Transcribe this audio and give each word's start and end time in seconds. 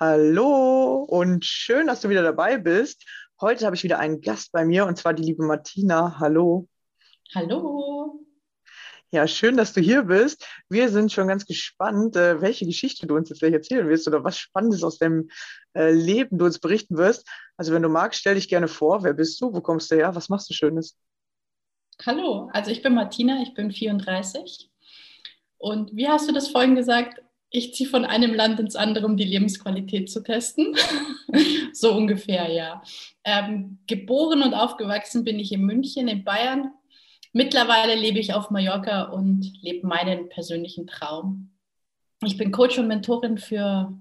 Hallo 0.00 1.04
und 1.08 1.44
schön, 1.44 1.86
dass 1.86 2.00
du 2.00 2.08
wieder 2.08 2.24
dabei 2.24 2.58
bist. 2.58 3.04
Heute 3.40 3.64
habe 3.64 3.76
ich 3.76 3.84
wieder 3.84 4.00
einen 4.00 4.20
Gast 4.20 4.50
bei 4.50 4.64
mir 4.64 4.86
und 4.86 4.98
zwar 4.98 5.14
die 5.14 5.22
liebe 5.22 5.44
Martina. 5.44 6.18
Hallo. 6.18 6.68
Hallo. 7.32 8.18
Ja, 9.12 9.28
schön, 9.28 9.56
dass 9.56 9.72
du 9.72 9.80
hier 9.80 10.02
bist. 10.02 10.48
Wir 10.68 10.88
sind 10.88 11.12
schon 11.12 11.28
ganz 11.28 11.46
gespannt, 11.46 12.16
äh, 12.16 12.40
welche 12.40 12.66
Geschichte 12.66 13.06
du 13.06 13.14
uns 13.14 13.28
jetzt 13.28 13.38
gleich 13.38 13.52
erzählen 13.52 13.88
wirst 13.88 14.08
oder 14.08 14.24
was 14.24 14.36
Spannendes 14.36 14.82
aus 14.82 14.98
deinem 14.98 15.30
äh, 15.74 15.92
Leben 15.92 16.38
du 16.38 16.46
uns 16.46 16.58
berichten 16.58 16.96
wirst. 16.96 17.28
Also 17.56 17.72
wenn 17.72 17.82
du 17.82 17.88
magst, 17.88 18.18
stell 18.18 18.34
dich 18.34 18.48
gerne 18.48 18.66
vor. 18.66 19.04
Wer 19.04 19.12
bist 19.12 19.40
du? 19.40 19.52
Wo 19.52 19.60
kommst 19.60 19.92
du 19.92 19.94
her? 19.94 20.12
Was 20.16 20.28
machst 20.28 20.50
du 20.50 20.54
Schönes? 20.54 20.98
Hallo, 22.04 22.50
also 22.52 22.72
ich 22.72 22.82
bin 22.82 22.94
Martina, 22.94 23.42
ich 23.42 23.54
bin 23.54 23.70
34. 23.70 24.72
Und 25.56 25.94
wie 25.94 26.08
hast 26.08 26.28
du 26.28 26.32
das 26.32 26.48
vorhin 26.48 26.74
gesagt? 26.74 27.22
Ich 27.54 27.74
ziehe 27.74 27.88
von 27.88 28.04
einem 28.04 28.34
Land 28.34 28.58
ins 28.58 28.76
andere, 28.76 29.06
um 29.06 29.16
die 29.16 29.24
Lebensqualität 29.24 30.10
zu 30.10 30.22
testen. 30.22 30.74
so 31.72 31.94
ungefähr, 31.94 32.50
ja. 32.50 32.82
Ähm, 33.22 33.78
geboren 33.86 34.42
und 34.42 34.54
aufgewachsen 34.54 35.24
bin 35.24 35.38
ich 35.38 35.52
in 35.52 35.62
München, 35.62 36.08
in 36.08 36.24
Bayern 36.24 36.72
Mittlerweile 37.36 37.96
lebe 37.96 38.20
ich 38.20 38.32
auf 38.32 38.50
Mallorca 38.50 39.02
und 39.02 39.60
lebe 39.60 39.84
meinen 39.88 40.28
persönlichen 40.28 40.86
Traum. 40.86 41.50
Ich 42.22 42.36
bin 42.36 42.52
Coach 42.52 42.78
und 42.78 42.86
Mentorin 42.86 43.38
für 43.38 43.92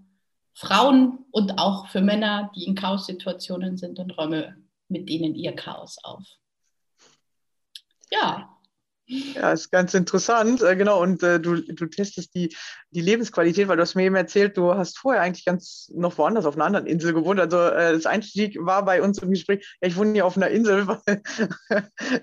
Frauen 0.53 1.25
und 1.31 1.57
auch 1.57 1.87
für 1.87 2.01
Männer, 2.01 2.51
die 2.55 2.65
in 2.65 2.75
Chaos-Situationen 2.75 3.75
sind 3.75 3.97
und 3.97 4.15
räume 4.19 4.55
mit 4.87 5.09
ihnen 5.09 5.33
ihr 5.33 5.53
Chaos 5.53 5.97
auf. 6.03 6.23
Ja, 8.11 8.52
ja, 9.05 9.51
ist 9.51 9.69
ganz 9.69 9.93
interessant, 9.93 10.61
äh, 10.61 10.77
genau. 10.77 11.01
Und 11.01 11.23
äh, 11.23 11.39
du, 11.39 11.55
du 11.55 11.85
testest 11.87 12.33
die, 12.35 12.55
die 12.91 13.01
Lebensqualität, 13.01 13.67
weil 13.67 13.75
du 13.75 13.81
hast 13.81 13.95
mir 13.95 14.03
eben 14.03 14.15
erzählt, 14.15 14.55
du 14.55 14.73
hast 14.75 14.97
vorher 14.97 15.21
eigentlich 15.21 15.43
ganz 15.43 15.91
noch 15.93 16.17
woanders 16.17 16.45
auf 16.45 16.55
einer 16.55 16.65
anderen 16.65 16.85
Insel 16.85 17.13
gewohnt. 17.13 17.39
Also 17.39 17.57
äh, 17.57 17.91
das 17.91 18.05
Einstieg 18.05 18.57
war 18.61 18.85
bei 18.85 19.01
uns 19.01 19.17
im 19.17 19.31
Gespräch, 19.31 19.77
ja, 19.81 19.89
ich 19.89 19.97
wohne 19.97 20.13
hier 20.13 20.25
auf 20.25 20.37
einer 20.37 20.47
Insel, 20.47 20.87
weil 20.87 21.21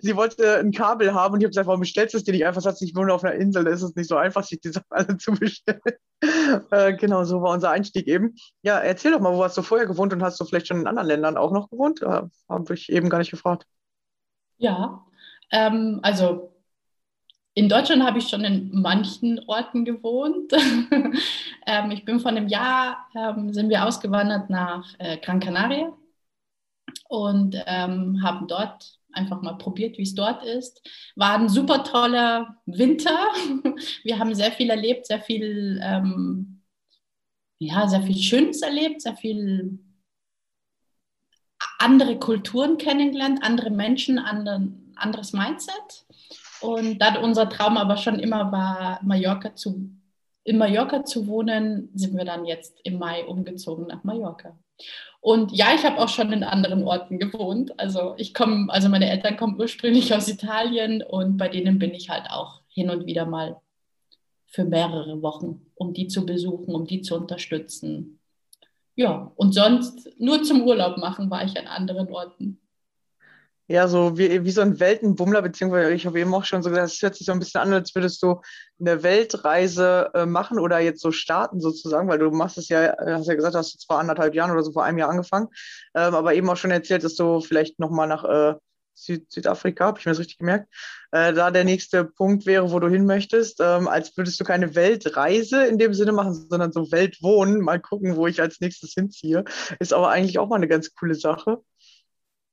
sie 0.00 0.16
wollte 0.16 0.58
ein 0.58 0.72
Kabel 0.72 1.12
haben 1.12 1.34
und 1.34 1.40
ich 1.40 1.44
habe 1.44 1.50
gesagt, 1.50 1.66
warum 1.66 1.80
bestellst 1.80 2.14
du 2.14 2.18
es 2.18 2.24
dir 2.24 2.32
nicht 2.32 2.46
einfach? 2.46 2.62
Sagst, 2.62 2.82
ich 2.82 2.96
wohne 2.96 3.12
auf 3.12 3.24
einer 3.24 3.34
Insel, 3.34 3.64
da 3.64 3.70
ist 3.70 3.82
es 3.82 3.94
nicht 3.94 4.08
so 4.08 4.16
einfach, 4.16 4.44
sich 4.44 4.60
die 4.60 4.70
Sachen 4.70 4.86
alle 4.90 5.18
zu 5.18 5.32
bestellen. 5.32 5.80
äh, 6.70 6.94
genau, 6.94 7.24
so 7.24 7.42
war 7.42 7.52
unser 7.52 7.70
Einstieg 7.70 8.06
eben. 8.06 8.36
Ja, 8.62 8.78
erzähl 8.78 9.12
doch 9.12 9.20
mal, 9.20 9.34
wo 9.34 9.44
hast 9.44 9.56
du 9.58 9.62
vorher 9.62 9.86
gewohnt 9.86 10.14
und 10.14 10.22
hast 10.22 10.40
du 10.40 10.46
vielleicht 10.46 10.68
schon 10.68 10.80
in 10.80 10.86
anderen 10.86 11.08
Ländern 11.08 11.36
auch 11.36 11.52
noch 11.52 11.68
gewohnt? 11.68 12.00
Äh, 12.00 12.22
habe 12.48 12.74
ich 12.74 12.90
eben 12.90 13.10
gar 13.10 13.18
nicht 13.18 13.30
gefragt. 13.30 13.66
Ja, 14.56 15.04
ähm, 15.52 16.00
also 16.02 16.50
in 17.60 17.68
Deutschland 17.68 18.02
habe 18.02 18.18
ich 18.18 18.28
schon 18.28 18.42
in 18.42 18.70
manchen 18.72 19.38
Orten 19.46 19.84
gewohnt. 19.84 20.50
ähm, 21.66 21.90
ich 21.90 22.06
bin 22.06 22.18
vor 22.18 22.30
einem 22.30 22.48
Jahr, 22.48 23.06
ähm, 23.14 23.52
sind 23.52 23.68
wir 23.68 23.84
ausgewandert 23.84 24.48
nach 24.48 24.94
äh, 24.98 25.18
Gran 25.18 25.40
Canaria 25.40 25.92
und 27.08 27.62
ähm, 27.66 28.22
haben 28.22 28.48
dort 28.48 28.98
einfach 29.12 29.42
mal 29.42 29.58
probiert, 29.58 29.98
wie 29.98 30.04
es 30.04 30.14
dort 30.14 30.42
ist. 30.42 30.80
War 31.16 31.34
ein 31.34 31.50
super 31.50 31.84
toller 31.84 32.56
Winter. 32.64 33.18
Wir 34.04 34.18
haben 34.18 34.34
sehr 34.34 34.52
viel 34.52 34.70
erlebt, 34.70 35.06
sehr 35.06 35.20
viel, 35.20 35.80
ähm, 35.82 36.62
ja, 37.58 37.86
sehr 37.88 38.02
viel 38.02 38.16
Schönes 38.16 38.62
erlebt, 38.62 39.02
sehr 39.02 39.16
viel 39.16 39.80
andere 41.78 42.18
Kulturen 42.18 42.78
kennengelernt, 42.78 43.40
andere 43.42 43.70
Menschen, 43.70 44.18
anderen, 44.18 44.94
anderes 44.96 45.34
Mindset. 45.34 46.06
Und 46.60 46.98
da 46.98 47.18
unser 47.20 47.48
Traum 47.48 47.76
aber 47.76 47.96
schon 47.96 48.18
immer 48.18 48.52
war, 48.52 49.00
Mallorca 49.02 49.54
zu, 49.54 49.90
in 50.44 50.58
Mallorca 50.58 51.04
zu 51.04 51.26
wohnen, 51.26 51.90
sind 51.94 52.16
wir 52.16 52.24
dann 52.24 52.44
jetzt 52.44 52.78
im 52.84 52.98
Mai 52.98 53.24
umgezogen 53.24 53.86
nach 53.86 54.04
Mallorca. 54.04 54.58
Und 55.20 55.52
ja, 55.52 55.74
ich 55.74 55.84
habe 55.84 55.98
auch 55.98 56.08
schon 56.08 56.32
in 56.32 56.42
anderen 56.42 56.82
Orten 56.82 57.18
gewohnt. 57.18 57.78
Also 57.78 58.14
ich 58.16 58.32
komme, 58.32 58.72
also 58.72 58.88
meine 58.88 59.10
Eltern 59.10 59.36
kommen 59.36 59.58
ursprünglich 59.58 60.14
aus 60.14 60.28
Italien 60.28 61.02
und 61.02 61.36
bei 61.36 61.48
denen 61.48 61.78
bin 61.78 61.92
ich 61.92 62.08
halt 62.08 62.30
auch 62.30 62.62
hin 62.68 62.88
und 62.88 63.06
wieder 63.06 63.26
mal 63.26 63.60
für 64.46 64.64
mehrere 64.64 65.22
Wochen, 65.22 65.66
um 65.74 65.92
die 65.92 66.08
zu 66.08 66.24
besuchen, 66.24 66.74
um 66.74 66.86
die 66.86 67.02
zu 67.02 67.14
unterstützen. 67.14 68.18
Ja, 68.96 69.32
und 69.36 69.52
sonst 69.52 70.10
nur 70.18 70.42
zum 70.42 70.62
Urlaub 70.62 70.96
machen 70.98 71.30
war 71.30 71.44
ich 71.44 71.58
an 71.58 71.66
anderen 71.66 72.10
Orten. 72.10 72.60
Ja, 73.70 73.86
so 73.86 74.18
wie, 74.18 74.44
wie 74.44 74.50
so 74.50 74.62
ein 74.62 74.80
Weltenbummler, 74.80 75.42
beziehungsweise 75.42 75.92
ich 75.92 76.04
habe 76.04 76.18
eben 76.18 76.34
auch 76.34 76.44
schon 76.44 76.60
so 76.60 76.70
gesagt, 76.70 76.88
es 76.88 77.02
hört 77.02 77.14
sich 77.14 77.24
so 77.24 77.30
ein 77.30 77.38
bisschen 77.38 77.60
an, 77.60 77.72
als 77.72 77.94
würdest 77.94 78.20
du 78.20 78.40
eine 78.80 79.04
Weltreise 79.04 80.10
äh, 80.12 80.26
machen 80.26 80.58
oder 80.58 80.80
jetzt 80.80 81.00
so 81.00 81.12
starten 81.12 81.60
sozusagen, 81.60 82.08
weil 82.08 82.18
du 82.18 82.32
machst 82.32 82.58
es 82.58 82.68
ja, 82.68 82.96
hast 82.98 83.28
ja 83.28 83.34
gesagt, 83.36 83.54
hast 83.54 83.74
du 83.74 83.78
zwar 83.78 84.00
anderthalb 84.00 84.34
Jahren 84.34 84.50
oder 84.50 84.64
so 84.64 84.72
vor 84.72 84.82
einem 84.82 84.98
Jahr 84.98 85.08
angefangen, 85.08 85.46
ähm, 85.94 86.16
aber 86.16 86.34
eben 86.34 86.50
auch 86.50 86.56
schon 86.56 86.72
erzählt, 86.72 87.04
dass 87.04 87.14
du 87.14 87.40
vielleicht 87.42 87.78
nochmal 87.78 88.08
nach 88.08 88.24
äh, 88.24 88.54
Süd 88.94 89.30
Südafrika, 89.30 89.86
habe 89.86 90.00
ich 90.00 90.04
mir 90.04 90.10
das 90.12 90.18
richtig 90.18 90.38
gemerkt, 90.38 90.66
äh, 91.12 91.32
da 91.32 91.52
der 91.52 91.62
nächste 91.62 92.04
Punkt 92.04 92.46
wäre, 92.46 92.72
wo 92.72 92.80
du 92.80 92.88
hin 92.88 93.06
möchtest, 93.06 93.60
ähm, 93.60 93.86
als 93.86 94.16
würdest 94.16 94.40
du 94.40 94.44
keine 94.44 94.74
Weltreise 94.74 95.64
in 95.66 95.78
dem 95.78 95.94
Sinne 95.94 96.10
machen, 96.10 96.34
sondern 96.34 96.72
so 96.72 96.90
Weltwohnen, 96.90 97.60
mal 97.60 97.78
gucken, 97.78 98.16
wo 98.16 98.26
ich 98.26 98.40
als 98.40 98.60
nächstes 98.60 98.94
hinziehe, 98.94 99.44
ist 99.78 99.92
aber 99.92 100.10
eigentlich 100.10 100.40
auch 100.40 100.48
mal 100.48 100.56
eine 100.56 100.66
ganz 100.66 100.92
coole 100.96 101.14
Sache. 101.14 101.62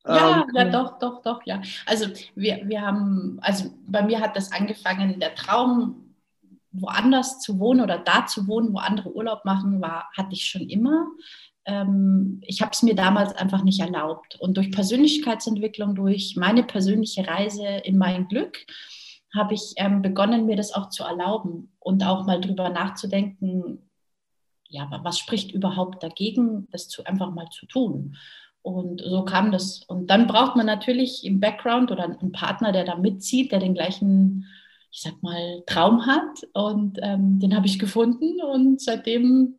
Ja, 0.07 0.45
ähm, 0.47 0.55
ja, 0.55 0.65
doch, 0.65 0.99
doch, 0.99 1.21
doch, 1.21 1.41
ja. 1.45 1.61
Also 1.85 2.07
wir, 2.35 2.61
wir 2.65 2.81
haben, 2.81 3.39
also 3.41 3.71
bei 3.87 4.01
mir 4.01 4.19
hat 4.19 4.35
das 4.35 4.51
angefangen, 4.51 5.19
der 5.19 5.35
Traum, 5.35 6.15
woanders 6.71 7.39
zu 7.39 7.59
wohnen 7.59 7.81
oder 7.81 7.97
da 7.97 8.25
zu 8.25 8.47
wohnen, 8.47 8.73
wo 8.73 8.77
andere 8.77 9.13
Urlaub 9.13 9.45
machen, 9.45 9.81
war, 9.81 10.09
hatte 10.15 10.33
ich 10.33 10.45
schon 10.45 10.69
immer. 10.69 11.07
Ähm, 11.65 12.39
ich 12.43 12.61
habe 12.61 12.71
es 12.71 12.83
mir 12.83 12.95
damals 12.95 13.35
einfach 13.35 13.63
nicht 13.63 13.79
erlaubt. 13.79 14.37
Und 14.39 14.57
durch 14.57 14.71
Persönlichkeitsentwicklung, 14.71 15.95
durch 15.95 16.35
meine 16.37 16.63
persönliche 16.63 17.27
Reise 17.27 17.65
in 17.65 17.97
mein 17.97 18.27
Glück, 18.27 18.65
habe 19.35 19.53
ich 19.53 19.73
ähm, 19.77 20.01
begonnen, 20.01 20.45
mir 20.45 20.55
das 20.55 20.73
auch 20.73 20.89
zu 20.89 21.03
erlauben 21.03 21.73
und 21.79 22.03
auch 22.05 22.25
mal 22.25 22.39
drüber 22.39 22.69
nachzudenken, 22.69 23.89
ja, 24.69 24.89
was 25.03 25.19
spricht 25.19 25.51
überhaupt 25.51 26.03
dagegen, 26.03 26.67
das 26.71 26.89
zu, 26.89 27.05
einfach 27.05 27.31
mal 27.31 27.49
zu 27.49 27.65
tun. 27.65 28.17
Und 28.67 29.01
so 29.01 29.23
kam 29.23 29.53
das. 29.53 29.81
Und 29.87 30.07
dann 30.07 30.27
braucht 30.27 30.57
man 30.57 30.65
natürlich 30.65 31.23
im 31.23 31.39
Background 31.39 31.89
oder 31.89 32.03
einen 32.03 32.33
Partner, 32.33 32.73
der 32.73 32.83
da 32.83 32.97
mitzieht, 32.97 33.53
der 33.53 33.59
den 33.59 33.73
gleichen, 33.73 34.45
ich 34.91 35.03
sag 35.03 35.23
mal, 35.23 35.63
Traum 35.65 36.05
hat. 36.05 36.45
Und 36.51 36.99
ähm, 37.01 37.39
den 37.39 37.55
habe 37.55 37.65
ich 37.65 37.79
gefunden. 37.79 38.41
Und 38.41 38.81
seitdem, 38.81 39.57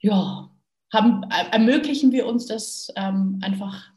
ja, 0.00 0.50
haben, 0.92 1.22
ermöglichen 1.52 2.10
wir 2.10 2.26
uns 2.26 2.46
das 2.46 2.92
ähm, 2.96 3.38
einfach 3.44 3.92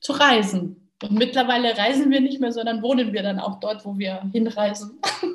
zu 0.00 0.10
reisen. 0.10 0.90
Und 1.04 1.12
mittlerweile 1.12 1.78
reisen 1.78 2.10
wir 2.10 2.20
nicht 2.20 2.40
mehr, 2.40 2.50
sondern 2.50 2.82
wohnen 2.82 3.12
wir 3.12 3.22
dann 3.22 3.38
auch 3.38 3.60
dort, 3.60 3.84
wo 3.84 3.96
wir 3.96 4.28
hinreisen. 4.32 5.00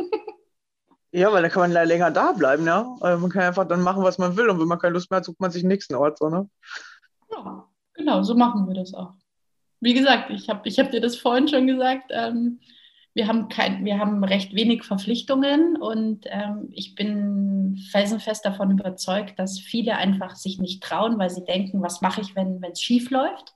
Ja, 1.14 1.32
weil 1.32 1.42
dann 1.42 1.50
kann 1.50 1.72
man 1.72 1.88
länger 1.88 2.12
da 2.12 2.34
bleiben, 2.34 2.68
ja. 2.68 2.96
Also 3.00 3.20
man 3.22 3.32
kann 3.32 3.44
einfach 3.44 3.66
dann 3.66 3.82
machen, 3.82 4.04
was 4.04 4.18
man 4.18 4.36
will. 4.36 4.50
Und 4.50 4.60
wenn 4.60 4.68
man 4.68 4.78
keine 4.78 4.94
Lust 4.94 5.10
mehr 5.10 5.18
hat, 5.18 5.26
sucht 5.26 5.40
man 5.40 5.50
sich 5.50 5.64
den 5.64 5.70
nächsten 5.70 5.96
Ort, 5.96 6.20
so, 6.20 6.30
ne? 6.30 6.48
Ja, 7.38 7.68
genau, 7.94 8.24
so 8.24 8.36
machen 8.36 8.68
wir 8.68 8.76
das 8.76 8.94
auch. 8.94 9.14
Wie 9.80 9.94
gesagt, 9.94 10.32
ich 10.32 10.50
habe 10.50 10.68
ich 10.68 10.80
hab 10.80 10.92
dir 10.92 11.02
das 11.02 11.18
vorhin 11.18 11.48
schon 11.48 11.68
gesagt, 11.68 12.12
ähm, 12.12 12.60
wir, 13.14 13.28
haben 13.28 13.48
kein, 13.48 13.86
wir 13.86 14.00
haben 14.00 14.24
recht 14.24 14.56
wenig 14.56 14.84
Verpflichtungen 14.84 15.78
und 15.78 16.26
ähm, 16.28 16.70
ich 16.72 16.96
bin 16.96 17.78
felsenfest 17.92 18.44
davon 18.44 18.72
überzeugt, 18.72 19.38
dass 19.38 19.60
viele 19.60 19.98
einfach 19.98 20.36
sich 20.36 20.60
nicht 20.60 20.82
trauen, 20.82 21.20
weil 21.20 21.30
sie 21.30 21.46
denken, 21.46 21.82
was 21.82 22.02
mache 22.02 22.22
ich, 22.22 22.36
wenn 22.36 22.64
es 22.64 22.82
schief 22.82 23.12
läuft. 23.12 23.54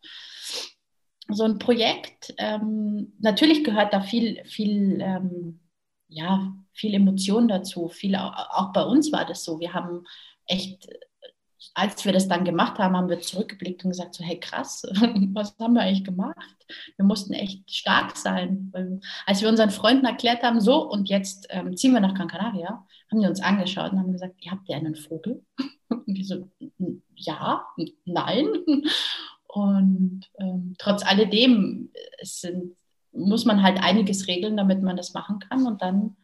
So 1.27 1.43
ein 1.43 1.59
Projekt, 1.59 2.33
ähm, 2.37 3.13
natürlich 3.19 3.63
gehört 3.63 3.93
da 3.93 4.01
viel, 4.01 4.43
viel, 4.45 4.99
ähm, 5.01 5.59
ja, 6.07 6.53
viel 6.73 6.93
Emotion 6.93 7.47
dazu. 7.47 7.87
Viel, 7.87 8.15
auch 8.15 8.73
bei 8.73 8.83
uns 8.83 9.11
war 9.11 9.25
das 9.25 9.43
so. 9.43 9.59
Wir 9.59 9.73
haben 9.73 10.05
echt 10.45 10.87
als 11.73 12.05
wir 12.05 12.13
das 12.13 12.27
dann 12.27 12.43
gemacht 12.43 12.79
haben, 12.79 12.95
haben 12.97 13.09
wir 13.09 13.21
zurückgeblickt 13.21 13.83
und 13.83 13.91
gesagt, 13.91 14.15
so 14.15 14.23
hey 14.23 14.39
krass, 14.39 14.83
was 15.33 15.57
haben 15.59 15.73
wir 15.73 15.81
eigentlich 15.81 16.03
gemacht? 16.03 16.37
Wir 16.97 17.05
mussten 17.05 17.33
echt 17.33 17.69
stark 17.69 18.17
sein. 18.17 18.71
Als 19.25 19.41
wir 19.41 19.49
unseren 19.49 19.69
Freunden 19.69 20.05
erklärt 20.05 20.43
haben, 20.43 20.59
so 20.59 20.89
und 20.89 21.09
jetzt 21.09 21.47
ähm, 21.49 21.75
ziehen 21.75 21.93
wir 21.93 21.99
nach 21.99 22.13
Gran 22.13 22.27
Canaria, 22.27 22.85
haben 23.11 23.21
die 23.21 23.27
uns 23.27 23.41
angeschaut 23.41 23.91
und 23.91 23.99
haben 23.99 24.11
gesagt, 24.11 24.35
ihr 24.39 24.51
habt 24.51 24.67
ja 24.67 24.77
einen 24.77 24.95
Vogel? 24.95 25.43
Und 25.89 26.05
die 26.07 26.23
so, 26.23 26.49
ja, 27.15 27.65
nein. 28.05 28.47
Und 29.47 30.29
ähm, 30.39 30.75
trotz 30.77 31.03
alledem 31.05 31.91
sind, 32.21 32.77
muss 33.11 33.43
man 33.43 33.61
halt 33.61 33.83
einiges 33.83 34.27
regeln, 34.27 34.55
damit 34.55 34.81
man 34.81 34.95
das 34.95 35.13
machen 35.13 35.39
kann 35.39 35.67
und 35.67 35.81
dann 35.81 36.15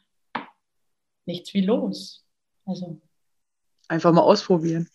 nichts 1.26 1.54
wie 1.54 1.60
los. 1.60 2.24
Also 2.66 3.02
einfach 3.90 4.14
mal 4.14 4.22
ausprobieren. 4.22 4.88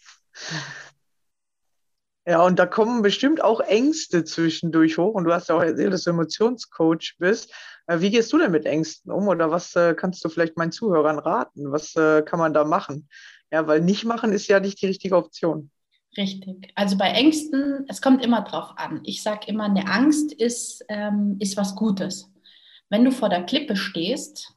Ja, 2.24 2.44
und 2.44 2.58
da 2.58 2.66
kommen 2.66 3.02
bestimmt 3.02 3.42
auch 3.42 3.58
Ängste 3.60 4.24
zwischendurch 4.24 4.96
hoch. 4.96 5.14
Und 5.14 5.24
du 5.24 5.32
hast 5.32 5.48
ja 5.48 5.56
auch 5.56 5.62
erzählt, 5.62 5.92
dass 5.92 6.04
du 6.04 6.10
Emotionscoach 6.10 7.16
bist. 7.18 7.52
Äh, 7.86 8.00
wie 8.00 8.10
gehst 8.10 8.32
du 8.32 8.38
denn 8.38 8.52
mit 8.52 8.64
Ängsten 8.64 9.10
um? 9.10 9.26
Oder 9.26 9.50
was 9.50 9.74
äh, 9.74 9.94
kannst 9.94 10.24
du 10.24 10.28
vielleicht 10.28 10.56
meinen 10.56 10.70
Zuhörern 10.70 11.18
raten? 11.18 11.72
Was 11.72 11.96
äh, 11.96 12.22
kann 12.22 12.38
man 12.38 12.54
da 12.54 12.64
machen? 12.64 13.08
Ja, 13.50 13.66
weil 13.66 13.80
nicht 13.80 14.04
machen 14.04 14.32
ist 14.32 14.46
ja 14.46 14.60
nicht 14.60 14.80
die 14.80 14.86
richtige 14.86 15.16
Option. 15.16 15.70
Richtig. 16.16 16.70
Also 16.74 16.96
bei 16.96 17.08
Ängsten, 17.08 17.86
es 17.88 18.00
kommt 18.00 18.24
immer 18.24 18.42
drauf 18.42 18.70
an. 18.76 19.00
Ich 19.04 19.22
sage 19.22 19.46
immer, 19.48 19.64
eine 19.64 19.88
Angst 19.88 20.32
ist, 20.32 20.84
ähm, 20.88 21.36
ist 21.40 21.56
was 21.56 21.74
Gutes. 21.74 22.30
Wenn 22.88 23.04
du 23.04 23.10
vor 23.10 23.30
der 23.30 23.44
Klippe 23.44 23.74
stehst 23.74 24.54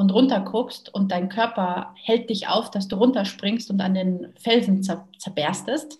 und 0.00 0.10
runterguckst 0.10 0.92
und 0.92 1.12
dein 1.12 1.28
Körper 1.28 1.94
hält 1.94 2.30
dich 2.30 2.48
auf, 2.48 2.70
dass 2.70 2.88
du 2.88 2.96
runterspringst 2.96 3.70
und 3.70 3.80
an 3.80 3.94
den 3.94 4.32
Felsen 4.38 4.82
zer 4.82 5.06
zerberstest, 5.18 5.98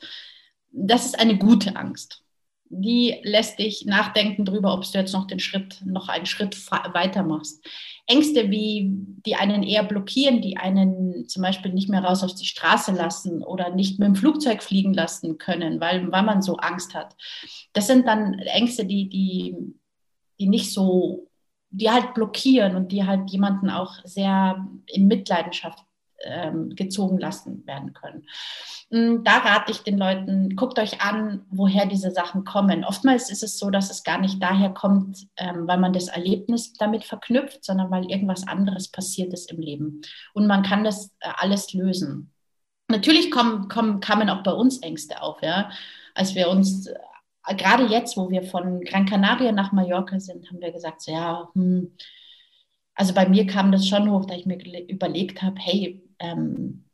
das 0.73 1.06
ist 1.06 1.20
eine 1.20 1.37
gute 1.37 1.76
Angst. 1.76 2.25
Die 2.73 3.19
lässt 3.23 3.58
dich 3.58 3.85
nachdenken 3.85 4.44
darüber, 4.44 4.73
ob 4.73 4.85
du 4.85 4.99
jetzt 4.99 5.12
noch 5.12 5.26
den 5.26 5.41
Schritt, 5.41 5.82
noch 5.85 6.08
einen 6.08 6.26
Schritt 6.26 6.56
weiter 6.70 7.25
machst. 7.25 7.64
Ängste, 8.06 8.50
wie 8.50 8.91
die 9.26 9.35
einen 9.35 9.64
eher 9.64 9.82
blockieren, 9.82 10.41
die 10.41 10.56
einen 10.56 11.29
zum 11.29 11.43
Beispiel 11.43 11.73
nicht 11.73 11.88
mehr 11.88 12.03
raus 12.03 12.23
auf 12.23 12.35
die 12.35 12.46
Straße 12.46 12.93
lassen 12.93 13.43
oder 13.43 13.75
nicht 13.75 13.99
mit 13.99 14.06
dem 14.06 14.14
Flugzeug 14.14 14.62
fliegen 14.62 14.94
lassen 14.94 15.37
können, 15.37 15.81
weil, 15.81 16.11
weil 16.11 16.23
man 16.23 16.43
so 16.43 16.56
Angst 16.56 16.94
hat. 16.94 17.17
Das 17.73 17.88
sind 17.88 18.06
dann 18.06 18.38
Ängste, 18.38 18.86
die, 18.86 19.08
die, 19.08 19.56
die 20.39 20.48
nicht 20.48 20.72
so 20.72 21.30
die 21.70 21.91
halt 21.91 22.15
blockieren 22.15 22.77
und 22.77 22.93
die 22.93 23.06
halt 23.06 23.31
jemanden 23.31 23.70
auch 23.70 23.94
sehr 24.05 24.67
in 24.86 25.06
Mitleidenschaft 25.06 25.84
ähm, 26.22 26.74
gezogen 26.74 27.19
lassen 27.19 27.67
werden 27.67 27.93
können. 27.93 28.27
Mm, 28.91 29.22
da 29.24 29.39
rate 29.39 29.72
ich 29.72 29.79
den 29.79 29.98
Leuten, 29.98 30.56
guckt 30.56 30.79
euch 30.79 31.00
an, 31.00 31.46
woher 31.50 31.86
diese 31.86 32.10
Sachen 32.10 32.44
kommen. 32.44 32.84
Oftmals 32.84 33.31
ist 33.31 33.43
es 33.43 33.58
so, 33.58 33.70
dass 33.70 33.91
es 33.91 34.03
gar 34.03 34.20
nicht 34.20 34.43
daher 34.43 34.70
kommt, 34.70 35.27
ähm, 35.36 35.67
weil 35.67 35.79
man 35.79 35.93
das 35.93 36.08
Erlebnis 36.08 36.72
damit 36.74 37.05
verknüpft, 37.05 37.65
sondern 37.65 37.91
weil 37.91 38.10
irgendwas 38.10 38.46
anderes 38.46 38.89
passiert 38.89 39.32
ist 39.32 39.50
im 39.50 39.60
Leben. 39.60 40.03
Und 40.34 40.46
man 40.46 40.62
kann 40.62 40.84
das 40.84 41.06
äh, 41.20 41.31
alles 41.36 41.72
lösen. 41.72 42.32
Natürlich 42.89 43.31
kommen, 43.31 43.69
kommen, 43.69 44.00
kamen 44.00 44.29
auch 44.29 44.43
bei 44.43 44.53
uns 44.53 44.82
Ängste 44.82 45.22
auf, 45.22 45.41
ja. 45.43 45.70
Als 46.15 46.34
wir 46.34 46.50
uns 46.50 46.91
gerade 47.56 47.87
jetzt, 47.87 48.17
wo 48.17 48.31
wir 48.31 48.43
von 48.43 48.81
Gran 48.82 49.06
Canaria 49.06 49.53
nach 49.53 49.73
Mallorca 49.73 50.20
sind, 50.20 50.49
haben 50.49 50.61
wir 50.61 50.73
gesagt, 50.73 51.03
so, 51.03 51.13
ja, 51.13 51.49
hm, 51.55 51.97
also 52.94 53.15
bei 53.15 53.29
mir 53.29 53.47
kam 53.47 53.73
das 53.73 53.89
schon 53.89 54.11
hoch, 54.11 54.27
da 54.27 54.35
ich 54.35 54.47
mir 54.47 54.59
überlegt 54.89 55.43
habe, 55.43 55.56
hey, 55.59 56.03
ähm, 56.19 56.85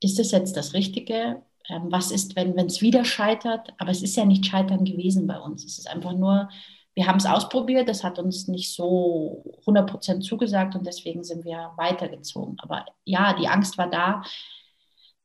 ist 0.00 0.18
das 0.18 0.30
jetzt 0.32 0.56
das 0.56 0.74
Richtige? 0.74 1.42
Ähm, 1.68 1.86
was 1.90 2.10
ist, 2.10 2.36
wenn 2.36 2.58
es 2.58 2.82
wieder 2.82 3.04
scheitert? 3.04 3.72
Aber 3.78 3.90
es 3.90 4.02
ist 4.02 4.16
ja 4.16 4.24
nicht 4.24 4.46
scheitern 4.46 4.84
gewesen 4.84 5.26
bei 5.26 5.38
uns. 5.38 5.64
Es 5.64 5.78
ist 5.78 5.88
einfach 5.88 6.12
nur, 6.14 6.48
wir 6.94 7.06
haben 7.06 7.18
es 7.18 7.26
ausprobiert, 7.26 7.88
das 7.88 8.02
hat 8.02 8.18
uns 8.18 8.48
nicht 8.48 8.74
so 8.74 9.44
100% 9.66 10.20
zugesagt 10.20 10.74
und 10.74 10.86
deswegen 10.86 11.22
sind 11.22 11.44
wir 11.44 11.72
weitergezogen. 11.76 12.56
Aber 12.60 12.84
ja, 13.04 13.34
die 13.38 13.48
Angst 13.48 13.78
war 13.78 13.90
da 13.90 14.22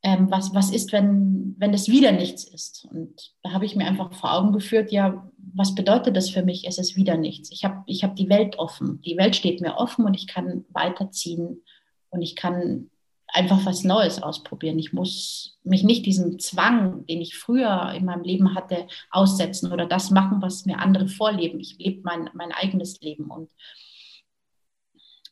ähm, 0.03 0.29
was, 0.29 0.53
was 0.53 0.69
ist, 0.69 0.91
wenn, 0.91 1.55
wenn 1.57 1.73
es 1.73 1.87
wieder 1.87 2.11
nichts 2.11 2.43
ist? 2.43 2.85
Und 2.91 3.33
da 3.41 3.51
habe 3.51 3.65
ich 3.65 3.75
mir 3.75 3.87
einfach 3.87 4.13
vor 4.13 4.33
Augen 4.33 4.51
geführt, 4.51 4.91
ja, 4.91 5.29
was 5.37 5.75
bedeutet 5.75 6.17
das 6.17 6.29
für 6.29 6.43
mich? 6.43 6.67
Es 6.67 6.77
ist 6.77 6.97
wieder 6.97 7.15
nichts. 7.15 7.51
Ich 7.51 7.63
habe 7.63 7.83
ich 7.85 8.03
hab 8.03 8.15
die 8.17 8.29
Welt 8.29 8.59
offen. 8.59 9.01
Die 9.01 9.17
Welt 9.17 9.35
steht 9.35 9.61
mir 9.61 9.77
offen 9.77 10.05
und 10.05 10.13
ich 10.13 10.27
kann 10.27 10.65
weiterziehen 10.69 11.63
und 12.09 12.21
ich 12.21 12.35
kann 12.35 12.89
einfach 13.27 13.65
was 13.65 13.83
Neues 13.83 14.21
ausprobieren. 14.21 14.77
Ich 14.77 14.91
muss 14.91 15.57
mich 15.63 15.83
nicht 15.83 16.05
diesem 16.05 16.37
Zwang, 16.37 17.05
den 17.07 17.21
ich 17.21 17.35
früher 17.37 17.93
in 17.95 18.05
meinem 18.05 18.23
Leben 18.23 18.55
hatte, 18.55 18.87
aussetzen 19.09 19.71
oder 19.71 19.85
das 19.85 20.11
machen, 20.11 20.41
was 20.41 20.65
mir 20.65 20.79
andere 20.79 21.07
vorleben. 21.07 21.59
Ich 21.61 21.77
lebe 21.79 22.01
mein, 22.03 22.29
mein 22.33 22.51
eigenes 22.51 22.99
Leben. 22.99 23.31
Und 23.31 23.49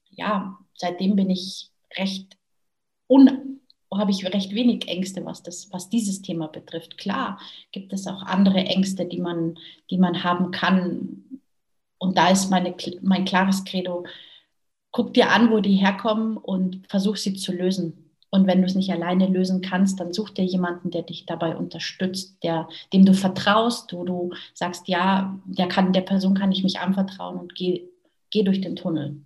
ja, 0.10 0.58
seitdem 0.76 1.16
bin 1.16 1.30
ich 1.30 1.70
recht 1.98 2.38
un 3.08 3.61
habe 3.94 4.12
ich 4.12 4.26
recht 4.26 4.56
wenig 4.56 4.88
Ängste, 4.88 5.26
was, 5.26 5.44
das, 5.44 5.72
was 5.72 5.90
dieses 5.90 6.22
Thema 6.22 6.48
betrifft. 6.48 6.98
Klar 6.98 7.40
gibt 7.72 7.94
es 7.94 8.08
auch 8.08 8.24
andere 8.24 8.60
Ängste, 8.60 9.06
die 9.06 9.20
man, 9.20 9.58
die 9.90 9.98
man 9.98 10.24
haben 10.24 10.52
kann. 10.52 11.24
Und 11.98 12.18
da 12.18 12.30
ist 12.30 12.50
meine, 12.50 12.76
mein 13.02 13.26
klares 13.26 13.64
Credo, 13.66 14.06
guck 14.92 15.14
dir 15.14 15.32
an, 15.32 15.52
wo 15.52 15.60
die 15.60 15.76
herkommen 15.76 16.38
und 16.38 16.88
versuch 16.88 17.18
sie 17.18 17.34
zu 17.34 17.52
lösen. 17.52 18.12
Und 18.30 18.48
wenn 18.48 18.62
du 18.62 18.66
es 18.66 18.76
nicht 18.76 18.92
alleine 18.92 19.28
lösen 19.28 19.62
kannst, 19.62 20.00
dann 20.00 20.14
such 20.14 20.30
dir 20.30 20.46
jemanden, 20.46 20.90
der 20.90 21.02
dich 21.02 21.26
dabei 21.26 21.56
unterstützt, 21.56 22.42
der, 22.44 22.70
dem 22.94 23.06
du 23.06 23.14
vertraust, 23.14 23.92
wo 23.92 24.06
du 24.06 24.32
sagst, 24.54 24.88
ja, 24.88 25.38
der, 25.46 25.68
kann, 25.68 25.92
der 25.92 26.02
Person 26.02 26.34
kann 26.34 26.52
ich 26.54 26.64
mich 26.64 26.80
anvertrauen 26.80 27.38
und 27.38 27.56
geh, 27.56 27.90
geh 28.30 28.44
durch 28.44 28.62
den 28.62 28.78
Tunnel. 28.78 29.18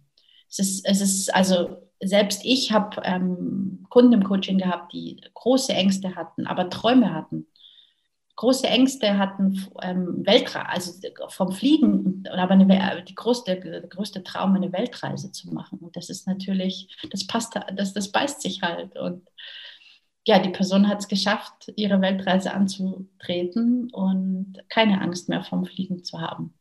Es 0.50 0.58
ist, 0.58 0.86
es 0.86 1.02
ist 1.02 1.36
also, 1.36 1.78
selbst 2.02 2.42
ich 2.44 2.72
habe 2.72 3.02
ähm, 3.04 3.86
Kunden 3.90 4.14
im 4.14 4.24
Coaching 4.24 4.58
gehabt, 4.58 4.94
die 4.94 5.22
große 5.34 5.74
Ängste 5.74 6.16
hatten, 6.16 6.48
aber 6.48 6.70
Träume 6.70 7.14
hatten 7.14 7.48
große 8.36 8.68
Ängste 8.68 9.18
hatten, 9.18 9.66
ähm, 9.82 10.26
Weltreise, 10.26 11.00
also 11.02 11.28
vom 11.30 11.52
Fliegen, 11.52 12.24
aber 12.32 12.52
eine, 12.52 13.04
die 13.04 13.16
größte, 13.16 13.60
der 13.60 13.82
größte 13.82 14.24
Traum, 14.24 14.56
eine 14.56 14.72
Weltreise 14.72 15.32
zu 15.32 15.54
machen. 15.54 15.80
Und 15.80 15.96
das 15.96 16.10
ist 16.10 16.28
natürlich, 16.28 16.96
das 17.12 17.28
passt, 17.28 17.58
das, 17.76 17.94
das 17.94 18.12
beißt 18.12 18.42
sich 18.42 18.62
halt. 18.62 18.98
Und 18.98 19.28
ja, 20.26 20.40
die 20.40 20.50
Person 20.50 20.88
hat 20.88 21.00
es 21.00 21.08
geschafft, 21.08 21.72
ihre 21.76 22.02
Weltreise 22.02 22.54
anzutreten 22.54 23.90
und 23.92 24.58
keine 24.70 25.02
Angst 25.02 25.30
mehr 25.30 25.44
vom 25.44 25.66
Fliegen 25.66 26.04
zu 26.04 26.20
haben. 26.20 26.54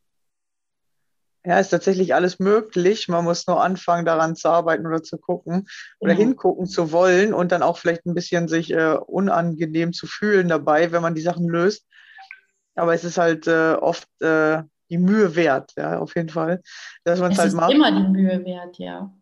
Ja, 1.46 1.60
ist 1.60 1.68
tatsächlich 1.68 2.14
alles 2.14 2.38
möglich. 2.38 3.08
Man 3.08 3.24
muss 3.24 3.46
nur 3.46 3.62
anfangen, 3.62 4.06
daran 4.06 4.34
zu 4.34 4.48
arbeiten 4.48 4.86
oder 4.86 5.02
zu 5.02 5.18
gucken 5.18 5.66
oder 6.00 6.14
genau. 6.14 6.28
hingucken 6.28 6.66
zu 6.66 6.90
wollen 6.90 7.34
und 7.34 7.52
dann 7.52 7.62
auch 7.62 7.76
vielleicht 7.76 8.06
ein 8.06 8.14
bisschen 8.14 8.48
sich 8.48 8.72
äh, 8.72 8.96
unangenehm 9.06 9.92
zu 9.92 10.06
fühlen 10.06 10.48
dabei, 10.48 10.90
wenn 10.90 11.02
man 11.02 11.14
die 11.14 11.20
Sachen 11.20 11.46
löst. 11.46 11.86
Aber 12.74 12.94
es 12.94 13.04
ist 13.04 13.18
halt 13.18 13.46
äh, 13.46 13.74
oft 13.74 14.08
äh, 14.22 14.62
die 14.88 14.98
Mühe 14.98 15.36
wert, 15.36 15.72
ja, 15.76 15.98
auf 15.98 16.16
jeden 16.16 16.30
Fall, 16.30 16.62
dass 17.04 17.20
man 17.20 17.32
es 17.32 17.38
halt 17.38 17.52
macht. 17.52 17.72
Es 17.72 17.78
ist 17.78 17.86
immer 17.86 17.92
die 17.92 18.08
Mühe 18.08 18.44
wert, 18.44 18.78
ja. 18.78 19.12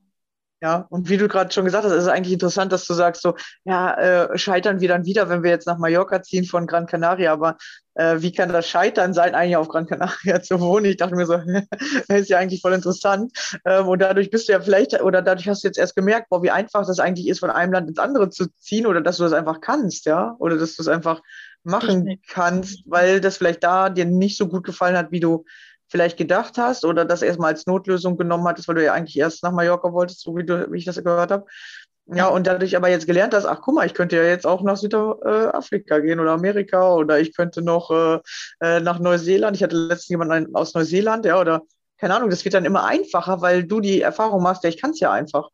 Ja, 0.63 0.87
und 0.91 1.09
wie 1.09 1.17
du 1.17 1.27
gerade 1.27 1.53
schon 1.53 1.65
gesagt 1.65 1.85
hast, 1.85 1.91
ist 1.91 2.05
es 2.05 2.09
eigentlich 2.09 2.35
interessant, 2.35 2.71
dass 2.71 2.87
du 2.87 2.95
sagst, 2.95 3.21
so, 3.21 3.35
ja, 3.65 3.95
äh, 3.95 4.39
scheitern 4.39 4.81
wir 4.81 4.87
dann 4.87 5.05
wieder, 5.05 5.29
wenn 5.29 5.43
wir 5.43 5.51
jetzt 5.51 5.67
nach 5.67 5.77
Mallorca 5.77 6.23
ziehen 6.23 6.45
von 6.45 6.69
Gran 6.69 6.87
Canaria, 6.87 7.33
aber 7.33 7.57
äh, 7.95 8.19
wie 8.21 8.31
kann 8.31 8.53
das 8.53 8.69
Scheitern 8.69 9.13
sein, 9.13 9.35
eigentlich 9.35 9.57
auf 9.57 9.67
Gran 9.67 9.89
Canaria 9.89 10.41
zu 10.43 10.61
wohnen? 10.61 10.85
Ich 10.85 10.99
dachte 10.99 11.17
mir 11.17 11.27
so, 11.27 11.37
das 12.09 12.21
ist 12.21 12.31
ja 12.31 12.39
eigentlich 12.39 12.61
voll 12.61 12.75
interessant. 12.75 13.33
Ähm, 13.65 13.89
und 13.89 13.99
dadurch 14.01 14.31
bist 14.31 14.49
du 14.49 14.53
ja 14.53 14.61
vielleicht, 14.61 15.03
oder 15.03 15.21
dadurch 15.21 15.49
hast 15.49 15.65
du 15.65 15.67
jetzt 15.67 15.79
erst 15.79 15.97
gemerkt, 15.97 16.29
boah, 16.31 16.45
wie 16.45 16.53
einfach 16.53 16.87
das 16.87 17.01
eigentlich 17.01 17.27
ist, 17.27 17.41
von 17.41 17.51
einem 17.51 17.73
Land 17.73 17.89
ins 17.89 17.99
andere 17.99 18.31
zu 18.31 18.47
ziehen, 18.59 18.87
oder 18.87 19.01
dass 19.01 19.17
du 19.17 19.25
das 19.25 19.33
einfach 19.33 19.61
kannst, 19.61 20.07
ja, 20.07 20.37
oder 20.39 20.57
dass 20.59 20.77
du 20.77 20.83
es 20.83 20.89
einfach 20.89 21.23
machen 21.65 22.21
kannst, 22.29 22.85
weil 22.87 23.21
das 23.21 23.37
vielleicht 23.37 23.65
da 23.65 23.91
dir 23.91 24.05
nicht 24.05 24.37
so 24.37 24.47
gut 24.47 24.65
gefallen 24.65 24.97
hat, 24.97 25.11
wie 25.11 25.21
du 25.21 25.45
vielleicht 25.93 26.17
gedacht 26.17 26.57
hast 26.57 26.85
oder 26.85 27.05
das 27.05 27.23
erstmal 27.23 27.53
als 27.53 27.67
Notlösung 27.67 28.17
genommen 28.17 28.49
hattest, 28.49 28.67
weil 28.67 28.77
du 28.77 28.85
ja 28.85 28.95
eigentlich 28.95 29.17
erst 29.19 29.43
nach 29.45 29.53
Mallorca 29.53 29.93
wolltest, 29.93 30.23
so 30.23 30.35
wie, 30.35 30.45
du, 30.45 30.73
wie 30.73 30.79
ich 30.79 30.87
das 30.87 30.97
gehört 30.97 31.31
habe. 31.31 31.47
Ja, 32.07 32.29
und 32.29 32.47
dadurch 32.47 32.77
aber 32.77 32.89
jetzt 32.89 33.07
gelernt 33.07 33.35
hast, 33.35 33.45
ach 33.45 33.61
guck 33.63 33.75
mal, 33.77 33.87
ich 33.87 33.95
könnte 33.95 34.17
ja 34.17 34.25
jetzt 34.25 34.47
auch 34.47 34.63
nach 34.63 34.77
Südafrika 34.77 36.01
gehen 36.01 36.19
oder 36.19 36.33
Amerika 36.33 36.95
oder 36.95 37.21
ich 37.21 37.37
könnte 37.37 37.63
noch 37.63 37.91
äh, 37.91 38.19
äh, 38.61 38.81
nach 38.81 38.99
Neuseeland. 38.99 39.57
Ich 39.57 39.63
hatte 39.63 39.77
letztens 39.77 40.09
jemanden 40.09 40.57
aus 40.57 40.75
Neuseeland, 40.75 41.27
ja, 41.27 41.39
oder 41.39 41.63
keine 41.99 42.17
Ahnung, 42.17 42.31
das 42.31 42.45
wird 42.45 42.55
dann 42.55 42.65
immer 42.65 42.85
einfacher, 42.85 43.41
weil 43.41 43.65
du 43.65 43.81
die 43.81 44.01
Erfahrung 44.01 44.43
machst, 44.43 44.65
ja, 44.65 44.71
ich 44.71 44.81
kann 44.81 44.91
es 44.91 45.01
ja 45.01 45.13
einfach. 45.13 45.51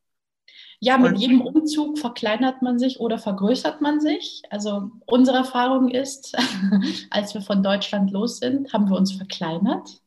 Ja, 0.80 0.97
mit 0.97 1.12
und 1.12 1.18
jedem 1.18 1.40
Umzug 1.40 1.99
verkleinert 1.99 2.62
man 2.62 2.78
sich 2.78 3.00
oder 3.00 3.18
vergrößert 3.18 3.80
man 3.80 4.00
sich. 4.00 4.42
Also 4.49 4.92
unsere 5.07 5.38
Erfahrung 5.38 5.90
ist, 5.90 6.37
als 7.11 7.35
wir 7.35 7.42
von 7.42 7.64
Deutschland 7.64 8.12
los 8.12 8.38
sind, 8.38 8.73
haben 8.73 8.88
wir 8.88 8.97
uns 8.97 9.12
verkleinert 9.12 10.00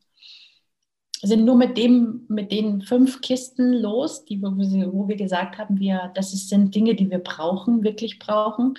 sind 1.28 1.44
nur 1.44 1.56
mit 1.56 1.78
dem, 1.78 2.24
mit 2.28 2.50
den 2.50 2.82
fünf 2.82 3.20
Kisten 3.20 3.72
los, 3.74 4.24
die, 4.24 4.42
wo 4.42 5.08
wir 5.08 5.16
gesagt 5.16 5.58
haben, 5.58 5.78
wir, 5.78 6.10
das 6.14 6.32
sind 6.32 6.74
Dinge, 6.74 6.94
die 6.94 7.10
wir 7.10 7.20
brauchen, 7.20 7.84
wirklich 7.84 8.18
brauchen. 8.18 8.74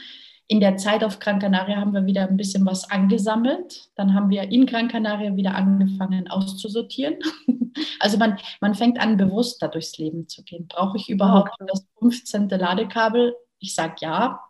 In 0.48 0.60
der 0.60 0.76
Zeit 0.76 1.06
auf 1.06 1.20
Gran 1.20 1.40
Canaria 1.40 1.78
haben 1.78 1.94
wir 1.94 2.06
wieder 2.06 2.28
ein 2.28 2.36
bisschen 2.36 2.66
was 2.66 2.92
angesammelt. 2.92 3.90
Dann 3.96 4.14
haben 4.14 4.30
wir 4.30 4.44
in 4.44 4.66
Gran 4.66 4.90
Canaria 4.90 5.36
wieder 5.38 5.56
angefangen 5.56 6.30
auszusortieren. 6.30 7.18
Also 8.00 8.20
man, 8.20 8.38
man 8.62 8.76
fängt 8.76 9.00
an, 9.00 9.18
bewusster 9.18 9.68
durchs 9.68 9.98
Leben 9.98 10.28
zu 10.28 10.44
gehen. 10.44 10.68
Brauche 10.68 10.96
ich 10.98 11.10
überhaupt 11.10 11.54
okay. 11.60 11.72
das 11.74 11.88
15. 11.98 12.48
Ladekabel? 12.50 13.34
Ich 13.58 13.74
sage 13.74 13.96
ja, 14.02 14.42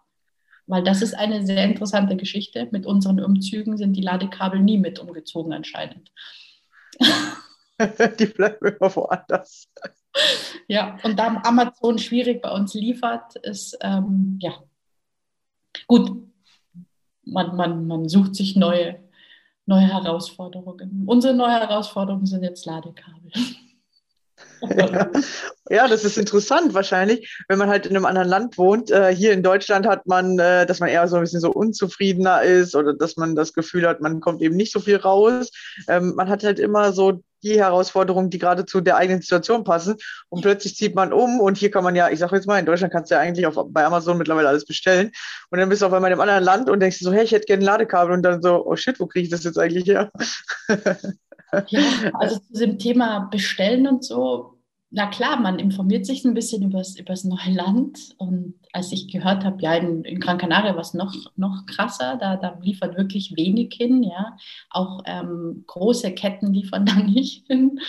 weil 0.68 0.84
das 0.84 1.02
ist 1.02 1.14
eine 1.14 1.46
sehr 1.46 1.64
interessante 1.64 2.18
Geschichte. 2.18 2.68
Mit 2.72 2.86
unseren 2.86 3.24
Umzügen 3.24 3.78
sind 3.78 3.94
die 3.94 4.02
Ladekabel 4.02 4.60
nie 4.60 4.78
mit 4.78 5.00
umgezogen 5.00 5.54
anscheinend. 5.54 6.12
die 8.20 8.26
bleiben 8.26 8.66
immer 8.68 8.96
woanders. 8.96 9.70
Ja, 10.68 10.98
und 11.04 11.18
da 11.18 11.42
Amazon 11.44 11.98
schwierig 11.98 12.42
bei 12.42 12.52
uns 12.52 12.74
liefert, 12.74 13.36
ist, 13.38 13.78
ähm, 13.82 14.38
ja, 14.42 14.54
gut, 15.88 16.12
man, 17.26 17.56
man, 17.56 17.88
man 17.88 18.08
sucht 18.08 18.36
sich 18.36 18.56
neue, 18.56 19.00
neue 19.66 19.88
Herausforderungen. 19.88 21.04
Unsere 21.08 21.34
neue 21.34 21.54
Herausforderungen 21.54 22.26
sind 22.26 22.44
jetzt 22.44 22.66
Ladekabel. 22.66 23.32
Ja. 25.70 25.88
das 25.88 26.04
ist 26.04 26.18
interessant 26.18 26.74
wahrscheinlich, 26.74 27.38
wenn 27.48 27.58
man 27.58 27.70
halt 27.70 27.86
in 27.86 27.96
einem 27.96 28.06
anderen 28.06 28.28
Land 28.28 28.58
wohnt. 28.58 28.92
Äh, 28.92 29.16
hier 29.16 29.34
in 29.34 29.44
Deutschland 29.44 29.88
hat 29.88 30.06
man, 30.08 30.38
äh, 30.40 30.66
dass 30.66 30.80
man 30.80 30.90
eher 30.90 31.08
so 31.08 31.16
ein 31.16 31.22
bisschen 31.22 31.40
so 31.40 31.52
unzufriedener 31.52 32.44
ist 32.44 32.76
oder 32.76 32.94
dass 32.94 33.18
man 33.18 33.36
das 33.36 33.54
Gefühl 33.54 33.88
hat, 33.88 34.02
man 34.02 34.20
kommt 34.20 34.42
eben 34.42 34.56
nicht 34.56 34.72
so 34.72 34.80
viel 34.80 34.98
raus. 34.98 35.52
Ähm, 35.88 36.14
man 36.16 36.30
hat 36.30 36.44
halt 36.44 36.60
immer 36.60 36.94
so 36.94 37.24
die 37.44 37.60
Herausforderungen, 37.60 38.30
die 38.30 38.40
gerade 38.40 38.66
zu 38.66 38.82
der 38.82 38.96
eigenen 38.98 39.22
Situation 39.22 39.64
passen. 39.64 39.98
Und 40.30 40.42
plötzlich 40.42 40.76
zieht 40.76 40.96
man 40.96 41.14
um 41.14 41.40
und 41.40 41.58
hier 41.58 41.72
kann 41.72 41.84
man 41.84 41.96
ja, 41.96 42.10
ich 42.10 42.20
sage 42.20 42.36
jetzt 42.36 42.48
mal, 42.48 42.60
in 42.60 42.66
Deutschland 42.66 42.94
kannst 42.94 43.12
du 43.12 43.16
ja 43.16 43.22
eigentlich 43.22 43.46
auf, 43.46 43.58
bei 43.70 43.86
Amazon 43.86 44.18
mittlerweile 44.18 44.48
alles 44.48 44.66
bestellen. 44.66 45.12
Und 45.50 45.60
dann 45.60 45.70
bist 45.70 45.82
du 45.82 45.86
auf 45.86 45.94
einmal 45.94 46.12
in 46.12 46.20
einem 46.20 46.22
anderen 46.30 46.44
Land 46.44 46.70
und 46.70 46.80
denkst 46.80 47.00
so, 47.00 47.12
hey, 47.12 47.24
ich 47.24 47.32
hätte 47.32 47.46
gerne 47.46 47.64
ein 47.64 47.66
Ladekabel 47.66 48.14
und 48.14 48.24
dann 48.24 48.42
so, 48.42 48.66
oh 48.66 48.76
shit, 48.76 49.00
wo 49.00 49.08
kriege 49.08 49.26
ich 49.26 49.32
das 49.32 49.44
jetzt 49.44 49.60
eigentlich 49.60 49.86
her? 49.86 50.12
Ja, 51.68 51.82
also 52.16 52.40
zu 52.52 52.66
dem 52.66 52.80
Thema 52.80 53.28
Bestellen 53.32 53.88
und 53.88 54.04
so, 54.04 54.53
na 54.96 55.08
klar, 55.08 55.40
man 55.40 55.58
informiert 55.58 56.06
sich 56.06 56.24
ein 56.24 56.36
bisschen 56.36 56.62
über 56.62 56.78
das 56.78 57.24
neue 57.24 57.52
Land. 57.52 57.98
Und 58.18 58.54
als 58.74 58.92
ich 58.92 59.08
gehört 59.08 59.44
habe, 59.44 59.60
ja, 59.60 59.74
in, 59.74 60.04
in 60.04 60.20
Gran 60.20 60.38
Canaria 60.38 60.76
war 60.76 60.82
es 60.82 60.94
noch, 60.94 61.16
noch 61.36 61.66
krasser, 61.66 62.16
da, 62.18 62.36
da 62.36 62.60
liefert 62.62 62.96
wirklich 62.96 63.36
wenig 63.36 63.74
hin, 63.74 64.04
ja. 64.04 64.38
Auch 64.70 65.02
ähm, 65.06 65.64
große 65.66 66.14
Ketten 66.14 66.54
liefern 66.54 66.86
da 66.86 66.94
nicht 66.94 67.48
hin. 67.48 67.80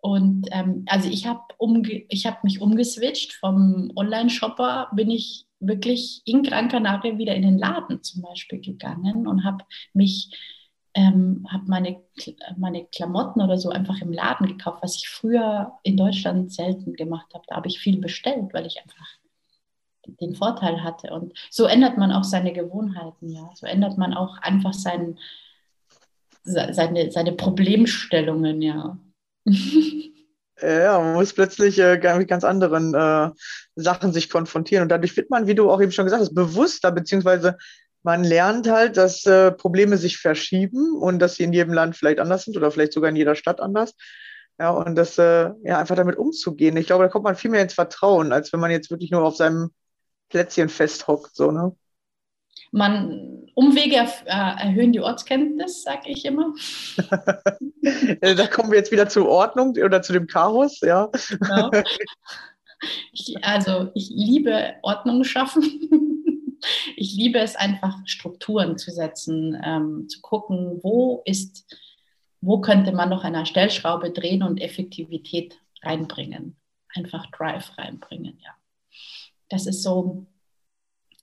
Und 0.00 0.46
ähm, 0.52 0.84
also 0.86 1.08
ich 1.08 1.26
habe 1.26 1.42
umge 1.58 2.06
hab 2.12 2.44
mich 2.44 2.60
umgeswitcht 2.60 3.32
vom 3.32 3.90
Online-Shopper, 3.96 4.90
bin 4.94 5.10
ich 5.10 5.46
wirklich 5.58 6.22
in 6.26 6.44
Gran 6.44 6.68
Canaria 6.68 7.18
wieder 7.18 7.34
in 7.34 7.42
den 7.42 7.58
Laden 7.58 8.04
zum 8.04 8.22
Beispiel 8.22 8.60
gegangen 8.60 9.26
und 9.26 9.42
habe 9.42 9.64
mich 9.94 10.30
ähm, 10.96 11.46
habe 11.52 11.64
meine, 11.66 12.02
meine 12.56 12.86
Klamotten 12.86 13.42
oder 13.42 13.58
so 13.58 13.68
einfach 13.68 14.00
im 14.00 14.12
Laden 14.12 14.46
gekauft, 14.46 14.78
was 14.82 14.96
ich 14.96 15.08
früher 15.08 15.72
in 15.82 15.98
Deutschland 15.98 16.52
selten 16.52 16.94
gemacht 16.94 17.26
habe. 17.34 17.44
Da 17.46 17.56
habe 17.56 17.68
ich 17.68 17.78
viel 17.78 17.98
bestellt, 17.98 18.54
weil 18.54 18.64
ich 18.64 18.80
einfach 18.82 19.06
den 20.06 20.34
Vorteil 20.34 20.82
hatte. 20.82 21.12
Und 21.12 21.34
so 21.50 21.66
ändert 21.66 21.98
man 21.98 22.12
auch 22.12 22.24
seine 22.24 22.54
Gewohnheiten, 22.54 23.28
ja. 23.28 23.50
So 23.54 23.66
ändert 23.66 23.98
man 23.98 24.14
auch 24.14 24.38
einfach 24.38 24.72
sein, 24.72 25.18
seine, 26.44 27.10
seine 27.10 27.32
Problemstellungen, 27.32 28.62
ja. 28.62 28.98
Ja, 30.62 30.98
man 30.98 31.12
muss 31.12 31.34
plötzlich 31.34 31.78
äh, 31.78 31.98
mit 32.16 32.28
ganz 32.28 32.42
anderen 32.42 32.94
äh, 32.94 33.30
Sachen 33.74 34.14
sich 34.14 34.30
konfrontieren. 34.30 34.84
Und 34.84 34.88
dadurch 34.88 35.14
wird 35.14 35.28
man, 35.28 35.46
wie 35.46 35.54
du 35.54 35.70
auch 35.70 35.82
eben 35.82 35.92
schon 35.92 36.06
gesagt 36.06 36.22
hast, 36.22 36.34
bewusster, 36.34 36.90
beziehungsweise 36.90 37.58
man 38.06 38.22
lernt 38.22 38.70
halt, 38.70 38.96
dass 38.96 39.26
äh, 39.26 39.50
Probleme 39.50 39.96
sich 39.96 40.18
verschieben 40.18 40.96
und 40.96 41.18
dass 41.18 41.34
sie 41.34 41.42
in 41.42 41.52
jedem 41.52 41.72
Land 41.72 41.96
vielleicht 41.96 42.20
anders 42.20 42.44
sind 42.44 42.56
oder 42.56 42.70
vielleicht 42.70 42.92
sogar 42.92 43.10
in 43.10 43.16
jeder 43.16 43.34
Stadt 43.34 43.60
anders. 43.60 43.96
Ja, 44.60 44.70
und 44.70 44.94
das 44.94 45.18
äh, 45.18 45.50
ja 45.64 45.78
einfach 45.80 45.96
damit 45.96 46.16
umzugehen. 46.16 46.76
Ich 46.76 46.86
glaube, 46.86 47.02
da 47.02 47.10
kommt 47.10 47.24
man 47.24 47.34
viel 47.34 47.50
mehr 47.50 47.62
ins 47.62 47.74
Vertrauen, 47.74 48.32
als 48.32 48.52
wenn 48.52 48.60
man 48.60 48.70
jetzt 48.70 48.92
wirklich 48.92 49.10
nur 49.10 49.24
auf 49.24 49.34
seinem 49.34 49.70
Plätzchen 50.28 50.68
festhockt, 50.68 51.34
so, 51.34 51.50
ne? 51.50 51.74
Man, 52.70 53.48
Umwege 53.54 53.96
äh, 53.96 54.06
erhöhen 54.26 54.92
die 54.92 55.00
Ortskenntnis, 55.00 55.82
sage 55.82 56.08
ich 56.08 56.24
immer. 56.26 56.54
da 58.20 58.46
kommen 58.46 58.70
wir 58.70 58.78
jetzt 58.78 58.92
wieder 58.92 59.08
zur 59.08 59.28
Ordnung 59.28 59.70
oder 59.82 60.00
zu 60.00 60.12
dem 60.12 60.28
Chaos, 60.28 60.78
ja. 60.80 61.10
Genau. 61.28 61.70
Ich, 63.12 63.34
also 63.42 63.90
ich 63.94 64.10
liebe 64.10 64.74
Ordnung 64.82 65.24
schaffen 65.24 66.15
ich 66.96 67.14
liebe 67.14 67.38
es 67.38 67.56
einfach, 67.56 67.98
Strukturen 68.06 68.78
zu 68.78 68.90
setzen, 68.90 69.60
ähm, 69.64 70.08
zu 70.08 70.20
gucken, 70.20 70.80
wo 70.82 71.22
ist, 71.24 71.66
wo 72.40 72.60
könnte 72.60 72.92
man 72.92 73.08
noch 73.08 73.24
eine 73.24 73.46
Stellschraube 73.46 74.10
drehen 74.10 74.42
und 74.42 74.60
Effektivität 74.60 75.58
reinbringen. 75.82 76.56
Einfach 76.94 77.30
Drive 77.30 77.76
reinbringen, 77.76 78.38
ja. 78.42 78.50
Das 79.48 79.66
ist 79.66 79.82
so, 79.82 80.26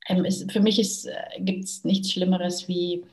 ähm, 0.08 0.26
ist, 0.26 0.52
für 0.52 0.60
mich 0.60 0.80
äh, 0.80 1.42
gibt 1.42 1.66
es 1.66 1.84
nichts 1.84 2.12
Schlimmeres 2.12 2.68
wie, 2.68 3.06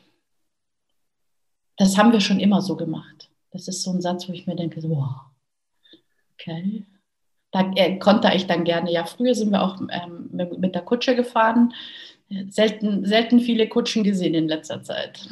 das 1.77 1.97
haben 1.97 2.13
wir 2.13 2.21
schon 2.21 2.41
immer 2.41 2.61
so 2.61 2.77
gemacht. 2.77 3.31
Das 3.53 3.67
ist 3.67 3.83
so 3.83 3.91
ein 3.91 4.01
Satz, 4.01 4.29
wo 4.29 4.33
ich 4.33 4.47
mir 4.47 4.57
denke, 4.57 4.81
so, 4.81 4.91
wow, 4.91 5.23
okay, 6.35 6.87
da 7.53 7.71
äh, 7.75 7.99
konnte 7.99 8.31
ich 8.35 8.47
dann 8.47 8.65
gerne. 8.65 8.93
Ja, 8.93 9.05
früher 9.05 9.35
sind 9.35 9.51
wir 9.51 9.63
auch 9.63 9.81
ähm, 9.91 10.31
mit, 10.33 10.75
der 10.75 10.83
Kutsche 10.83 11.17
gefahren. 11.17 11.75
Selten, 12.49 13.05
selten 13.05 13.41
viele 13.41 13.69
Kutschen 13.69 14.05
gesehen 14.05 14.35
in 14.35 14.49
letzter 14.49 14.83
Zeit. 14.83 15.29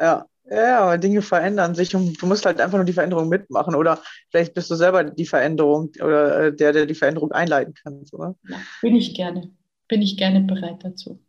Ja, 0.00 0.26
ja, 0.50 0.80
aber 0.80 0.98
Dinge 0.98 1.20
verändern 1.22 1.74
sich 1.74 1.94
und 1.94 2.20
du 2.20 2.26
musst 2.26 2.46
halt 2.46 2.60
einfach 2.60 2.78
nur 2.78 2.84
die 2.84 2.92
Veränderung 2.92 3.28
mitmachen 3.28 3.74
oder 3.74 4.00
vielleicht 4.30 4.54
bist 4.54 4.70
du 4.70 4.76
selber 4.76 5.04
die 5.04 5.26
Veränderung 5.26 5.90
oder 6.02 6.46
äh, 6.46 6.56
der, 6.56 6.72
der 6.72 6.86
die 6.86 6.94
Veränderung 6.94 7.32
einleiten 7.32 7.74
kann. 7.74 8.02
Oder? 8.12 8.34
Ja, 8.48 8.56
bin 8.80 8.96
ich 8.96 9.14
gerne. 9.14 9.50
Bin 9.88 10.02
ich 10.02 10.16
gerne 10.16 10.40
bereit 10.40 10.82
dazu. 10.82 11.20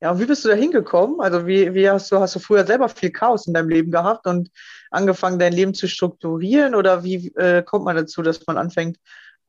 Ja, 0.00 0.12
und 0.12 0.20
wie 0.20 0.26
bist 0.26 0.44
du 0.44 0.48
da 0.48 0.54
hingekommen? 0.54 1.20
Also 1.20 1.46
wie, 1.46 1.74
wie 1.74 1.88
hast 1.88 2.12
du, 2.12 2.18
hast 2.18 2.36
du 2.36 2.38
früher 2.38 2.66
selber 2.66 2.88
viel 2.88 3.10
Chaos 3.10 3.46
in 3.46 3.54
deinem 3.54 3.70
Leben 3.70 3.90
gehabt 3.90 4.26
und 4.26 4.50
angefangen, 4.90 5.38
dein 5.38 5.54
Leben 5.54 5.74
zu 5.74 5.88
strukturieren? 5.88 6.74
Oder 6.74 7.02
wie 7.02 7.28
äh, 7.36 7.62
kommt 7.62 7.84
man 7.84 7.96
dazu, 7.96 8.22
dass 8.22 8.46
man 8.46 8.58
anfängt, 8.58 8.98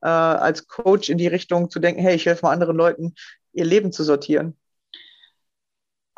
äh, 0.00 0.08
als 0.08 0.66
Coach 0.66 1.10
in 1.10 1.18
die 1.18 1.26
Richtung 1.26 1.70
zu 1.70 1.80
denken, 1.80 2.00
hey, 2.00 2.16
ich 2.16 2.26
helfe 2.26 2.46
mal 2.46 2.52
anderen 2.52 2.76
Leuten, 2.76 3.14
ihr 3.58 3.64
Leben 3.64 3.92
zu 3.92 4.04
sortieren? 4.04 4.56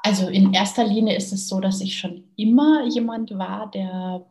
Also 0.03 0.29
in 0.29 0.55
erster 0.55 0.85
Linie 0.85 1.17
ist 1.17 1.33
es 1.33 1.49
so, 1.49 1.61
dass 1.61 1.81
ich 1.81 1.99
schon 1.99 2.25
immer 2.37 2.87
jemand 2.87 3.37
war, 3.37 3.71
der 3.71 4.27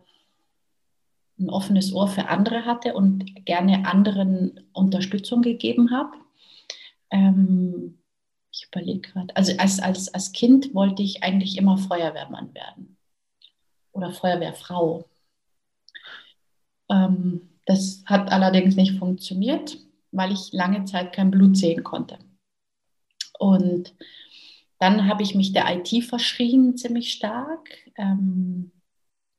ein 1.39 1.49
offenes 1.49 1.93
Ohr 1.93 2.07
für 2.07 2.27
andere 2.27 2.65
hatte 2.65 2.93
und 2.93 3.45
gerne 3.45 3.85
anderen 3.85 4.67
Unterstützung 4.73 5.41
gegeben 5.41 5.91
habe. 5.91 6.11
Ähm, 7.11 7.99
ich 8.51 8.67
überlege 8.67 9.01
gerade. 9.01 9.35
Also 9.35 9.53
als, 9.57 9.79
als, 9.79 10.13
als 10.13 10.31
Kind 10.31 10.73
wollte 10.73 11.01
ich 11.01 11.23
eigentlich 11.23 11.57
immer 11.57 11.77
Feuerwehrmann 11.77 12.53
werden 12.53 12.97
oder 13.91 14.11
Feuerwehrfrau. 14.11 15.05
Ähm, 16.89 17.49
das 17.65 18.03
hat 18.05 18.31
allerdings 18.31 18.75
nicht 18.75 18.97
funktioniert, 18.97 19.77
weil 20.11 20.31
ich 20.33 20.51
lange 20.51 20.85
Zeit 20.85 21.13
kein 21.13 21.31
Blut 21.31 21.55
sehen 21.55 21.83
konnte. 21.83 22.17
Und 23.39 23.95
dann 24.79 25.07
habe 25.07 25.23
ich 25.23 25.33
mich 25.33 25.53
der 25.53 25.65
IT 25.75 26.03
verschrien 26.05 26.77
ziemlich 26.77 27.11
stark 27.11 27.69
ähm, 27.97 28.71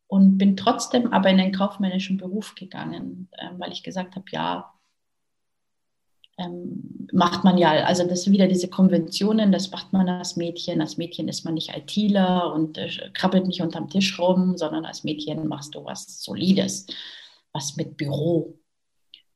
und 0.09 0.39
bin 0.39 0.57
trotzdem 0.57 1.13
aber 1.13 1.31
in 1.31 1.39
den 1.39 1.53
kaufmännischen 1.53 2.17
Beruf 2.17 2.55
gegangen, 2.57 3.29
ähm, 3.39 3.59
weil 3.59 3.73
ich 3.73 3.83
gesagt 3.83 4.17
habe, 4.17 4.25
ja, 4.33 4.73
ähm, 6.39 7.09
macht 7.13 7.45
man 7.45 7.59
ja, 7.59 7.71
also 7.85 8.07
das 8.07 8.23
sind 8.23 8.33
wieder 8.33 8.49
diese 8.49 8.69
Konventionen, 8.69 9.53
das 9.53 9.71
macht 9.71 9.93
man 9.93 10.09
als 10.09 10.37
Mädchen. 10.37 10.81
Als 10.81 10.97
Mädchen 10.97 11.29
ist 11.29 11.45
man 11.45 11.55
nicht 11.55 11.77
ITler 11.77 12.53
und 12.55 12.79
äh, 12.79 13.11
krabbelt 13.13 13.47
nicht 13.47 13.61
unterm 13.61 13.91
Tisch 13.91 14.19
rum, 14.19 14.57
sondern 14.57 14.87
als 14.87 15.05
Mädchen 15.05 15.47
machst 15.47 15.75
du 15.75 15.85
was 15.85 16.23
Solides, 16.23 16.87
was 17.53 17.77
mit 17.77 17.97
Büro. 17.97 18.60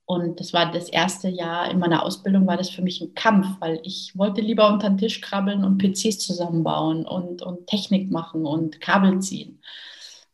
Und 0.06 0.38
das 0.38 0.52
war 0.52 0.70
das 0.70 0.90
erste 0.90 1.28
Jahr 1.28 1.70
in 1.70 1.78
meiner 1.78 2.02
Ausbildung, 2.02 2.46
war 2.46 2.58
das 2.58 2.68
für 2.68 2.82
mich 2.82 3.00
ein 3.00 3.14
Kampf, 3.14 3.46
weil 3.61 3.80
ich 3.84 4.12
wollte 4.14 4.42
lieber 4.42 4.68
unter 4.68 4.90
den 4.90 4.99
Tisch 4.99 5.23
krabbeln 5.23 5.64
und 5.64 5.78
PCs 5.78 6.18
zusammenbauen 6.18 7.06
und, 7.06 7.40
und 7.40 7.66
Technik 7.66 8.11
machen 8.11 8.44
und 8.44 8.80
Kabel 8.82 9.20
ziehen. 9.20 9.61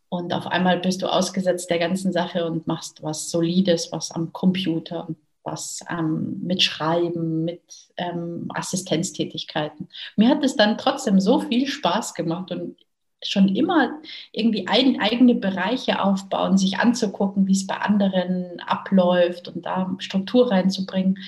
Und 0.08 0.32
auf 0.34 0.48
einmal 0.48 0.80
bist 0.80 1.02
du 1.02 1.06
ausgesetzt 1.06 1.70
der 1.70 1.78
ganzen 1.78 2.12
Sache 2.12 2.44
und 2.44 2.66
machst 2.66 3.02
was 3.04 3.30
Solides, 3.30 3.92
was 3.92 4.10
am 4.10 4.32
Computer, 4.32 5.06
was 5.44 5.84
ähm, 5.88 6.40
mit 6.42 6.64
Schreiben, 6.64 7.44
mit 7.44 7.62
ähm, 7.96 8.48
Assistenztätigkeiten. 8.52 9.88
Mir 10.16 10.30
hat 10.30 10.42
es 10.44 10.56
dann 10.56 10.78
trotzdem 10.78 11.20
so 11.20 11.38
viel 11.38 11.68
Spaß 11.68 12.14
gemacht 12.14 12.50
und 12.50 12.76
schon 13.22 13.54
immer 13.54 14.00
irgendwie 14.32 14.66
ein, 14.66 15.00
eigene 15.00 15.34
Bereiche 15.34 16.02
aufbauen, 16.02 16.56
sich 16.56 16.78
anzugucken, 16.78 17.46
wie 17.46 17.52
es 17.52 17.66
bei 17.66 17.76
anderen 17.76 18.60
abläuft 18.60 19.48
und 19.48 19.66
da 19.66 19.94
Struktur 19.98 20.50
reinzubringen. 20.50 21.18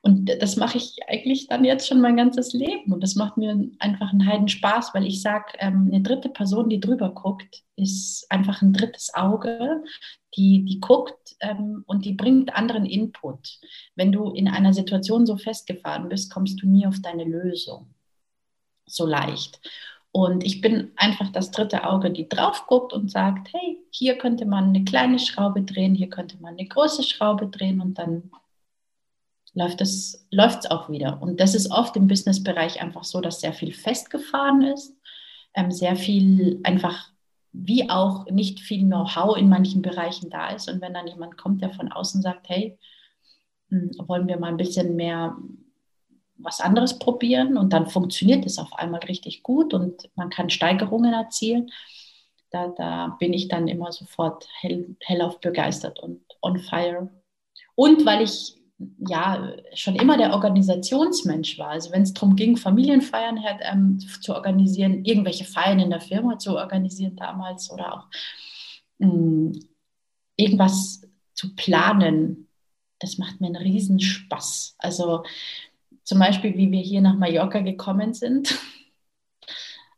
Und 0.00 0.26
das 0.40 0.56
mache 0.56 0.78
ich 0.78 0.96
eigentlich 1.08 1.48
dann 1.48 1.64
jetzt 1.64 1.88
schon 1.88 2.00
mein 2.00 2.16
ganzes 2.16 2.52
Leben. 2.52 2.92
Und 2.92 3.02
das 3.02 3.16
macht 3.16 3.36
mir 3.36 3.68
einfach 3.80 4.10
einen 4.10 4.26
Heiden 4.26 4.48
Spaß, 4.48 4.94
weil 4.94 5.04
ich 5.04 5.20
sage, 5.22 5.52
ähm, 5.58 5.88
eine 5.92 6.02
dritte 6.02 6.28
Person, 6.28 6.68
die 6.68 6.80
drüber 6.80 7.10
guckt, 7.10 7.62
ist 7.76 8.26
einfach 8.30 8.62
ein 8.62 8.72
drittes 8.72 9.12
Auge, 9.14 9.82
die, 10.36 10.64
die 10.64 10.80
guckt 10.80 11.36
ähm, 11.40 11.82
und 11.86 12.04
die 12.04 12.12
bringt 12.12 12.54
anderen 12.54 12.86
Input. 12.86 13.58
Wenn 13.96 14.12
du 14.12 14.30
in 14.30 14.48
einer 14.48 14.72
Situation 14.72 15.26
so 15.26 15.36
festgefahren 15.36 16.08
bist, 16.08 16.32
kommst 16.32 16.62
du 16.62 16.68
nie 16.68 16.86
auf 16.86 17.00
deine 17.02 17.24
Lösung. 17.24 17.92
So 18.86 19.04
leicht. 19.04 19.60
Und 20.24 20.44
ich 20.44 20.60
bin 20.60 20.90
einfach 20.96 21.30
das 21.30 21.52
dritte 21.52 21.84
Auge, 21.84 22.10
die 22.10 22.28
drauf 22.28 22.66
guckt 22.66 22.92
und 22.92 23.08
sagt, 23.08 23.52
hey, 23.52 23.78
hier 23.90 24.18
könnte 24.18 24.46
man 24.46 24.64
eine 24.64 24.84
kleine 24.84 25.20
Schraube 25.20 25.62
drehen, 25.62 25.94
hier 25.94 26.10
könnte 26.10 26.38
man 26.40 26.54
eine 26.54 26.66
große 26.66 27.04
Schraube 27.04 27.46
drehen 27.46 27.80
und 27.80 27.98
dann 27.98 28.32
läuft 29.54 29.80
es 29.80 30.26
läuft's 30.32 30.68
auch 30.70 30.90
wieder. 30.90 31.22
Und 31.22 31.38
das 31.38 31.54
ist 31.54 31.70
oft 31.70 31.96
im 31.96 32.08
Businessbereich 32.08 32.82
einfach 32.82 33.04
so, 33.04 33.20
dass 33.20 33.40
sehr 33.40 33.52
viel 33.52 33.72
festgefahren 33.72 34.62
ist, 34.62 34.96
ähm, 35.54 35.70
sehr 35.70 35.94
viel 35.94 36.58
einfach 36.64 37.10
wie 37.52 37.88
auch 37.88 38.26
nicht 38.28 38.58
viel 38.58 38.84
Know-how 38.84 39.36
in 39.36 39.48
manchen 39.48 39.82
Bereichen 39.82 40.30
da 40.30 40.50
ist. 40.50 40.68
Und 40.68 40.80
wenn 40.80 40.94
dann 40.94 41.06
jemand 41.06 41.38
kommt, 41.38 41.62
der 41.62 41.70
von 41.70 41.92
außen 41.92 42.22
sagt, 42.22 42.48
hey, 42.48 42.76
hm, 43.70 43.92
wollen 44.06 44.26
wir 44.26 44.38
mal 44.38 44.48
ein 44.48 44.56
bisschen 44.56 44.96
mehr 44.96 45.36
was 46.38 46.60
anderes 46.60 46.98
probieren 46.98 47.56
und 47.56 47.72
dann 47.72 47.88
funktioniert 47.88 48.46
es 48.46 48.58
auf 48.58 48.72
einmal 48.72 49.00
richtig 49.00 49.42
gut 49.42 49.74
und 49.74 50.08
man 50.14 50.30
kann 50.30 50.50
Steigerungen 50.50 51.12
erzielen. 51.12 51.70
Da, 52.50 52.68
da 52.68 53.16
bin 53.18 53.32
ich 53.32 53.48
dann 53.48 53.68
immer 53.68 53.92
sofort 53.92 54.48
hell, 54.60 54.96
hellauf 55.00 55.40
begeistert 55.40 56.00
und 56.00 56.22
on 56.40 56.58
fire. 56.58 57.10
Und 57.74 58.06
weil 58.06 58.22
ich 58.22 58.58
ja 59.08 59.52
schon 59.74 59.96
immer 59.96 60.16
der 60.16 60.32
Organisationsmensch 60.32 61.58
war. 61.58 61.70
Also 61.70 61.90
wenn 61.92 62.02
es 62.02 62.14
darum 62.14 62.36
ging, 62.36 62.56
Familienfeiern 62.56 63.42
halt, 63.42 63.60
ähm, 63.62 63.98
zu 64.20 64.34
organisieren, 64.34 65.04
irgendwelche 65.04 65.44
Feiern 65.44 65.80
in 65.80 65.90
der 65.90 66.00
Firma 66.00 66.38
zu 66.38 66.56
organisieren 66.56 67.16
damals 67.16 67.70
oder 67.70 67.94
auch 67.94 68.06
mh, 68.98 69.10
hm, 69.10 69.52
irgendwas 70.36 71.02
zu 71.34 71.54
planen, 71.56 72.48
das 73.00 73.18
macht 73.18 73.40
mir 73.40 73.48
einen 73.48 73.56
Riesenspaß. 73.56 74.76
Also 74.78 75.24
zum 76.08 76.20
Beispiel, 76.20 76.56
wie 76.56 76.72
wir 76.72 76.80
hier 76.80 77.02
nach 77.02 77.16
Mallorca 77.16 77.60
gekommen 77.60 78.14
sind, 78.14 78.58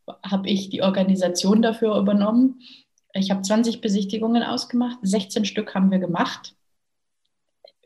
habe 0.24 0.48
ich 0.48 0.68
die 0.68 0.82
Organisation 0.82 1.62
dafür 1.62 1.96
übernommen. 1.96 2.60
Ich 3.14 3.30
habe 3.30 3.42
20 3.42 3.80
Besichtigungen 3.80 4.42
ausgemacht, 4.42 4.98
16 5.02 5.44
Stück 5.44 5.72
haben 5.72 5.92
wir 5.92 6.00
gemacht. 6.00 6.56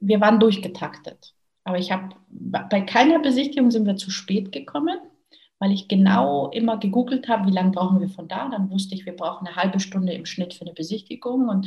Wir 0.00 0.22
waren 0.22 0.40
durchgetaktet. 0.40 1.34
Aber 1.64 1.76
ich 1.78 1.92
habe 1.92 2.16
bei 2.30 2.80
keiner 2.80 3.18
Besichtigung 3.18 3.70
sind 3.70 3.86
wir 3.86 3.96
zu 3.96 4.10
spät 4.10 4.52
gekommen, 4.52 4.96
weil 5.58 5.72
ich 5.72 5.86
genau 5.86 6.48
immer 6.50 6.78
gegoogelt 6.78 7.28
habe, 7.28 7.50
wie 7.50 7.54
lange 7.54 7.72
brauchen 7.72 8.00
wir 8.00 8.08
von 8.08 8.26
da. 8.26 8.48
Dann 8.48 8.70
wusste 8.70 8.94
ich, 8.94 9.04
wir 9.04 9.16
brauchen 9.16 9.46
eine 9.46 9.56
halbe 9.56 9.80
Stunde 9.80 10.14
im 10.14 10.24
Schnitt 10.24 10.54
für 10.54 10.62
eine 10.62 10.72
Besichtigung. 10.72 11.50
Und 11.50 11.66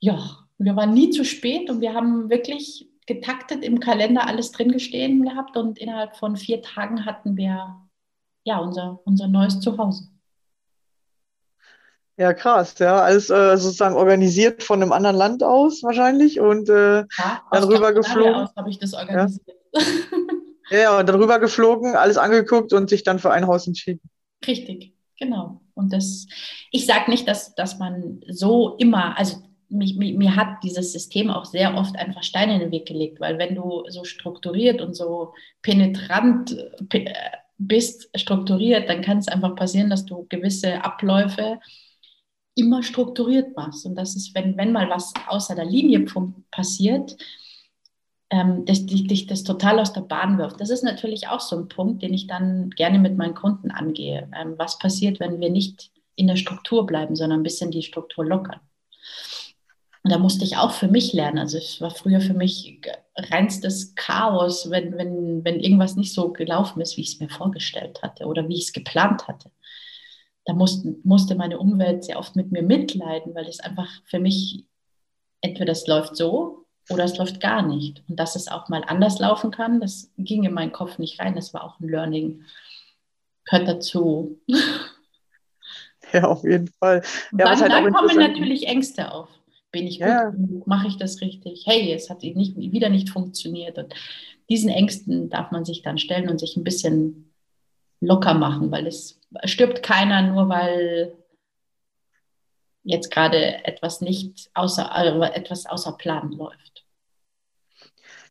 ja, 0.00 0.38
wir 0.58 0.74
waren 0.74 0.92
nie 0.92 1.10
zu 1.10 1.24
spät 1.24 1.70
und 1.70 1.80
wir 1.80 1.94
haben 1.94 2.30
wirklich 2.30 2.89
getaktet 3.10 3.64
im 3.64 3.80
Kalender 3.80 4.28
alles 4.28 4.52
drin 4.52 4.70
gestehen 4.70 5.24
gehabt 5.24 5.56
und 5.56 5.78
innerhalb 5.78 6.16
von 6.16 6.36
vier 6.36 6.62
Tagen 6.62 7.04
hatten 7.04 7.36
wir 7.36 7.76
ja 8.44 8.58
unser, 8.58 9.00
unser 9.04 9.26
neues 9.26 9.58
Zuhause. 9.58 10.04
Ja, 12.16 12.32
krass, 12.32 12.78
ja. 12.78 13.02
Alles 13.02 13.28
äh, 13.28 13.56
sozusagen 13.56 13.96
organisiert 13.96 14.62
von 14.62 14.80
einem 14.80 14.92
anderen 14.92 15.16
Land 15.16 15.42
aus 15.42 15.82
wahrscheinlich 15.82 16.38
und 16.38 16.68
äh, 16.68 16.98
ja, 16.98 17.42
dann 17.50 17.64
rüber 17.64 17.92
geflogen. 17.92 18.48
habe 18.54 18.70
ich 18.70 18.78
das 18.78 18.94
organisiert. 18.94 19.48
Ja. 20.70 20.78
ja, 20.78 20.98
und 21.00 21.08
dann 21.08 21.16
rüber 21.16 21.40
geflogen, 21.40 21.96
alles 21.96 22.16
angeguckt 22.16 22.72
und 22.72 22.88
sich 22.90 23.02
dann 23.02 23.18
für 23.18 23.32
ein 23.32 23.48
Haus 23.48 23.66
entschieden. 23.66 24.08
Richtig, 24.46 24.94
genau. 25.18 25.62
Und 25.74 25.92
das, 25.92 26.26
ich 26.70 26.86
sage 26.86 27.10
nicht, 27.10 27.26
dass, 27.26 27.56
dass 27.56 27.78
man 27.78 28.20
so 28.28 28.76
immer, 28.76 29.18
also 29.18 29.42
mich, 29.70 29.96
mir, 29.96 30.16
mir 30.16 30.36
hat 30.36 30.62
dieses 30.62 30.92
System 30.92 31.30
auch 31.30 31.44
sehr 31.44 31.74
oft 31.76 31.96
einfach 31.96 32.22
Steine 32.22 32.54
in 32.54 32.60
den 32.60 32.72
Weg 32.72 32.86
gelegt, 32.86 33.20
weil 33.20 33.38
wenn 33.38 33.54
du 33.54 33.84
so 33.88 34.04
strukturiert 34.04 34.80
und 34.80 34.94
so 34.94 35.32
penetrant 35.62 36.56
äh, 36.92 37.12
bist, 37.58 38.10
strukturiert, 38.14 38.88
dann 38.88 39.02
kann 39.02 39.18
es 39.18 39.28
einfach 39.28 39.54
passieren, 39.54 39.90
dass 39.90 40.06
du 40.06 40.26
gewisse 40.28 40.82
Abläufe 40.84 41.60
immer 42.54 42.82
strukturiert 42.82 43.56
machst. 43.56 43.86
Und 43.86 43.94
das 43.94 44.16
ist, 44.16 44.34
wenn, 44.34 44.56
wenn 44.56 44.72
mal 44.72 44.88
was 44.88 45.12
außer 45.28 45.54
der 45.54 45.64
Linie 45.64 46.04
passiert, 46.50 47.16
ähm, 48.30 48.64
dass 48.64 48.86
dich, 48.86 49.06
dich 49.06 49.26
das 49.26 49.44
total 49.44 49.78
aus 49.78 49.92
der 49.92 50.02
Bahn 50.02 50.38
wirft. 50.38 50.60
Das 50.60 50.70
ist 50.70 50.84
natürlich 50.84 51.28
auch 51.28 51.40
so 51.40 51.56
ein 51.56 51.68
Punkt, 51.68 52.02
den 52.02 52.14
ich 52.14 52.26
dann 52.26 52.70
gerne 52.70 52.98
mit 52.98 53.16
meinen 53.16 53.34
Kunden 53.34 53.70
angehe. 53.70 54.28
Ähm, 54.36 54.54
was 54.56 54.78
passiert, 54.78 55.20
wenn 55.20 55.40
wir 55.40 55.50
nicht 55.50 55.90
in 56.14 56.28
der 56.28 56.36
Struktur 56.36 56.86
bleiben, 56.86 57.16
sondern 57.16 57.40
ein 57.40 57.44
bisschen 57.44 57.70
die 57.70 57.82
Struktur 57.82 58.24
lockern? 58.24 58.60
Und 60.02 60.10
da 60.10 60.18
musste 60.18 60.44
ich 60.44 60.56
auch 60.56 60.72
für 60.72 60.88
mich 60.88 61.12
lernen. 61.12 61.38
Also 61.38 61.58
es 61.58 61.80
war 61.80 61.90
früher 61.90 62.20
für 62.20 62.32
mich 62.32 62.80
reinstes 63.16 63.94
Chaos, 63.96 64.70
wenn, 64.70 64.96
wenn, 64.96 65.44
wenn 65.44 65.60
irgendwas 65.60 65.96
nicht 65.96 66.14
so 66.14 66.32
gelaufen 66.32 66.80
ist, 66.80 66.96
wie 66.96 67.02
ich 67.02 67.14
es 67.14 67.20
mir 67.20 67.28
vorgestellt 67.28 68.02
hatte 68.02 68.24
oder 68.26 68.48
wie 68.48 68.56
ich 68.56 68.64
es 68.64 68.72
geplant 68.72 69.28
hatte. 69.28 69.50
Da 70.46 70.54
musste, 70.54 70.96
musste 71.04 71.34
meine 71.34 71.58
Umwelt 71.58 72.04
sehr 72.04 72.18
oft 72.18 72.34
mit 72.34 72.50
mir 72.50 72.62
mitleiden, 72.62 73.34
weil 73.34 73.46
es 73.46 73.60
einfach 73.60 73.88
für 74.04 74.18
mich 74.18 74.64
entweder 75.42 75.72
es 75.72 75.86
läuft 75.86 76.16
so 76.16 76.66
oder 76.88 77.04
es 77.04 77.18
läuft 77.18 77.40
gar 77.40 77.60
nicht. 77.60 78.02
Und 78.08 78.18
dass 78.18 78.36
es 78.36 78.48
auch 78.48 78.70
mal 78.70 78.82
anders 78.86 79.18
laufen 79.18 79.50
kann, 79.50 79.80
das 79.80 80.10
ging 80.16 80.44
in 80.44 80.54
meinen 80.54 80.72
Kopf 80.72 80.98
nicht 80.98 81.20
rein. 81.20 81.34
Das 81.34 81.52
war 81.52 81.62
auch 81.62 81.78
ein 81.78 81.88
Learning. 81.88 82.42
Gehört 83.44 83.68
dazu. 83.68 84.40
Ja, 86.12 86.24
auf 86.24 86.42
jeden 86.42 86.66
Fall. 86.66 87.02
Ja, 87.30 87.44
dann, 87.44 87.60
halt 87.60 87.70
dann 87.72 87.92
kommen 87.92 88.16
natürlich 88.16 88.66
Ängste 88.66 89.12
auf. 89.12 89.28
Bin 89.72 89.86
ich 89.86 89.98
gut 89.98 90.08
ja. 90.08 90.30
genug? 90.30 90.66
Mache 90.66 90.88
ich 90.88 90.96
das 90.96 91.20
richtig? 91.20 91.64
Hey, 91.66 91.92
es 91.92 92.10
hat 92.10 92.22
nicht, 92.22 92.56
wieder 92.56 92.88
nicht 92.88 93.10
funktioniert. 93.10 93.78
Und 93.78 93.94
diesen 94.48 94.68
Ängsten 94.68 95.30
darf 95.30 95.50
man 95.52 95.64
sich 95.64 95.82
dann 95.82 95.98
stellen 95.98 96.28
und 96.28 96.38
sich 96.38 96.56
ein 96.56 96.64
bisschen 96.64 97.32
locker 98.00 98.34
machen, 98.34 98.70
weil 98.70 98.86
es 98.86 99.20
stirbt 99.44 99.82
keiner 99.82 100.22
nur, 100.22 100.48
weil 100.48 101.12
jetzt 102.82 103.10
gerade 103.10 103.64
etwas 103.64 104.00
nicht 104.00 104.50
außer, 104.54 104.90
äh, 104.94 105.36
etwas 105.36 105.66
außer 105.66 105.92
Plan 105.92 106.32
läuft. 106.32 106.84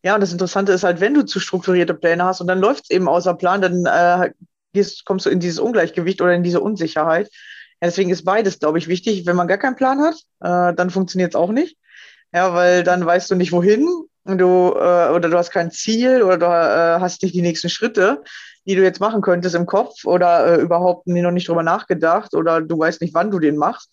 Ja, 0.04 0.16
und 0.16 0.22
das 0.22 0.32
Interessante 0.32 0.72
ist 0.72 0.84
halt, 0.84 1.02
wenn 1.02 1.14
du 1.14 1.26
zu 1.26 1.40
strukturierte 1.40 1.94
Pläne 1.94 2.24
hast 2.24 2.42
und 2.42 2.48
dann 2.48 2.60
läuft 2.60 2.86
es 2.86 2.90
eben 2.90 3.08
außer 3.08 3.34
Plan, 3.36 3.62
dann 3.62 3.86
äh, 3.86 4.32
gehst, 4.74 5.06
kommst 5.06 5.26
du 5.26 5.30
in 5.30 5.40
dieses 5.40 5.60
Ungleichgewicht 5.60 6.22
oder 6.22 6.34
in 6.34 6.44
diese 6.44 6.62
Unsicherheit. 6.62 7.30
Ja, 7.82 7.88
deswegen 7.88 8.10
ist 8.10 8.26
beides, 8.26 8.60
glaube 8.60 8.78
ich, 8.78 8.88
wichtig. 8.88 9.26
Wenn 9.26 9.36
man 9.36 9.48
gar 9.48 9.58
keinen 9.58 9.76
Plan 9.76 10.02
hat, 10.02 10.16
äh, 10.42 10.76
dann 10.76 10.90
funktioniert 10.90 11.34
es 11.34 11.40
auch 11.40 11.52
nicht. 11.52 11.78
Ja, 12.34 12.54
weil 12.54 12.84
dann 12.84 13.06
weißt 13.06 13.32
du 13.32 13.36
nicht, 13.36 13.52
wohin 13.52 13.88
du, 14.26 14.74
äh, 14.76 15.10
oder 15.10 15.30
du 15.30 15.38
hast 15.38 15.52
kein 15.52 15.72
Ziel 15.72 16.22
oder 16.22 16.38
du 16.38 16.46
äh, 16.46 17.00
hast 17.00 17.24
nicht 17.24 17.34
die 17.34 17.42
nächsten 17.42 17.70
Schritte, 17.70 18.24
die 18.66 18.76
du 18.76 18.84
jetzt 18.84 19.00
machen 19.00 19.22
könntest 19.22 19.56
im 19.56 19.66
Kopf 19.66 20.06
oder 20.06 20.46
äh, 20.46 20.62
überhaupt 20.62 21.08
noch 21.08 21.32
nicht 21.32 21.48
drüber 21.48 21.64
nachgedacht 21.64 22.36
oder 22.36 22.62
du 22.62 22.78
weißt 22.78 23.02
nicht, 23.02 23.14
wann 23.14 23.32
du 23.32 23.40
den 23.40 23.58
machst. 23.58 23.90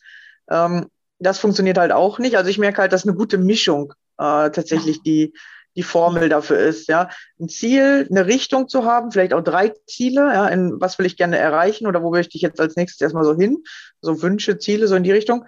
Ähm, 0.50 0.86
das 1.18 1.38
funktioniert 1.38 1.78
halt 1.78 1.92
auch 1.92 2.18
nicht. 2.18 2.36
Also 2.36 2.50
ich 2.50 2.58
merke 2.58 2.82
halt, 2.82 2.92
dass 2.92 3.06
eine 3.06 3.16
gute 3.16 3.38
Mischung 3.38 3.94
äh, 4.18 4.50
tatsächlich 4.50 5.02
die, 5.02 5.32
die 5.76 5.82
Formel 5.82 6.28
dafür 6.28 6.58
ist, 6.58 6.88
ja. 6.88 7.10
Ein 7.38 7.48
Ziel, 7.48 8.06
eine 8.10 8.26
Richtung 8.26 8.68
zu 8.68 8.84
haben, 8.84 9.12
vielleicht 9.12 9.34
auch 9.34 9.42
drei 9.42 9.72
Ziele, 9.86 10.22
ja, 10.22 10.48
in 10.48 10.80
was 10.80 10.98
will 10.98 11.06
ich 11.06 11.16
gerne 11.16 11.38
erreichen 11.38 11.86
oder 11.86 12.02
wo 12.02 12.10
möchte 12.10 12.36
ich 12.36 12.42
jetzt 12.42 12.60
als 12.60 12.76
nächstes 12.76 13.00
erstmal 13.00 13.24
so 13.24 13.34
hin, 13.34 13.58
so 14.00 14.22
Wünsche, 14.22 14.58
Ziele, 14.58 14.88
so 14.88 14.96
in 14.96 15.04
die 15.04 15.12
Richtung. 15.12 15.44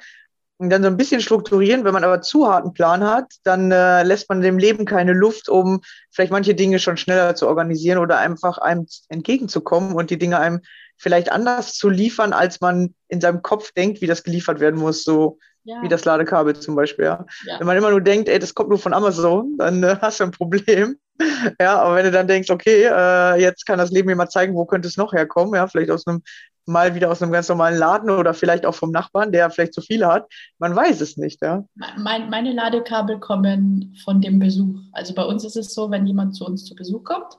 Und 0.61 0.71
dann 0.71 0.83
so 0.83 0.89
ein 0.89 0.97
bisschen 0.97 1.21
strukturieren. 1.21 1.85
Wenn 1.85 1.93
man 1.93 2.03
aber 2.03 2.21
zu 2.21 2.49
harten 2.49 2.73
Plan 2.73 3.05
hat, 3.05 3.33
dann 3.45 3.71
äh, 3.71 4.03
lässt 4.03 4.29
man 4.29 4.41
dem 4.41 4.59
Leben 4.59 4.87
keine 4.87 5.13
Luft, 5.13 5.49
um 5.49 5.83
vielleicht 6.11 6.33
manche 6.33 6.57
Dinge 6.57 6.81
schon 6.81 6.97
schneller 6.97 7.37
zu 7.37 7.47
organisieren 7.47 7.99
oder 7.99 8.19
einfach 8.19 8.59
einem 8.59 8.87
entgegenzukommen 9.09 9.95
und 9.95 10.11
die 10.11 10.19
Dinge 10.19 10.41
einem 10.41 10.61
vielleicht 10.97 11.31
anders 11.31 11.75
zu 11.75 11.89
liefern, 11.89 12.33
als 12.33 12.61
man 12.61 12.93
in 13.07 13.21
seinem 13.21 13.43
Kopf 13.43 13.71
denkt, 13.73 14.01
wie 14.01 14.09
das 14.09 14.25
geliefert 14.25 14.59
werden 14.59 14.81
muss, 14.81 15.05
so 15.05 15.39
ja. 15.69 15.83
wie 15.83 15.89
das 15.89 16.05
Ladekabel 16.05 16.59
zum 16.59 16.75
Beispiel. 16.75 17.05
Ja. 17.05 17.27
ja. 17.47 17.59
Wenn 17.59 17.67
man 17.67 17.77
immer 17.77 17.91
nur 17.91 18.01
denkt, 18.01 18.29
ey, 18.29 18.39
das 18.39 18.55
kommt 18.55 18.71
nur 18.71 18.79
von 18.79 18.95
Amazon, 18.95 19.57
dann 19.59 19.83
äh, 19.83 19.97
hast 20.01 20.21
du 20.21 20.25
ein 20.25 20.31
Problem. 20.31 20.97
ja, 21.61 21.79
aber 21.81 21.97
wenn 21.97 22.05
du 22.05 22.11
dann 22.11 22.29
denkst, 22.29 22.51
okay, 22.51 22.85
äh, 22.85 23.41
jetzt 23.41 23.67
kann 23.67 23.79
das 23.79 23.91
Leben 23.91 24.07
mir 24.07 24.17
mal 24.17 24.29
zeigen, 24.29 24.55
wo 24.55 24.65
könnte 24.65 24.89
es 24.89 24.97
noch 24.97 25.13
herkommen, 25.13 25.55
ja, 25.55 25.67
vielleicht 25.67 25.91
aus 25.91 26.07
einem 26.07 26.23
mal 26.65 26.95
wieder 26.95 27.11
aus 27.11 27.23
einem 27.23 27.33
ganz 27.33 27.49
normalen 27.49 27.79
Laden 27.79 28.11
oder 28.11 28.35
vielleicht 28.35 28.67
auch 28.67 28.75
vom 28.75 28.91
Nachbarn, 28.91 29.33
der 29.33 29.49
vielleicht 29.49 29.73
zu 29.73 29.81
viele 29.81 30.07
hat. 30.07 30.31
Man 30.59 30.77
weiß 30.77 31.01
es 31.01 31.17
nicht. 31.17 31.41
Ja? 31.43 31.65
Mein, 31.97 32.29
meine 32.29 32.53
Ladekabel 32.53 33.19
kommen 33.19 33.97
von 34.05 34.21
dem 34.21 34.39
Besuch. 34.39 34.77
Also 34.93 35.15
bei 35.15 35.25
uns 35.25 35.45
ist 35.45 35.57
es 35.57 35.73
so, 35.73 35.91
wenn 35.91 36.07
jemand 36.07 36.37
zu 36.37 36.45
uns 36.45 36.67
zu 36.67 36.75
Besuch 36.75 37.05
kommt, 37.05 37.39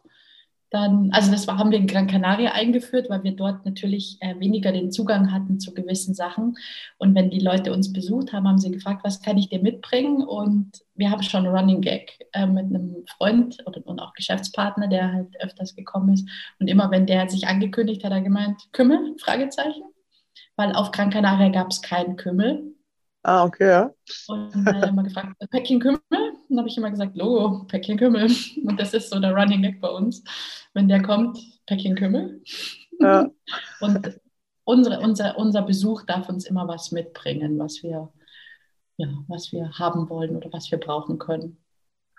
dann, 0.69 1.09
also 1.11 1.31
das 1.31 1.47
war, 1.47 1.57
haben 1.57 1.71
wir 1.71 1.79
in 1.79 1.87
Gran 1.87 2.07
Canaria 2.07 2.51
eingeführt, 2.51 3.09
weil 3.09 3.23
wir 3.23 3.35
dort 3.35 3.65
natürlich 3.65 4.17
äh, 4.19 4.39
weniger 4.39 4.71
den 4.71 4.91
Zugang 4.91 5.31
hatten 5.31 5.59
zu 5.59 5.73
gewissen 5.73 6.13
Sachen. 6.13 6.57
Und 6.97 7.15
wenn 7.15 7.31
die 7.31 7.39
Leute 7.39 7.73
uns 7.73 7.91
besucht 7.91 8.33
haben, 8.33 8.47
haben 8.47 8.59
sie 8.59 8.71
gefragt, 8.71 9.03
was 9.03 9.21
kann 9.21 9.37
ich 9.37 9.49
dir 9.49 9.61
mitbringen? 9.61 10.23
Und 10.23 10.71
wir 10.93 11.09
haben 11.09 11.23
schon 11.23 11.47
Running 11.47 11.81
Gag 11.81 12.19
äh, 12.33 12.45
mit 12.45 12.65
einem 12.65 13.03
Freund 13.17 13.57
oder, 13.65 13.85
und 13.87 13.99
auch 13.99 14.13
Geschäftspartner, 14.13 14.87
der 14.87 15.11
halt 15.11 15.41
öfters 15.41 15.75
gekommen 15.75 16.13
ist. 16.13 16.29
Und 16.59 16.67
immer 16.67 16.91
wenn 16.91 17.07
der 17.07 17.27
sich 17.29 17.47
angekündigt 17.47 18.03
hat, 18.03 18.11
hat 18.11 18.19
er 18.19 18.23
gemeint, 18.23 18.61
Kümmel? 18.71 19.15
Fragezeichen. 19.19 19.83
Weil 20.55 20.73
auf 20.73 20.91
Gran 20.91 21.09
Canaria 21.09 21.49
gab 21.49 21.71
es 21.71 21.81
keinen 21.81 22.15
Kümmel. 22.15 22.75
Ah, 23.23 23.43
okay, 23.43 23.67
ja. 23.67 23.93
Und 24.27 24.55
dann 24.55 24.65
hat 24.65 24.83
er 24.83 24.89
immer 24.89 25.03
gefragt, 25.03 25.35
Päckchen 25.51 25.79
Kümmel? 25.79 25.99
Und 26.09 26.49
dann 26.49 26.59
habe 26.59 26.69
ich 26.69 26.77
immer 26.77 26.89
gesagt, 26.89 27.17
Logo, 27.17 27.65
Päckchen 27.65 27.97
Kümmel. 27.97 28.29
Und 28.65 28.79
das 28.79 28.93
ist 28.93 29.09
so 29.09 29.19
der 29.19 29.33
Running 29.35 29.61
Gag 29.61 29.81
bei 29.81 29.89
uns. 29.89 30.23
Wenn 30.73 30.87
der 30.87 31.01
kommt, 31.01 31.37
Päckchen 31.67 31.95
Kümmel. 31.95 32.41
Ja. 32.99 33.29
Und 33.81 34.19
unsere, 34.63 34.99
unser, 35.01 35.37
unser 35.37 35.63
Besuch 35.63 36.03
darf 36.03 36.29
uns 36.29 36.45
immer 36.45 36.67
was 36.67 36.91
mitbringen, 36.91 37.59
was 37.59 37.83
wir, 37.83 38.11
ja, 38.97 39.07
was 39.27 39.51
wir 39.51 39.71
haben 39.77 40.09
wollen 40.09 40.35
oder 40.35 40.51
was 40.53 40.71
wir 40.71 40.79
brauchen 40.79 41.19
können. 41.19 41.57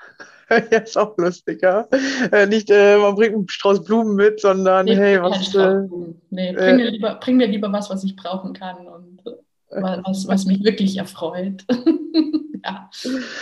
Ja, 0.51 0.57
ist 0.79 0.99
auch 0.99 1.17
lustig, 1.17 1.63
ja. 1.63 1.87
Äh, 2.33 2.47
nicht, 2.47 2.71
äh, 2.71 2.99
man 2.99 3.15
bringt 3.15 3.35
einen 3.35 3.49
Strauß 3.49 3.85
Blumen 3.85 4.17
mit, 4.17 4.41
sondern 4.41 4.87
nee, 4.87 4.97
hey, 4.97 5.23
was. 5.23 5.55
Äh, 5.55 5.87
nee, 6.31 6.53
bring, 6.53 6.77
mir 6.77 6.91
lieber, 6.91 7.15
bring 7.21 7.37
mir 7.37 7.47
lieber 7.47 7.73
was, 7.73 7.89
was 7.89 8.03
ich 8.03 8.17
brauchen 8.17 8.53
kann. 8.53 8.89
Und 8.89 9.10
was, 9.71 10.27
was 10.27 10.47
mich 10.47 10.65
wirklich 10.65 10.97
erfreut. 10.97 11.65
ja. 12.65 12.91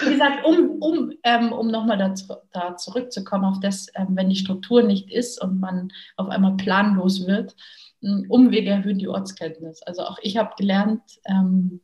Wie 0.02 0.12
gesagt, 0.12 0.44
um, 0.44 0.82
um, 0.82 1.12
ähm, 1.22 1.52
um 1.52 1.68
nochmal 1.68 1.98
da, 1.98 2.14
da, 2.52 2.76
zurückzukommen 2.76 3.44
auf 3.44 3.60
das, 3.60 3.88
ähm, 3.94 4.08
wenn 4.10 4.28
die 4.28 4.36
Struktur 4.36 4.82
nicht 4.82 5.10
ist 5.10 5.42
und 5.42 5.60
man 5.60 5.90
auf 6.16 6.28
einmal 6.28 6.56
planlos 6.56 7.26
wird, 7.26 7.56
Umwege 8.00 8.70
erhöhen 8.70 8.98
die 8.98 9.08
Ortskenntnis. 9.08 9.82
Also 9.82 10.02
auch 10.02 10.18
ich 10.22 10.36
habe 10.36 10.54
gelernt, 10.56 11.02
ähm, 11.24 11.80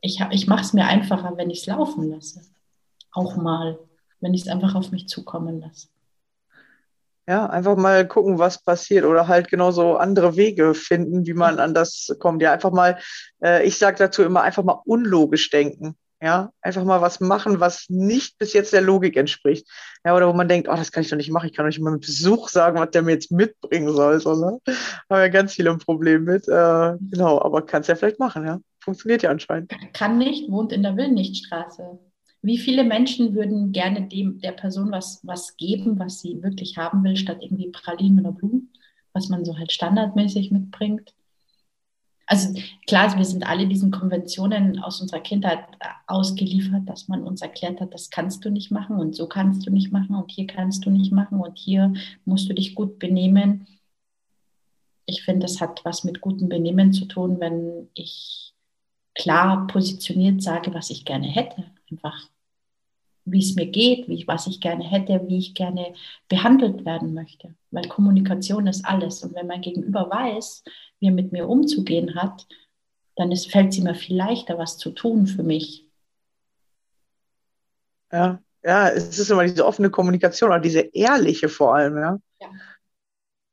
ich, 0.00 0.20
ich 0.30 0.46
mache 0.46 0.62
es 0.62 0.72
mir 0.72 0.86
einfacher, 0.86 1.36
wenn 1.36 1.50
ich 1.50 1.60
es 1.60 1.66
laufen 1.66 2.10
lasse. 2.10 2.42
Auch 3.12 3.36
mal, 3.36 3.78
wenn 4.20 4.34
ich 4.34 4.42
es 4.42 4.48
einfach 4.48 4.74
auf 4.74 4.90
mich 4.90 5.08
zukommen 5.08 5.60
lasse. 5.60 5.88
Ja, 7.26 7.46
einfach 7.46 7.76
mal 7.76 8.06
gucken, 8.06 8.38
was 8.38 8.62
passiert 8.62 9.06
oder 9.06 9.28
halt 9.28 9.48
genauso 9.48 9.96
andere 9.96 10.36
Wege 10.36 10.74
finden, 10.74 11.26
wie 11.26 11.32
man 11.32 11.58
an 11.58 11.72
das 11.72 12.14
kommt. 12.20 12.42
Ja, 12.42 12.52
einfach 12.52 12.70
mal, 12.70 12.98
äh, 13.42 13.64
ich 13.66 13.78
sage 13.78 13.96
dazu 13.96 14.22
immer, 14.22 14.42
einfach 14.42 14.62
mal 14.62 14.82
unlogisch 14.84 15.48
denken. 15.48 15.96
Ja, 16.22 16.52
einfach 16.62 16.84
mal 16.84 17.02
was 17.02 17.20
machen, 17.20 17.60
was 17.60 17.86
nicht 17.90 18.38
bis 18.38 18.52
jetzt 18.52 18.72
der 18.72 18.80
Logik 18.80 19.16
entspricht. 19.16 19.66
Ja, 20.04 20.16
oder 20.16 20.28
wo 20.28 20.32
man 20.32 20.48
denkt, 20.48 20.68
oh, 20.68 20.74
das 20.74 20.90
kann 20.92 21.02
ich 21.02 21.10
doch 21.10 21.16
nicht 21.16 21.30
machen. 21.30 21.46
Ich 21.46 21.54
kann 21.54 21.64
doch 21.64 21.68
nicht 21.68 21.80
mal 21.80 21.92
mit 21.92 22.02
Besuch 22.02 22.48
sagen, 22.48 22.78
was 22.78 22.90
der 22.90 23.02
mir 23.02 23.12
jetzt 23.12 23.30
mitbringen 23.30 23.92
soll. 23.92 24.20
So, 24.20 24.34
ne? 24.34 24.58
Haben 25.10 25.20
ja 25.20 25.28
ganz 25.28 25.54
viele 25.54 25.70
ein 25.70 25.78
Problem 25.78 26.24
mit. 26.24 26.48
Äh, 26.48 26.96
genau, 27.10 27.42
aber 27.42 27.62
kannst 27.66 27.88
ja 27.88 27.94
vielleicht 27.94 28.20
machen, 28.20 28.46
ja. 28.46 28.58
Funktioniert 28.80 29.22
ja 29.22 29.30
anscheinend. 29.30 29.72
Kann 29.92 30.18
nicht, 30.18 30.50
wohnt 30.50 30.72
in 30.72 30.82
der 30.82 30.96
Willnichtstraße. 30.96 31.98
Wie 32.44 32.58
viele 32.58 32.84
Menschen 32.84 33.34
würden 33.34 33.72
gerne 33.72 34.06
dem, 34.06 34.38
der 34.38 34.52
Person 34.52 34.92
was, 34.92 35.20
was 35.22 35.56
geben, 35.56 35.98
was 35.98 36.20
sie 36.20 36.42
wirklich 36.42 36.76
haben 36.76 37.02
will, 37.02 37.16
statt 37.16 37.38
irgendwie 37.40 37.70
Pralinen 37.70 38.20
oder 38.20 38.32
Blumen, 38.32 38.70
was 39.14 39.30
man 39.30 39.46
so 39.46 39.56
halt 39.56 39.72
standardmäßig 39.72 40.50
mitbringt? 40.50 41.14
Also 42.26 42.60
klar, 42.86 43.16
wir 43.16 43.24
sind 43.24 43.46
alle 43.46 43.66
diesen 43.66 43.90
Konventionen 43.90 44.78
aus 44.78 45.00
unserer 45.00 45.20
Kindheit 45.20 45.60
äh, 45.80 45.86
ausgeliefert, 46.06 46.86
dass 46.86 47.08
man 47.08 47.22
uns 47.22 47.40
erklärt 47.40 47.80
hat, 47.80 47.94
das 47.94 48.10
kannst 48.10 48.44
du 48.44 48.50
nicht 48.50 48.70
machen 48.70 48.96
und 48.96 49.16
so 49.16 49.26
kannst 49.26 49.66
du 49.66 49.70
nicht 49.70 49.90
machen 49.90 50.14
und 50.14 50.30
hier 50.30 50.46
kannst 50.46 50.84
du 50.84 50.90
nicht 50.90 51.12
machen 51.12 51.40
und 51.40 51.56
hier 51.56 51.94
musst 52.26 52.50
du 52.50 52.52
dich 52.52 52.74
gut 52.74 52.98
benehmen. 52.98 53.66
Ich 55.06 55.22
finde, 55.22 55.46
das 55.46 55.62
hat 55.62 55.82
was 55.86 56.04
mit 56.04 56.20
gutem 56.20 56.50
Benehmen 56.50 56.92
zu 56.92 57.06
tun, 57.06 57.40
wenn 57.40 57.88
ich 57.94 58.52
klar 59.14 59.66
positioniert 59.66 60.42
sage, 60.42 60.74
was 60.74 60.90
ich 60.90 61.06
gerne 61.06 61.26
hätte. 61.26 61.64
Einfach 61.90 62.33
wie 63.24 63.40
es 63.40 63.54
mir 63.54 63.66
geht, 63.66 64.08
wie 64.08 64.14
ich, 64.14 64.28
was 64.28 64.46
ich 64.46 64.60
gerne 64.60 64.84
hätte, 64.84 65.22
wie 65.26 65.38
ich 65.38 65.54
gerne 65.54 65.94
behandelt 66.28 66.84
werden 66.84 67.14
möchte. 67.14 67.54
Weil 67.70 67.88
Kommunikation 67.88 68.66
ist 68.66 68.84
alles. 68.84 69.22
Und 69.22 69.34
wenn 69.34 69.46
mein 69.46 69.62
Gegenüber 69.62 70.10
weiß, 70.10 70.64
wie 71.00 71.06
er 71.06 71.12
mit 71.12 71.32
mir 71.32 71.48
umzugehen 71.48 72.14
hat, 72.14 72.46
dann 73.16 73.32
ist, 73.32 73.50
fällt 73.50 73.72
es 73.72 73.80
mir 73.80 73.94
viel 73.94 74.16
leichter, 74.16 74.58
was 74.58 74.76
zu 74.76 74.90
tun 74.90 75.26
für 75.26 75.42
mich. 75.42 75.86
Ja, 78.12 78.40
ja, 78.62 78.88
es 78.90 79.18
ist 79.18 79.30
immer 79.30 79.44
diese 79.44 79.66
offene 79.66 79.90
Kommunikation, 79.90 80.50
oder 80.50 80.60
diese 80.60 80.80
ehrliche 80.80 81.48
vor 81.48 81.74
allem, 81.74 81.96
ja. 81.96 82.18
ja. 82.40 82.48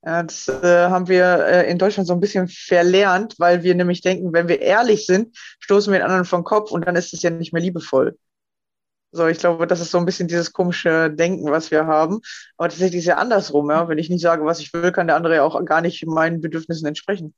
Ja, 0.04 0.24
das 0.24 0.48
äh, 0.48 0.88
haben 0.88 1.08
wir 1.08 1.46
äh, 1.46 1.70
in 1.70 1.78
Deutschland 1.78 2.08
so 2.08 2.14
ein 2.14 2.20
bisschen 2.20 2.48
verlernt, 2.48 3.36
weil 3.38 3.62
wir 3.62 3.76
nämlich 3.76 4.02
denken, 4.02 4.34
wenn 4.34 4.48
wir 4.48 4.60
ehrlich 4.60 5.06
sind, 5.06 5.38
stoßen 5.60 5.94
wir 5.94 6.00
den 6.00 6.06
anderen 6.06 6.26
vom 6.26 6.44
Kopf 6.44 6.72
und 6.72 6.88
dann 6.88 6.96
ist 6.96 7.14
es 7.14 7.22
ja 7.22 7.30
nicht 7.30 7.54
mehr 7.54 7.62
liebevoll. 7.62 8.18
So, 9.14 9.28
ich 9.28 9.40
glaube, 9.40 9.68
das 9.68 9.82
ist 9.82 9.92
so 9.92 9.98
ein 9.98 10.06
bisschen 10.06 10.30
dieses 10.30 10.54
komische 10.54 11.12
Denken, 11.12 11.52
was 11.52 11.70
wir 11.70 11.86
haben. 11.86 12.22
Aber 12.58 12.70
tatsächlich 12.70 13.00
ist 13.00 13.04
es 13.04 13.08
ja 13.08 13.18
andersrum, 13.18 13.70
ja. 13.70 13.90
Wenn 13.90 13.98
ich 13.98 14.10
nicht 14.10 14.22
sage, 14.22 14.46
was 14.46 14.62
ich 14.62 14.74
will, 14.74 14.92
kann 14.94 15.08
der 15.08 15.18
andere 15.18 15.36
ja 15.36 15.44
auch 15.44 15.64
gar 15.66 15.82
nicht 15.82 16.06
meinen 16.06 16.40
Bedürfnissen 16.40 16.88
entsprechen. 16.88 17.34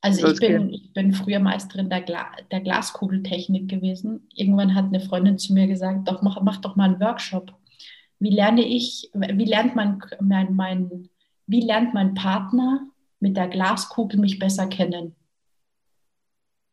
Also 0.00 0.26
ich 0.28 0.40
bin, 0.40 0.72
ich 0.72 0.92
bin 0.92 1.12
früher 1.12 1.38
Meisterin 1.38 1.88
der, 1.88 2.02
Gla 2.02 2.26
der 2.50 2.60
Glaskugeltechnik 2.60 3.68
gewesen. 3.68 4.28
Irgendwann 4.34 4.74
hat 4.74 4.86
eine 4.86 5.00
Freundin 5.00 5.38
zu 5.38 5.52
mir 5.52 5.68
gesagt, 5.68 6.08
doch 6.08 6.22
mach, 6.22 6.40
mach 6.42 6.58
doch 6.58 6.74
mal 6.74 6.84
einen 6.84 7.00
Workshop. 7.00 7.52
Wie 8.18 8.30
lerne 8.30 8.64
ich, 8.64 9.10
wie 9.14 9.44
lernt 9.44 9.76
mein, 9.76 10.02
mein, 10.20 10.54
mein, 10.54 11.08
wie 11.46 11.60
lernt 11.60 11.94
mein 11.94 12.14
Partner 12.14 12.86
mit 13.20 13.36
der 13.36 13.48
Glaskugel 13.48 14.18
mich 14.18 14.38
besser 14.38 14.66
kennen? 14.66 15.14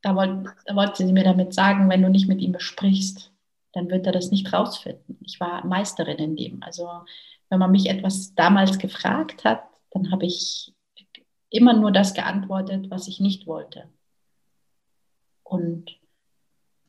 Da, 0.02 0.16
wollt, 0.16 0.48
da 0.66 0.76
wollte 0.76 1.06
sie 1.06 1.14
mir 1.14 1.24
damit 1.24 1.54
sagen, 1.54 1.90
wenn 1.90 2.02
du 2.02 2.10
nicht 2.10 2.28
mit 2.28 2.42
ihm 2.42 2.52
besprichst 2.52 3.33
dann 3.74 3.90
wird 3.90 4.06
er 4.06 4.12
das 4.12 4.32
nicht 4.32 4.54
rausfinden. 4.54 5.18
Ich 5.22 5.40
war 5.40 5.66
Meisterin 5.66 6.18
in 6.18 6.36
dem. 6.36 6.64
Also 6.64 6.90
wenn 7.50 7.60
man 7.60 7.72
mich 7.72 7.90
etwas 7.90 8.34
damals 8.36 8.78
gefragt 8.80 9.44
hat, 9.44 9.64
dann 9.92 10.12
habe 10.12 10.26
ich 10.26 10.74
immer 11.50 11.74
nur 11.74 11.92
das 11.92 12.14
geantwortet, 12.14 12.90
was 12.90 13.08
ich 13.08 13.20
nicht 13.20 13.46
wollte. 13.46 13.88
Und 15.44 16.00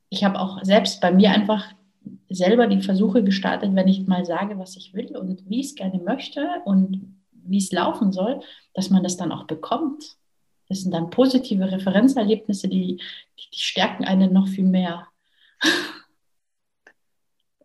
ich 0.09 0.25
habe 0.25 0.39
auch 0.39 0.63
selbst 0.63 1.01
bei 1.01 1.13
mir 1.13 1.31
einfach 1.31 1.75
selber 2.29 2.67
die 2.67 2.83
Versuche 2.83 3.23
gestartet, 3.23 3.75
wenn 3.75 3.89
ich 3.89 4.07
mal 4.07 4.25
sage, 4.25 4.59
was 4.59 4.77
ich 4.77 4.95
will 4.95 5.17
und 5.17 5.49
wie 5.49 5.61
ich 5.61 5.67
es 5.67 5.75
gerne 5.75 5.99
möchte 5.99 6.49
und 6.65 7.23
wie 7.33 7.59
es 7.59 7.73
laufen 7.73 8.13
soll, 8.13 8.41
dass 8.73 8.91
man 8.91 9.03
das 9.03 9.17
dann 9.17 9.33
auch 9.33 9.47
bekommt. 9.47 10.17
Das 10.69 10.81
sind 10.81 10.93
dann 10.93 11.11
positive 11.11 11.71
Referenzerlebnisse, 11.71 12.69
die, 12.69 12.97
die, 13.39 13.51
die 13.55 13.61
stärken 13.61 14.05
einen 14.05 14.33
noch 14.33 14.49
viel 14.49 14.65
mehr. 14.65 15.09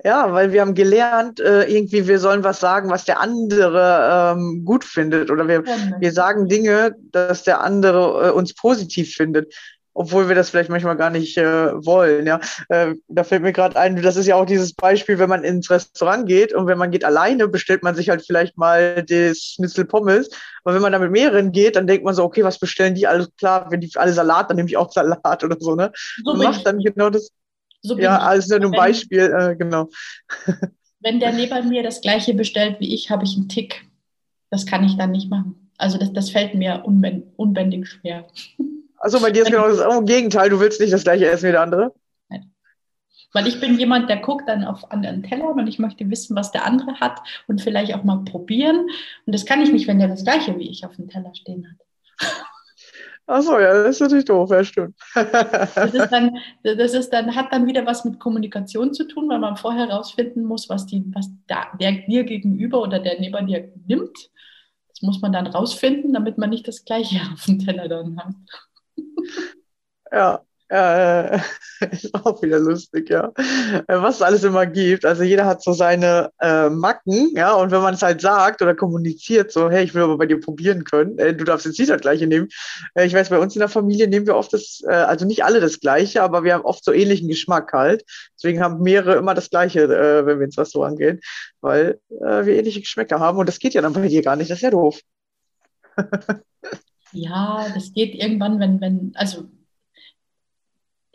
Ja, 0.03 0.31
weil 0.31 0.53
wir 0.53 0.61
haben 0.61 0.75
gelernt, 0.75 1.41
äh, 1.41 1.63
irgendwie, 1.63 2.07
wir 2.07 2.19
sollen 2.19 2.43
was 2.43 2.61
sagen, 2.61 2.89
was 2.89 3.03
der 3.03 3.19
andere 3.19 4.33
ähm, 4.33 4.63
gut 4.63 4.85
findet. 4.85 5.29
Oder 5.29 5.47
wir, 5.47 5.65
wir 5.65 6.11
sagen 6.13 6.47
Dinge, 6.47 6.95
dass 7.11 7.43
der 7.43 7.61
andere 7.61 8.29
äh, 8.29 8.31
uns 8.31 8.53
positiv 8.53 9.13
findet 9.13 9.53
obwohl 9.99 10.29
wir 10.29 10.35
das 10.35 10.49
vielleicht 10.49 10.69
manchmal 10.69 10.95
gar 10.95 11.09
nicht 11.09 11.37
äh, 11.37 11.73
wollen. 11.85 12.25
Ja, 12.25 12.39
äh, 12.69 12.95
da 13.09 13.25
fällt 13.25 13.41
mir 13.41 13.51
gerade 13.51 13.75
ein, 13.77 14.01
das 14.01 14.15
ist 14.15 14.27
ja 14.27 14.35
auch 14.35 14.45
dieses 14.45 14.73
Beispiel, 14.73 15.19
wenn 15.19 15.27
man 15.27 15.43
ins 15.43 15.69
Restaurant 15.69 16.25
geht 16.25 16.53
und 16.53 16.67
wenn 16.67 16.77
man 16.77 16.91
geht 16.91 17.03
alleine, 17.03 17.49
bestellt 17.49 17.83
man 17.83 17.95
sich 17.95 18.09
halt 18.09 18.23
vielleicht 18.25 18.57
mal 18.57 19.03
das 19.03 19.39
Schnitzel 19.39 19.83
Pommes. 19.83 20.29
Aber 20.63 20.73
wenn 20.75 20.81
man 20.81 20.93
da 20.93 20.99
mit 20.99 21.11
mehreren 21.11 21.51
geht, 21.51 21.75
dann 21.75 21.85
denkt 21.85 22.05
man 22.05 22.15
so, 22.15 22.23
okay, 22.23 22.45
was 22.45 22.59
bestellen 22.59 22.95
die? 22.95 23.07
Alles 23.07 23.29
klar, 23.37 23.67
wenn 23.71 23.81
die 23.81 23.91
alle 23.95 24.13
Salat, 24.13 24.49
dann 24.49 24.55
nehme 24.55 24.69
ich 24.69 24.77
auch 24.77 24.89
Salat 24.89 25.43
oder 25.43 25.57
so, 25.59 25.75
ne? 25.75 25.91
So 26.23 26.31
und 26.31 26.43
macht 26.43 26.65
dann 26.65 26.79
genau 26.79 27.09
das. 27.09 27.31
So 27.81 27.97
ja, 27.97 28.17
alles 28.17 28.49
nur 28.49 28.61
ein 28.61 28.71
Beispiel, 28.71 29.19
äh, 29.19 29.55
genau. 29.55 29.89
Wenn 30.99 31.19
der 31.19 31.31
neben 31.31 31.69
mir 31.69 31.83
das 31.83 32.01
gleiche 32.01 32.33
bestellt 32.33 32.79
wie 32.79 32.93
ich, 32.93 33.09
habe 33.09 33.23
ich 33.23 33.35
einen 33.35 33.47
Tick. 33.47 33.85
Das 34.49 34.65
kann 34.65 34.83
ich 34.83 34.97
dann 34.97 35.11
nicht 35.11 35.29
machen. 35.29 35.71
Also 35.77 35.97
das, 35.97 36.11
das 36.11 36.29
fällt 36.29 36.55
mir 36.55 36.83
unbändig 36.85 37.87
schwer. 37.87 38.27
Also 39.01 39.21
bei 39.21 39.31
dir 39.31 39.43
ist 39.43 39.51
genau 39.51 39.69
das 39.69 39.79
oh, 39.79 40.01
Gegenteil. 40.01 40.49
Du 40.49 40.59
willst 40.59 40.81
nicht 40.81 40.91
das 40.91 41.05
gleiche 41.05 41.25
essen 41.29 41.47
wie 41.47 41.51
der 41.53 41.61
andere? 41.61 41.93
Nein. 42.27 42.51
Weil 43.31 43.47
ich 43.47 43.61
bin 43.61 43.79
jemand, 43.79 44.09
der 44.09 44.17
guckt 44.17 44.49
dann 44.49 44.65
auf 44.65 44.91
anderen 44.91 45.23
Teller 45.23 45.51
und 45.51 45.67
ich 45.67 45.79
möchte 45.79 46.09
wissen, 46.09 46.35
was 46.35 46.51
der 46.51 46.65
andere 46.65 46.99
hat 46.99 47.21
und 47.47 47.61
vielleicht 47.61 47.95
auch 47.95 48.03
mal 48.03 48.25
probieren. 48.25 48.89
Und 49.25 49.33
das 49.33 49.45
kann 49.45 49.61
ich 49.61 49.71
nicht, 49.71 49.87
wenn 49.87 49.99
der 49.99 50.09
das 50.09 50.25
gleiche 50.25 50.57
wie 50.59 50.69
ich 50.69 50.85
auf 50.85 50.97
dem 50.97 51.07
Teller 51.07 51.33
stehen 51.33 51.65
hat. 51.65 52.27
Achso, 53.29 53.59
ja, 53.59 53.83
das 53.83 53.97
ist 53.97 54.01
natürlich 54.01 54.25
doof, 54.25 54.49
ja, 54.49 54.63
stimmt. 54.63 54.95
das, 55.13 55.93
ist 55.93 56.09
dann, 56.09 56.35
das 56.63 56.93
ist 56.95 57.11
dann, 57.11 57.35
hat 57.35 57.53
dann 57.53 57.67
wieder 57.67 57.85
was 57.85 58.03
mit 58.03 58.19
Kommunikation 58.19 58.91
zu 58.91 59.07
tun, 59.07 59.29
weil 59.29 59.37
man 59.37 59.55
vorher 59.55 59.87
herausfinden 59.87 60.43
muss, 60.45 60.67
was, 60.67 60.87
die, 60.87 61.05
was 61.13 61.29
da, 61.45 61.67
der 61.79 61.91
dir 61.91 62.23
gegenüber 62.23 62.81
oder 62.81 62.97
der 62.97 63.19
neben 63.19 63.45
dir 63.45 63.71
nimmt. 63.85 64.31
Das 64.87 65.03
muss 65.03 65.21
man 65.21 65.31
dann 65.31 65.45
rausfinden, 65.45 66.11
damit 66.11 66.39
man 66.39 66.49
nicht 66.49 66.67
das 66.67 66.85
Gleiche 66.85 67.21
auf 67.31 67.45
dem 67.45 67.59
Teller 67.59 67.87
dann 67.87 68.17
hat. 68.17 68.33
Ja, 70.11 70.41
äh, 70.69 71.39
ist 71.91 72.13
auch 72.13 72.41
wieder 72.41 72.59
lustig, 72.59 73.09
ja. 73.09 73.31
Äh, 73.35 73.83
was 73.87 74.17
es 74.17 74.21
alles 74.21 74.43
immer 74.43 74.65
gibt. 74.65 75.05
Also 75.05 75.23
jeder 75.23 75.45
hat 75.45 75.63
so 75.63 75.73
seine 75.73 76.31
äh, 76.39 76.69
Macken, 76.69 77.31
ja, 77.35 77.53
und 77.53 77.71
wenn 77.71 77.81
man 77.81 77.95
es 77.95 78.01
halt 78.01 78.21
sagt 78.21 78.61
oder 78.61 78.75
kommuniziert, 78.75 79.51
so, 79.51 79.69
hey, 79.69 79.83
ich 79.83 79.93
will 79.93 80.03
aber 80.03 80.17
bei 80.17 80.27
dir 80.27 80.39
probieren 80.39 80.83
können, 80.83 81.17
äh, 81.17 81.33
du 81.33 81.43
darfst 81.43 81.65
jetzt 81.65 81.79
nicht 81.79 81.89
das 81.89 82.01
gleiche 82.01 82.27
nehmen. 82.27 82.49
Äh, 82.93 83.05
ich 83.05 83.13
weiß, 83.13 83.29
bei 83.29 83.39
uns 83.39 83.55
in 83.55 83.59
der 83.59 83.69
Familie 83.69 84.07
nehmen 84.07 84.27
wir 84.27 84.35
oft 84.35 84.53
das, 84.53 84.81
äh, 84.87 84.93
also 84.93 85.25
nicht 85.25 85.43
alle 85.43 85.59
das 85.59 85.79
gleiche, 85.79 86.21
aber 86.21 86.43
wir 86.43 86.53
haben 86.53 86.65
oft 86.65 86.85
so 86.85 86.93
ähnlichen 86.93 87.27
Geschmack 87.27 87.73
halt. 87.73 88.03
Deswegen 88.35 88.61
haben 88.61 88.81
mehrere 88.81 89.15
immer 89.15 89.33
das 89.33 89.49
gleiche, 89.49 89.83
äh, 89.83 90.25
wenn 90.25 90.39
wir 90.39 90.45
ins 90.45 90.57
Restaurant 90.57 90.99
gehen, 90.99 91.19
weil 91.61 91.99
äh, 92.09 92.45
wir 92.45 92.55
ähnliche 92.55 92.81
Geschmäcker 92.81 93.19
haben 93.19 93.39
und 93.39 93.49
das 93.49 93.59
geht 93.59 93.73
ja 93.73 93.81
dann 93.81 93.93
bei 93.93 94.07
dir 94.07 94.21
gar 94.21 94.35
nicht, 94.35 94.51
das 94.51 94.59
ist 94.59 94.63
ja 94.63 94.71
doof. 94.71 94.99
Ja, 97.11 97.67
das 97.73 97.93
geht 97.93 98.13
irgendwann, 98.13 98.59
wenn, 98.59 98.79
wenn, 98.81 99.11
also 99.15 99.45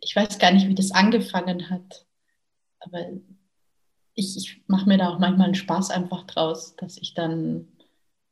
ich 0.04 0.14
weiß 0.14 0.38
gar 0.38 0.52
nicht, 0.52 0.68
wie 0.68 0.74
das 0.74 0.92
angefangen 0.92 1.70
hat, 1.70 2.06
aber 2.80 3.08
ich, 4.14 4.36
ich 4.36 4.62
mache 4.66 4.88
mir 4.88 4.98
da 4.98 5.08
auch 5.08 5.18
manchmal 5.18 5.46
einen 5.46 5.54
Spaß 5.54 5.90
einfach 5.90 6.24
draus, 6.24 6.76
dass 6.76 6.98
ich 6.98 7.14
dann 7.14 7.68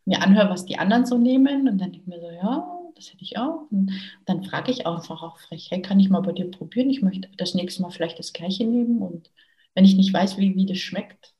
mir 0.05 0.21
anhöre, 0.23 0.51
was 0.51 0.67
die 0.67 0.79
anderen 0.79 1.07
so 1.07 1.19
nehmen 1.19 1.69
und 1.69 1.79
dann 1.79 1.93
denke 1.93 1.99
ich 1.99 2.07
mir 2.07 2.21
so, 2.21 2.31
ja, 2.31 2.79
das 2.95 3.13
hätte 3.13 3.23
ich 3.23 3.39
auch. 3.39 3.67
Und 3.71 3.93
dann 4.27 4.45
frage 4.45 4.71
ich 4.71 4.87
einfach 4.87 5.23
auch 5.23 5.39
frech, 5.39 5.71
hey, 5.71 5.81
kann 5.81 5.99
ich 5.99 6.11
mal 6.11 6.21
bei 6.21 6.33
dir 6.33 6.51
probieren? 6.51 6.91
Ich 6.91 7.03
möchte 7.03 7.29
das 7.37 7.55
nächste 7.55 7.83
Mal 7.83 7.91
vielleicht 7.91 8.19
das 8.19 8.33
gleiche 8.33 8.65
nehmen 8.65 9.01
und 9.01 9.31
wenn 9.75 9.85
ich 9.85 9.97
nicht 9.97 10.13
weiß, 10.13 10.37
wie, 10.37 10.55
wie 10.55 10.67
das 10.67 10.79
schmeckt, 10.79 11.35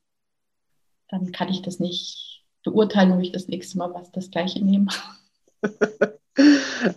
dann 1.09 1.33
kann 1.33 1.51
ich 1.51 1.61
das 1.61 1.79
nicht 1.79 2.45
beurteilen, 2.65 3.13
ob 3.13 3.21
ich 3.21 3.33
das 3.33 3.49
nächste 3.49 3.77
Mal 3.79 3.93
was 3.93 4.11
das 4.13 4.31
gleiche 4.31 4.65
nehme. 4.65 4.89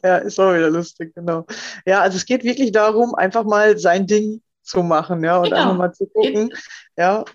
ja, 0.03 0.17
ist 0.17 0.39
auch 0.39 0.53
wieder 0.53 0.69
lustig, 0.69 1.13
genau. 1.15 1.45
Ja, 1.85 2.01
also 2.01 2.17
es 2.17 2.25
geht 2.25 2.43
wirklich 2.43 2.71
darum, 2.71 3.15
einfach 3.15 3.43
mal 3.43 3.77
sein 3.77 4.07
Ding 4.07 4.41
zu 4.61 4.81
machen, 4.83 5.23
ja, 5.23 5.37
und 5.37 5.45
genau. 5.45 5.57
einfach 5.57 5.77
mal 5.77 5.93
zu 5.93 6.07
gucken, 6.07 6.49
geht, 6.49 6.59
ja. 6.97 7.25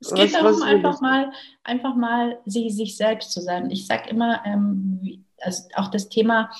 Es 0.00 0.14
geht 0.14 0.32
was, 0.32 0.32
darum, 0.32 0.52
was 0.52 0.62
einfach 0.62 1.00
mal, 1.00 1.32
einfach 1.62 1.94
mal 1.94 2.38
sie, 2.46 2.70
sich 2.70 2.96
selbst 2.96 3.32
zu 3.32 3.40
sein. 3.40 3.70
Ich 3.70 3.86
sage 3.86 4.08
immer, 4.10 4.42
ähm, 4.46 5.24
also 5.40 5.64
auch 5.74 5.88
das 5.90 6.08
Thema, 6.08 6.50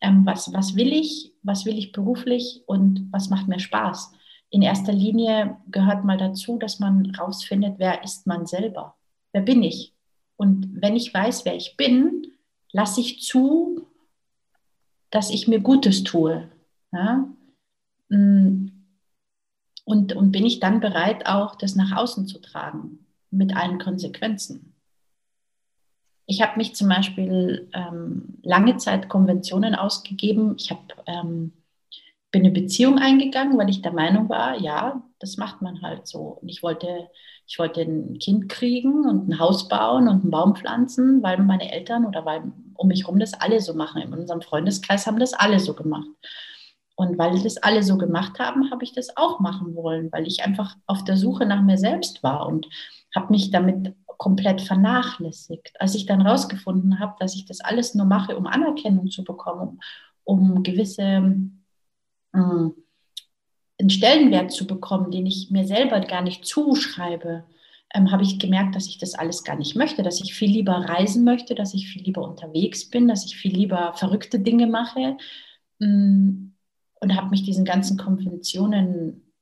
ähm, 0.00 0.24
was, 0.24 0.52
was 0.52 0.76
will 0.76 0.92
ich, 0.92 1.32
was 1.42 1.64
will 1.64 1.78
ich 1.78 1.92
beruflich 1.92 2.62
und 2.66 3.08
was 3.12 3.30
macht 3.30 3.48
mir 3.48 3.58
Spaß. 3.58 4.12
In 4.50 4.62
erster 4.62 4.92
Linie 4.92 5.58
gehört 5.70 6.04
mal 6.04 6.16
dazu, 6.16 6.58
dass 6.58 6.78
man 6.78 7.14
rausfindet, 7.14 7.74
wer 7.78 8.02
ist 8.02 8.26
man 8.26 8.46
selber, 8.46 8.96
wer 9.32 9.42
bin 9.42 9.62
ich. 9.62 9.94
Und 10.36 10.80
wenn 10.80 10.96
ich 10.96 11.12
weiß, 11.12 11.44
wer 11.44 11.54
ich 11.54 11.76
bin, 11.76 12.32
lasse 12.72 13.00
ich 13.00 13.20
zu, 13.20 13.87
dass 15.10 15.30
ich 15.30 15.48
mir 15.48 15.60
Gutes 15.60 16.04
tue. 16.04 16.48
Ja? 16.92 17.28
Mm. 18.08 18.72
Und, 19.84 20.12
und 20.12 20.32
bin 20.32 20.44
ich 20.44 20.60
dann 20.60 20.80
bereit, 20.80 21.24
auch 21.24 21.54
das 21.54 21.74
nach 21.74 21.96
außen 21.96 22.26
zu 22.26 22.40
tragen, 22.40 23.06
mit 23.30 23.56
allen 23.56 23.78
Konsequenzen. 23.78 24.74
Ich 26.26 26.42
habe 26.42 26.58
mich 26.58 26.74
zum 26.74 26.90
Beispiel 26.90 27.70
ähm, 27.72 28.34
lange 28.42 28.76
Zeit 28.76 29.08
Konventionen 29.08 29.74
ausgegeben. 29.74 30.56
Ich 30.58 30.70
habe 30.70 30.82
ähm, 31.06 31.52
bin 32.30 32.42
eine 32.42 32.52
Beziehung 32.52 32.98
eingegangen, 32.98 33.56
weil 33.58 33.70
ich 33.70 33.82
der 33.82 33.92
Meinung 33.92 34.28
war, 34.28 34.60
ja, 34.60 35.02
das 35.18 35.36
macht 35.36 35.62
man 35.62 35.82
halt 35.82 36.06
so. 36.06 36.38
Und 36.42 36.48
ich 36.48 36.62
wollte, 36.62 37.08
ich 37.46 37.58
wollte 37.58 37.80
ein 37.80 38.18
Kind 38.18 38.48
kriegen 38.48 39.06
und 39.06 39.28
ein 39.28 39.38
Haus 39.38 39.68
bauen 39.68 40.08
und 40.08 40.22
einen 40.22 40.30
Baum 40.30 40.54
pflanzen, 40.54 41.22
weil 41.22 41.38
meine 41.38 41.72
Eltern 41.72 42.04
oder 42.04 42.24
weil 42.24 42.52
um 42.74 42.88
mich 42.88 43.04
herum 43.04 43.18
das 43.18 43.34
alle 43.34 43.60
so 43.60 43.74
machen. 43.74 44.02
In 44.02 44.12
unserem 44.12 44.42
Freundeskreis 44.42 45.06
haben 45.06 45.18
das 45.18 45.32
alle 45.32 45.58
so 45.58 45.74
gemacht. 45.74 46.06
Und 46.96 47.16
weil 47.16 47.40
das 47.42 47.56
alle 47.58 47.82
so 47.82 47.96
gemacht 47.96 48.38
haben, 48.40 48.70
habe 48.70 48.84
ich 48.84 48.92
das 48.92 49.16
auch 49.16 49.40
machen 49.40 49.74
wollen, 49.74 50.10
weil 50.12 50.26
ich 50.26 50.44
einfach 50.44 50.76
auf 50.86 51.04
der 51.04 51.16
Suche 51.16 51.46
nach 51.46 51.62
mir 51.62 51.78
selbst 51.78 52.22
war 52.22 52.46
und 52.46 52.66
habe 53.14 53.32
mich 53.32 53.50
damit 53.50 53.94
komplett 54.18 54.60
vernachlässigt. 54.60 55.80
Als 55.80 55.94
ich 55.94 56.06
dann 56.06 56.22
rausgefunden 56.22 56.98
habe, 56.98 57.14
dass 57.20 57.36
ich 57.36 57.46
das 57.46 57.60
alles 57.60 57.94
nur 57.94 58.06
mache, 58.06 58.36
um 58.36 58.46
Anerkennung 58.46 59.10
zu 59.10 59.24
bekommen, 59.24 59.80
um 60.24 60.62
gewisse 60.62 61.22
äh, 62.32 62.38
einen 63.80 63.90
Stellenwert 63.90 64.50
zu 64.52 64.66
bekommen, 64.66 65.10
den 65.10 65.26
ich 65.26 65.50
mir 65.50 65.66
selber 65.66 66.00
gar 66.00 66.22
nicht 66.22 66.44
zuschreibe, 66.44 67.44
ähm, 67.94 68.10
habe 68.10 68.22
ich 68.22 68.38
gemerkt, 68.38 68.74
dass 68.74 68.86
ich 68.86 68.98
das 68.98 69.14
alles 69.14 69.44
gar 69.44 69.56
nicht 69.56 69.76
möchte, 69.76 70.02
dass 70.02 70.20
ich 70.20 70.34
viel 70.34 70.50
lieber 70.50 70.72
reisen 70.72 71.24
möchte, 71.24 71.54
dass 71.54 71.74
ich 71.74 71.88
viel 71.88 72.02
lieber 72.02 72.22
unterwegs 72.22 72.90
bin, 72.90 73.08
dass 73.08 73.24
ich 73.24 73.36
viel 73.36 73.54
lieber 73.54 73.94
verrückte 73.94 74.40
Dinge 74.40 74.66
mache 74.66 75.16
mm, 75.78 76.52
und 77.00 77.16
habe 77.16 77.30
mich 77.30 77.44
diesen 77.44 77.64
ganzen 77.64 77.96
Konventionen 77.96 79.32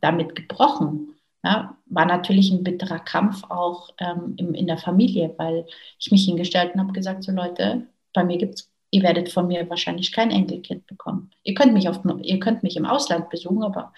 damit 0.00 0.34
gebrochen. 0.34 1.14
Ja, 1.44 1.76
war 1.86 2.06
natürlich 2.06 2.52
ein 2.52 2.62
bitterer 2.62 3.00
Kampf 3.00 3.42
auch 3.48 3.90
ähm, 3.98 4.34
im, 4.36 4.54
in 4.54 4.68
der 4.68 4.78
Familie, 4.78 5.34
weil 5.38 5.66
ich 5.98 6.12
mich 6.12 6.24
hingestellt 6.24 6.74
und 6.74 6.80
habe 6.80 6.92
gesagt, 6.92 7.24
so 7.24 7.32
Leute, 7.32 7.88
bei 8.14 8.22
mir 8.22 8.38
gibt 8.38 8.54
es 8.54 8.71
ihr 8.92 9.02
werdet 9.02 9.30
von 9.30 9.48
mir 9.48 9.68
wahrscheinlich 9.68 10.12
kein 10.12 10.30
Enkelkind 10.30 10.86
bekommen. 10.86 11.30
Ihr 11.42 11.54
könnt 11.54 11.72
mich, 11.72 11.88
auf, 11.88 12.00
ihr 12.22 12.38
könnt 12.38 12.62
mich 12.62 12.76
im 12.76 12.84
Ausland 12.84 13.30
besuchen, 13.30 13.64
aber 13.64 13.92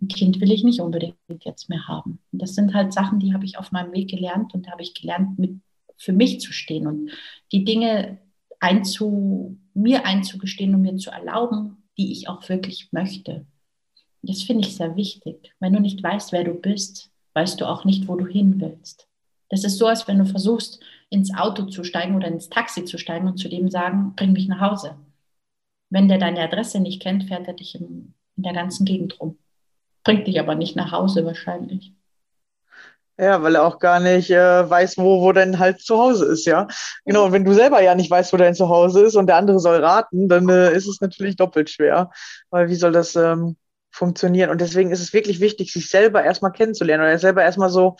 ein 0.00 0.08
Kind 0.08 0.40
will 0.40 0.50
ich 0.50 0.64
nicht 0.64 0.80
unbedingt 0.80 1.16
jetzt 1.44 1.68
mehr 1.68 1.86
haben. 1.86 2.18
Und 2.32 2.42
das 2.42 2.54
sind 2.54 2.74
halt 2.74 2.92
Sachen, 2.92 3.20
die 3.20 3.34
habe 3.34 3.44
ich 3.44 3.58
auf 3.58 3.70
meinem 3.70 3.92
Weg 3.92 4.10
gelernt 4.10 4.54
und 4.54 4.66
da 4.66 4.72
habe 4.72 4.82
ich 4.82 4.94
gelernt, 4.94 5.38
mit 5.38 5.60
für 5.98 6.12
mich 6.12 6.40
zu 6.40 6.52
stehen 6.52 6.88
und 6.88 7.10
die 7.52 7.64
Dinge 7.64 8.18
einzu, 8.58 9.58
mir 9.74 10.04
einzugestehen 10.04 10.74
und 10.74 10.82
mir 10.82 10.96
zu 10.96 11.10
erlauben, 11.10 11.84
die 11.96 12.10
ich 12.10 12.28
auch 12.28 12.48
wirklich 12.48 12.88
möchte. 12.90 13.46
Das 14.22 14.42
finde 14.42 14.66
ich 14.66 14.74
sehr 14.74 14.96
wichtig. 14.96 15.52
Wenn 15.60 15.74
du 15.74 15.80
nicht 15.80 16.02
weißt, 16.02 16.32
wer 16.32 16.42
du 16.42 16.54
bist, 16.54 17.10
weißt 17.34 17.60
du 17.60 17.66
auch 17.66 17.84
nicht, 17.84 18.08
wo 18.08 18.16
du 18.16 18.26
hin 18.26 18.60
willst. 18.60 19.06
Das 19.50 19.62
ist 19.62 19.78
so, 19.78 19.86
als 19.86 20.08
wenn 20.08 20.18
du 20.18 20.24
versuchst, 20.24 20.80
ins 21.12 21.34
Auto 21.34 21.66
zu 21.66 21.84
steigen 21.84 22.16
oder 22.16 22.28
ins 22.28 22.48
Taxi 22.48 22.84
zu 22.84 22.98
steigen 22.98 23.28
und 23.28 23.36
zu 23.36 23.48
dem 23.48 23.70
sagen, 23.70 24.14
bring 24.16 24.32
mich 24.32 24.48
nach 24.48 24.60
Hause. 24.60 24.96
Wenn 25.90 26.08
der 26.08 26.18
deine 26.18 26.40
Adresse 26.40 26.80
nicht 26.80 27.02
kennt, 27.02 27.24
fährt 27.24 27.46
er 27.46 27.52
dich 27.52 27.74
in, 27.74 28.14
in 28.36 28.42
der 28.42 28.54
ganzen 28.54 28.86
Gegend 28.86 29.20
rum. 29.20 29.38
Bringt 30.04 30.26
dich 30.26 30.40
aber 30.40 30.54
nicht 30.54 30.74
nach 30.74 30.90
Hause 30.90 31.26
wahrscheinlich. 31.26 31.92
Ja, 33.18 33.42
weil 33.42 33.56
er 33.56 33.64
auch 33.64 33.78
gar 33.78 34.00
nicht 34.00 34.30
äh, 34.30 34.68
weiß, 34.68 34.96
wo, 34.96 35.20
wo 35.20 35.32
dein 35.32 35.58
halt 35.58 35.80
zu 35.82 35.98
Hause 35.98 36.24
ist, 36.24 36.46
ja. 36.46 36.66
Genau, 37.04 37.26
und 37.26 37.32
wenn 37.32 37.44
du 37.44 37.52
selber 37.52 37.82
ja 37.82 37.94
nicht 37.94 38.10
weißt, 38.10 38.32
wo 38.32 38.38
dein 38.38 38.54
Zuhause 38.54 39.02
ist 39.02 39.14
und 39.14 39.26
der 39.26 39.36
andere 39.36 39.60
soll 39.60 39.84
raten, 39.84 40.30
dann 40.30 40.48
äh, 40.48 40.72
ist 40.74 40.88
es 40.88 41.02
natürlich 41.02 41.36
doppelt 41.36 41.68
schwer. 41.68 42.10
Weil 42.48 42.70
wie 42.70 42.74
soll 42.74 42.92
das 42.92 43.14
ähm, 43.14 43.56
funktionieren? 43.90 44.48
Und 44.48 44.62
deswegen 44.62 44.90
ist 44.90 45.02
es 45.02 45.12
wirklich 45.12 45.40
wichtig, 45.40 45.74
sich 45.74 45.90
selber 45.90 46.24
erstmal 46.24 46.52
kennenzulernen 46.52 47.04
oder 47.04 47.18
selber 47.18 47.42
erstmal 47.42 47.68
so 47.68 47.96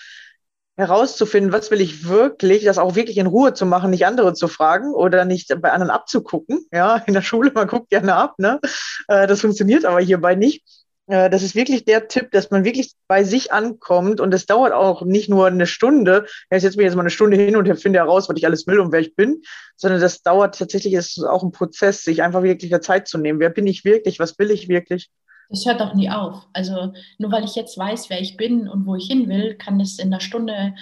herauszufinden, 0.77 1.53
was 1.53 1.71
will 1.71 1.81
ich 1.81 2.09
wirklich, 2.09 2.65
das 2.65 2.79
auch 2.79 2.95
wirklich 2.95 3.19
in 3.19 3.27
Ruhe 3.27 3.53
zu 3.55 3.67
machen, 3.67 3.91
nicht 3.91 4.07
andere 4.07 4.35
zu 4.35 4.49
fragen 4.49 4.95
oder 4.95 5.25
nicht 5.25 5.55
bei 5.61 5.71
anderen 5.71 5.91
abzugucken. 5.91 6.67
Ja, 6.73 6.97
in 7.07 7.15
der 7.15 7.23
Schule, 7.23 7.53
man 7.55 7.69
guckt 7.69 7.91
gerne 7.91 8.15
ab, 8.15 8.35
ne? 8.39 8.61
Äh, 9.09 9.27
das 9.27 9.41
funktioniert 9.41 9.85
aber 9.85 10.01
hierbei 10.01 10.35
nicht 10.35 10.63
äh, 11.09 11.29
das 11.31 11.43
ist 11.43 11.55
wirklich 11.55 11.85
der 11.85 12.09
Tipp, 12.09 12.31
dass 12.31 12.51
man 12.51 12.65
wirklich 12.65 12.93
bei 13.09 13.25
sich 13.25 13.53
ankommt 13.53 14.21
und 14.21 14.31
das 14.31 14.47
dauert 14.47 14.73
auch 14.73 15.03
nicht 15.03 15.29
nur 15.29 15.47
eine 15.47 15.67
Stunde. 15.67 16.27
Ja, 16.51 16.57
ich 16.57 16.63
setze 16.63 16.77
mich 16.77 16.85
jetzt 16.85 16.95
mal 16.95 17.03
eine 17.03 17.11
Stunde 17.11 17.37
hin 17.37 17.57
und 17.57 17.67
finde 17.79 17.99
heraus, 17.99 18.29
was 18.29 18.37
ich 18.37 18.47
alles 18.47 18.67
will 18.67 18.81
und 18.81 18.93
wer 18.93 19.01
ich 19.01 19.15
bin, 19.17 19.43
sondern 19.77 20.01
das 20.01 20.23
dauert 20.23 20.59
tatsächlich, 20.59 20.95
ist 20.95 21.23
auch 21.25 21.43
ein 21.43 21.53
Prozess, 21.53 22.03
sich 22.03 22.23
einfach 22.23 22.43
wirklich 22.43 22.71
der 22.71 22.81
Zeit 22.81 23.09
zu 23.09 23.19
nehmen. 23.19 23.41
Wer 23.41 23.51
bin 23.51 23.67
ich 23.67 23.85
wirklich? 23.85 24.19
Was 24.21 24.39
will 24.39 24.51
ich 24.51 24.69
wirklich? 24.69 25.11
Das 25.53 25.67
hört 25.67 25.81
doch 25.83 25.93
nie 25.93 26.09
auf. 26.09 26.47
Also 26.55 26.95
nur 27.19 27.31
weil 27.31 27.45
ich 27.45 27.55
jetzt 27.55 27.77
weiß, 27.77 28.09
wer 28.09 28.21
ich 28.21 28.39
bin 28.39 28.69
und 28.69 28.87
wo 28.87 28.97
ich 28.97 29.07
hin 29.07 29.29
will, 29.29 29.55
kann 29.55 29.79
es 29.81 29.99
in 29.99 30.09
einer 30.09 30.21
Stunde 30.21 30.55
äh, 30.55 30.73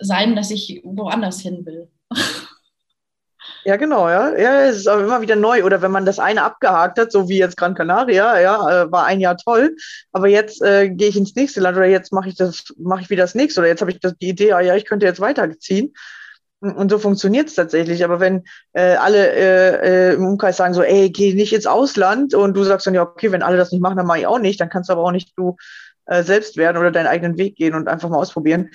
sein, 0.00 0.34
dass 0.34 0.50
ich 0.50 0.82
woanders 0.84 1.40
hin 1.40 1.64
will. 1.64 1.88
Ja, 3.64 3.76
genau, 3.76 4.08
ja. 4.08 4.36
Ja, 4.38 4.62
es 4.62 4.78
ist 4.78 4.88
auch 4.88 5.00
immer 5.00 5.20
wieder 5.20 5.36
neu. 5.36 5.64
Oder 5.64 5.82
wenn 5.82 5.90
man 5.90 6.06
das 6.06 6.18
eine 6.18 6.42
abgehakt 6.42 6.98
hat, 6.98 7.12
so 7.12 7.28
wie 7.28 7.38
jetzt 7.38 7.56
Gran 7.56 7.74
Canaria, 7.74 8.40
ja, 8.40 8.84
äh, 8.84 8.92
war 8.92 9.04
ein 9.04 9.20
Jahr 9.20 9.36
toll, 9.36 9.76
aber 10.12 10.28
jetzt 10.28 10.62
äh, 10.62 10.88
gehe 10.88 11.08
ich 11.08 11.16
ins 11.16 11.34
nächste 11.34 11.60
Land 11.60 11.76
oder 11.76 11.86
jetzt 11.86 12.12
mache 12.12 12.30
ich 12.30 12.36
das, 12.36 12.72
mache 12.78 13.02
ich 13.02 13.10
wieder 13.10 13.24
das 13.24 13.34
nächste 13.34 13.60
oder 13.60 13.68
jetzt 13.68 13.80
habe 13.82 13.90
ich 13.90 14.00
das, 14.00 14.14
die 14.20 14.30
Idee, 14.30 14.52
ah, 14.52 14.60
ja, 14.60 14.76
ich 14.76 14.86
könnte 14.86 15.06
jetzt 15.06 15.20
weiterziehen. 15.20 15.92
Und 16.60 16.90
so 16.90 16.98
funktioniert 16.98 17.48
es 17.48 17.54
tatsächlich. 17.54 18.04
Aber 18.04 18.20
wenn 18.20 18.44
äh, 18.74 18.94
alle 18.96 19.32
äh, 19.32 20.10
äh, 20.10 20.14
im 20.14 20.26
Umkreis 20.26 20.58
sagen 20.58 20.74
so, 20.74 20.82
ey, 20.82 21.10
geh 21.10 21.32
nicht 21.32 21.54
ins 21.54 21.66
Ausland 21.66 22.34
und 22.34 22.54
du 22.54 22.64
sagst 22.64 22.86
dann, 22.86 22.94
ja, 22.94 23.02
okay, 23.02 23.32
wenn 23.32 23.42
alle 23.42 23.56
das 23.56 23.72
nicht 23.72 23.80
machen, 23.80 23.96
dann 23.96 24.06
mache 24.06 24.20
ich 24.20 24.26
auch 24.26 24.38
nicht, 24.38 24.60
dann 24.60 24.68
kannst 24.68 24.90
du 24.90 24.92
aber 24.92 25.02
auch 25.02 25.12
nicht 25.12 25.32
du 25.38 25.56
äh, 26.06 26.22
selbst 26.22 26.58
werden 26.58 26.76
oder 26.76 26.90
deinen 26.90 27.06
eigenen 27.06 27.38
Weg 27.38 27.56
gehen 27.56 27.74
und 27.74 27.88
einfach 27.88 28.10
mal 28.10 28.18
ausprobieren. 28.18 28.70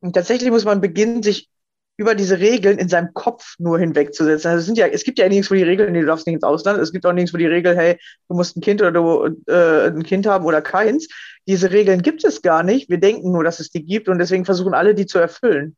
Und 0.00 0.12
tatsächlich 0.14 0.50
muss 0.50 0.64
man 0.64 0.80
beginnen, 0.80 1.22
sich 1.22 1.48
über 1.96 2.14
diese 2.14 2.40
Regeln 2.40 2.78
in 2.78 2.88
seinem 2.88 3.14
Kopf 3.14 3.54
nur 3.58 3.78
hinwegzusetzen. 3.78 4.50
Also 4.50 4.60
es 4.60 4.66
sind 4.66 4.78
ja, 4.78 4.86
es 4.86 5.04
gibt 5.04 5.18
ja 5.18 5.28
nirgendwo 5.28 5.54
die 5.54 5.62
Regeln, 5.62 5.94
du 5.94 6.04
darfst 6.04 6.26
nicht 6.26 6.34
ins 6.34 6.42
Ausland. 6.44 6.78
Es 6.80 6.92
gibt 6.92 7.06
auch 7.06 7.12
nirgendwo 7.12 7.38
die 7.38 7.46
Regel, 7.46 7.76
hey, 7.76 7.98
du 8.28 8.34
musst 8.34 8.56
ein 8.56 8.60
Kind 8.60 8.80
oder 8.82 8.92
du 8.92 9.36
äh, 9.46 9.88
ein 9.88 10.02
Kind 10.02 10.26
haben 10.26 10.44
oder 10.44 10.60
keins. 10.60 11.08
Diese 11.46 11.70
Regeln 11.70 12.02
gibt 12.02 12.24
es 12.24 12.42
gar 12.42 12.62
nicht. 12.62 12.90
Wir 12.90 12.98
denken 12.98 13.30
nur, 13.30 13.44
dass 13.44 13.60
es 13.60 13.70
die 13.70 13.84
gibt 13.84 14.08
und 14.08 14.18
deswegen 14.18 14.44
versuchen 14.44 14.74
alle, 14.74 14.94
die 14.94 15.06
zu 15.06 15.18
erfüllen. 15.18 15.76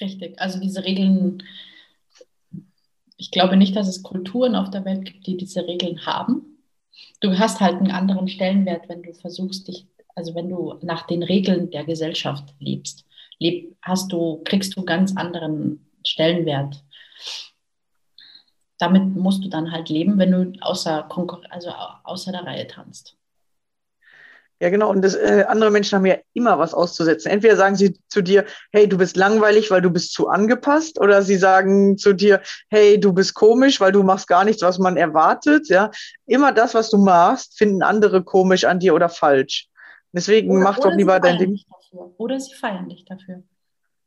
Richtig. 0.00 0.40
Also 0.40 0.60
diese 0.60 0.84
Regeln, 0.84 1.42
ich 3.16 3.30
glaube 3.30 3.56
nicht, 3.56 3.76
dass 3.76 3.88
es 3.88 4.02
Kulturen 4.02 4.54
auf 4.54 4.70
der 4.70 4.84
Welt 4.84 5.04
gibt, 5.04 5.26
die 5.26 5.36
diese 5.36 5.66
Regeln 5.66 6.06
haben. 6.06 6.58
Du 7.20 7.38
hast 7.38 7.60
halt 7.60 7.76
einen 7.76 7.90
anderen 7.90 8.28
Stellenwert, 8.28 8.88
wenn 8.88 9.02
du 9.02 9.12
versuchst, 9.12 9.68
dich, 9.68 9.86
also 10.14 10.34
wenn 10.34 10.48
du 10.48 10.74
nach 10.82 11.06
den 11.06 11.22
Regeln 11.22 11.70
der 11.70 11.84
Gesellschaft 11.84 12.54
lebst 12.58 13.04
leb, 13.40 13.76
hast 13.82 14.12
du, 14.12 14.42
kriegst 14.44 14.76
du 14.76 14.84
ganz 14.84 15.16
anderen 15.16 15.90
Stellenwert. 16.06 16.84
Damit 18.78 19.16
musst 19.16 19.44
du 19.44 19.48
dann 19.48 19.72
halt 19.72 19.88
leben, 19.88 20.18
wenn 20.18 20.30
du 20.30 20.52
außer, 20.60 21.02
Konkur 21.04 21.42
also 21.50 21.70
außer 21.70 22.32
der 22.32 22.44
Reihe 22.44 22.66
tanzt. 22.66 23.16
Ja, 24.60 24.68
genau. 24.68 24.90
Und 24.90 25.02
das, 25.02 25.14
äh, 25.14 25.44
andere 25.48 25.70
Menschen 25.70 25.96
haben 25.96 26.04
ja 26.04 26.16
immer 26.34 26.58
was 26.58 26.74
auszusetzen. 26.74 27.30
Entweder 27.30 27.56
sagen 27.56 27.76
sie 27.76 27.98
zu 28.08 28.20
dir, 28.20 28.44
hey, 28.72 28.86
du 28.86 28.98
bist 28.98 29.16
langweilig, 29.16 29.70
weil 29.70 29.80
du 29.80 29.88
bist 29.90 30.12
zu 30.12 30.28
angepasst, 30.28 31.00
oder 31.00 31.22
sie 31.22 31.36
sagen 31.36 31.96
zu 31.96 32.12
dir, 32.12 32.42
hey, 32.68 33.00
du 33.00 33.14
bist 33.14 33.34
komisch, 33.34 33.80
weil 33.80 33.92
du 33.92 34.02
machst 34.02 34.28
gar 34.28 34.44
nichts, 34.44 34.60
was 34.62 34.78
man 34.78 34.98
erwartet. 34.98 35.68
Ja, 35.68 35.90
immer 36.26 36.52
das, 36.52 36.74
was 36.74 36.90
du 36.90 36.98
machst, 36.98 37.56
finden 37.56 37.82
andere 37.82 38.22
komisch 38.22 38.64
an 38.64 38.80
dir 38.80 38.94
oder 38.94 39.08
falsch. 39.08 39.68
Deswegen 40.12 40.50
oder, 40.50 40.60
mach 40.60 40.78
doch 40.78 40.92
lieber 40.92 41.20
dein 41.20 41.38
Ding. 41.38 41.58
Oder 42.18 42.38
sie 42.38 42.54
feiern 42.54 42.88
dich 42.88 43.06
dafür. 43.06 43.42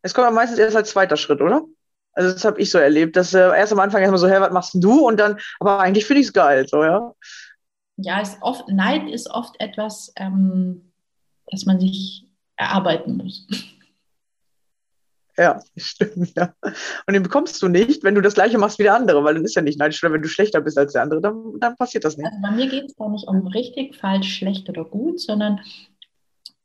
Es 0.03 0.13
kommt 0.13 0.33
meistens 0.33 0.59
erst 0.59 0.75
als 0.75 0.91
zweiter 0.91 1.17
Schritt, 1.17 1.41
oder? 1.41 1.63
Also 2.13 2.31
das 2.31 2.45
habe 2.45 2.61
ich 2.61 2.69
so 2.69 2.77
erlebt, 2.77 3.15
dass 3.15 3.33
äh, 3.33 3.39
erst 3.39 3.73
am 3.73 3.79
Anfang 3.79 4.01
erstmal 4.01 4.19
so, 4.19 4.27
hey, 4.27 4.39
was 4.39 4.51
machst 4.51 4.75
du? 4.75 5.07
Und 5.07 5.19
dann, 5.19 5.39
aber 5.59 5.79
eigentlich 5.79 6.05
finde 6.05 6.21
ich 6.21 6.27
es 6.27 6.33
geil, 6.33 6.67
so, 6.67 6.83
ja. 6.83 7.13
Ja, 7.97 8.21
ist 8.21 8.37
oft, 8.41 8.67
Neid 8.69 9.09
ist 9.09 9.29
oft 9.29 9.59
etwas, 9.59 10.11
ähm, 10.15 10.91
das 11.47 11.65
man 11.65 11.79
sich 11.79 12.27
erarbeiten 12.55 13.17
muss. 13.17 13.47
Ja, 15.37 15.59
stimmt, 15.77 16.33
ja. 16.35 16.53
Und 17.07 17.13
den 17.13 17.23
bekommst 17.23 17.61
du 17.61 17.67
nicht, 17.67 18.03
wenn 18.03 18.15
du 18.15 18.21
das 18.21 18.35
Gleiche 18.35 18.57
machst 18.57 18.79
wie 18.79 18.83
der 18.83 18.95
andere, 18.95 19.23
weil 19.23 19.35
dann 19.35 19.45
ist 19.45 19.55
ja 19.55 19.61
nicht 19.61 19.79
neidisch. 19.79 20.03
Oder 20.03 20.13
wenn 20.13 20.21
du 20.21 20.27
schlechter 20.27 20.61
bist 20.61 20.77
als 20.77 20.93
der 20.93 21.03
andere, 21.03 21.21
dann, 21.21 21.59
dann 21.59 21.75
passiert 21.75 22.03
das 22.03 22.17
nicht. 22.17 22.25
Also 22.25 22.41
bei 22.41 22.51
mir 22.51 22.69
geht 22.69 22.85
es 22.85 22.95
gar 22.95 23.09
nicht 23.09 23.27
um 23.27 23.47
richtig, 23.47 23.95
falsch, 23.95 24.37
schlecht 24.37 24.69
oder 24.69 24.85
gut, 24.85 25.19
sondern 25.19 25.59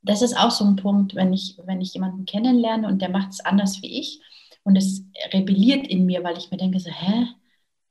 das 0.03 0.23
ist 0.23 0.37
auch 0.37 0.51
so 0.51 0.65
ein 0.65 0.77
Punkt, 0.77 1.15
wenn 1.15 1.33
ich, 1.33 1.59
wenn 1.65 1.81
ich 1.81 1.93
jemanden 1.95 2.25
kennenlerne 2.25 2.87
und 2.87 3.03
der 3.03 3.11
macht 3.11 3.31
es 3.31 3.41
anders 3.41 3.83
wie 3.83 3.99
ich 4.01 4.21
und 4.65 4.77
es 4.77 5.03
rebelliert 5.33 5.87
in 5.87 6.07
mir, 6.07 6.23
weil 6.23 6.39
ich 6.39 6.51
mir 6.51 6.57
denke, 6.57 6.79
so, 6.79 6.91
hä, 6.91 7.27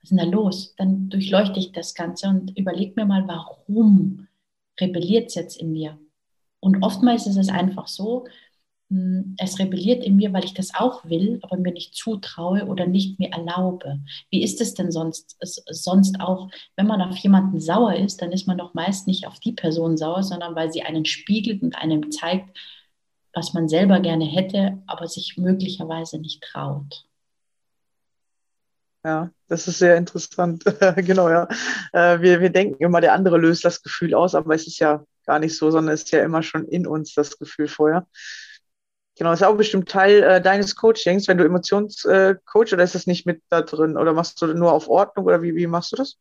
was 0.07 0.11
ist 0.11 0.19
denn 0.19 0.31
da 0.31 0.37
los? 0.37 0.73
Dann 0.77 1.09
durchleuchte 1.09 1.59
ich 1.59 1.71
das 1.71 1.93
Ganze 1.93 2.29
und 2.29 2.57
überlege 2.57 2.93
mir 2.95 3.05
mal, 3.05 3.27
warum 3.27 4.27
rebelliert 4.79 5.29
es 5.29 5.35
jetzt 5.35 5.59
in 5.59 5.71
mir? 5.71 5.97
Und 6.59 6.81
oftmals 6.81 7.27
ist 7.27 7.37
es 7.37 7.49
einfach 7.49 7.87
so, 7.87 8.25
hm, 8.89 9.35
es 9.37 9.59
rebelliert 9.59 10.03
in 10.05 10.15
mir, 10.15 10.31
weil 10.31 10.45
ich 10.45 10.53
das 10.53 10.73
auch 10.73 11.03
will, 11.05 11.39
aber 11.41 11.57
mir 11.57 11.73
nicht 11.73 11.95
zutraue 11.95 12.65
oder 12.67 12.87
nicht 12.87 13.19
mir 13.19 13.31
erlaube. 13.31 13.99
Wie 14.29 14.43
ist 14.43 14.61
es 14.61 14.75
denn 14.75 14.91
sonst, 14.91 15.35
sonst 15.41 16.21
auch, 16.21 16.49
wenn 16.77 16.87
man 16.87 17.01
auf 17.01 17.17
jemanden 17.17 17.59
sauer 17.59 17.95
ist, 17.95 18.21
dann 18.21 18.31
ist 18.31 18.47
man 18.47 18.57
doch 18.57 18.73
meist 18.73 19.07
nicht 19.07 19.27
auf 19.27 19.39
die 19.39 19.53
Person 19.53 19.97
sauer, 19.97 20.23
sondern 20.23 20.55
weil 20.55 20.71
sie 20.71 20.83
einen 20.83 21.05
spiegelt 21.05 21.61
und 21.63 21.75
einem 21.75 22.11
zeigt, 22.11 22.57
was 23.33 23.53
man 23.53 23.67
selber 23.67 23.99
gerne 23.99 24.25
hätte, 24.25 24.81
aber 24.87 25.07
sich 25.07 25.37
möglicherweise 25.37 26.17
nicht 26.17 26.41
traut. 26.41 27.07
Ja, 29.03 29.31
das 29.47 29.67
ist 29.67 29.79
sehr 29.79 29.95
interessant. 29.95 30.63
genau, 30.97 31.29
ja. 31.29 31.47
Äh, 31.93 32.21
wir, 32.21 32.41
wir 32.41 32.49
denken 32.49 32.83
immer, 32.83 33.01
der 33.01 33.13
andere 33.13 33.37
löst 33.37 33.63
das 33.63 33.81
Gefühl 33.81 34.13
aus, 34.13 34.35
aber 34.35 34.55
es 34.55 34.67
ist 34.67 34.79
ja 34.79 35.03
gar 35.25 35.39
nicht 35.39 35.55
so, 35.57 35.71
sondern 35.71 35.93
es 35.93 36.03
ist 36.03 36.11
ja 36.11 36.23
immer 36.23 36.43
schon 36.43 36.67
in 36.67 36.87
uns 36.87 37.13
das 37.13 37.37
Gefühl 37.37 37.67
vorher. 37.67 38.07
Genau, 39.17 39.31
ist 39.31 39.43
auch 39.43 39.57
bestimmt 39.57 39.89
Teil 39.89 40.21
äh, 40.21 40.41
deines 40.41 40.75
Coachings, 40.75 41.27
wenn 41.27 41.37
du 41.37 41.43
Emotionscoach 41.43 42.71
äh, 42.71 42.73
oder 42.73 42.83
ist 42.83 42.95
das 42.95 43.07
nicht 43.07 43.25
mit 43.25 43.41
da 43.49 43.61
drin? 43.61 43.97
Oder 43.97 44.13
machst 44.13 44.41
du 44.41 44.47
nur 44.47 44.71
auf 44.71 44.87
Ordnung 44.87 45.25
oder 45.25 45.41
wie, 45.41 45.55
wie 45.55 45.67
machst 45.67 45.91
du 45.91 45.95
das? 45.95 46.17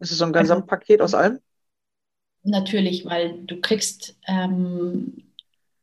Ist 0.00 0.10
es 0.10 0.18
so 0.18 0.24
ein 0.24 0.34
also, 0.34 0.40
Gesamtpaket 0.42 1.00
aus 1.00 1.14
allem? 1.14 1.38
Natürlich, 2.42 3.06
weil 3.06 3.44
du 3.44 3.60
kriegst, 3.60 4.16
ähm, 4.26 5.32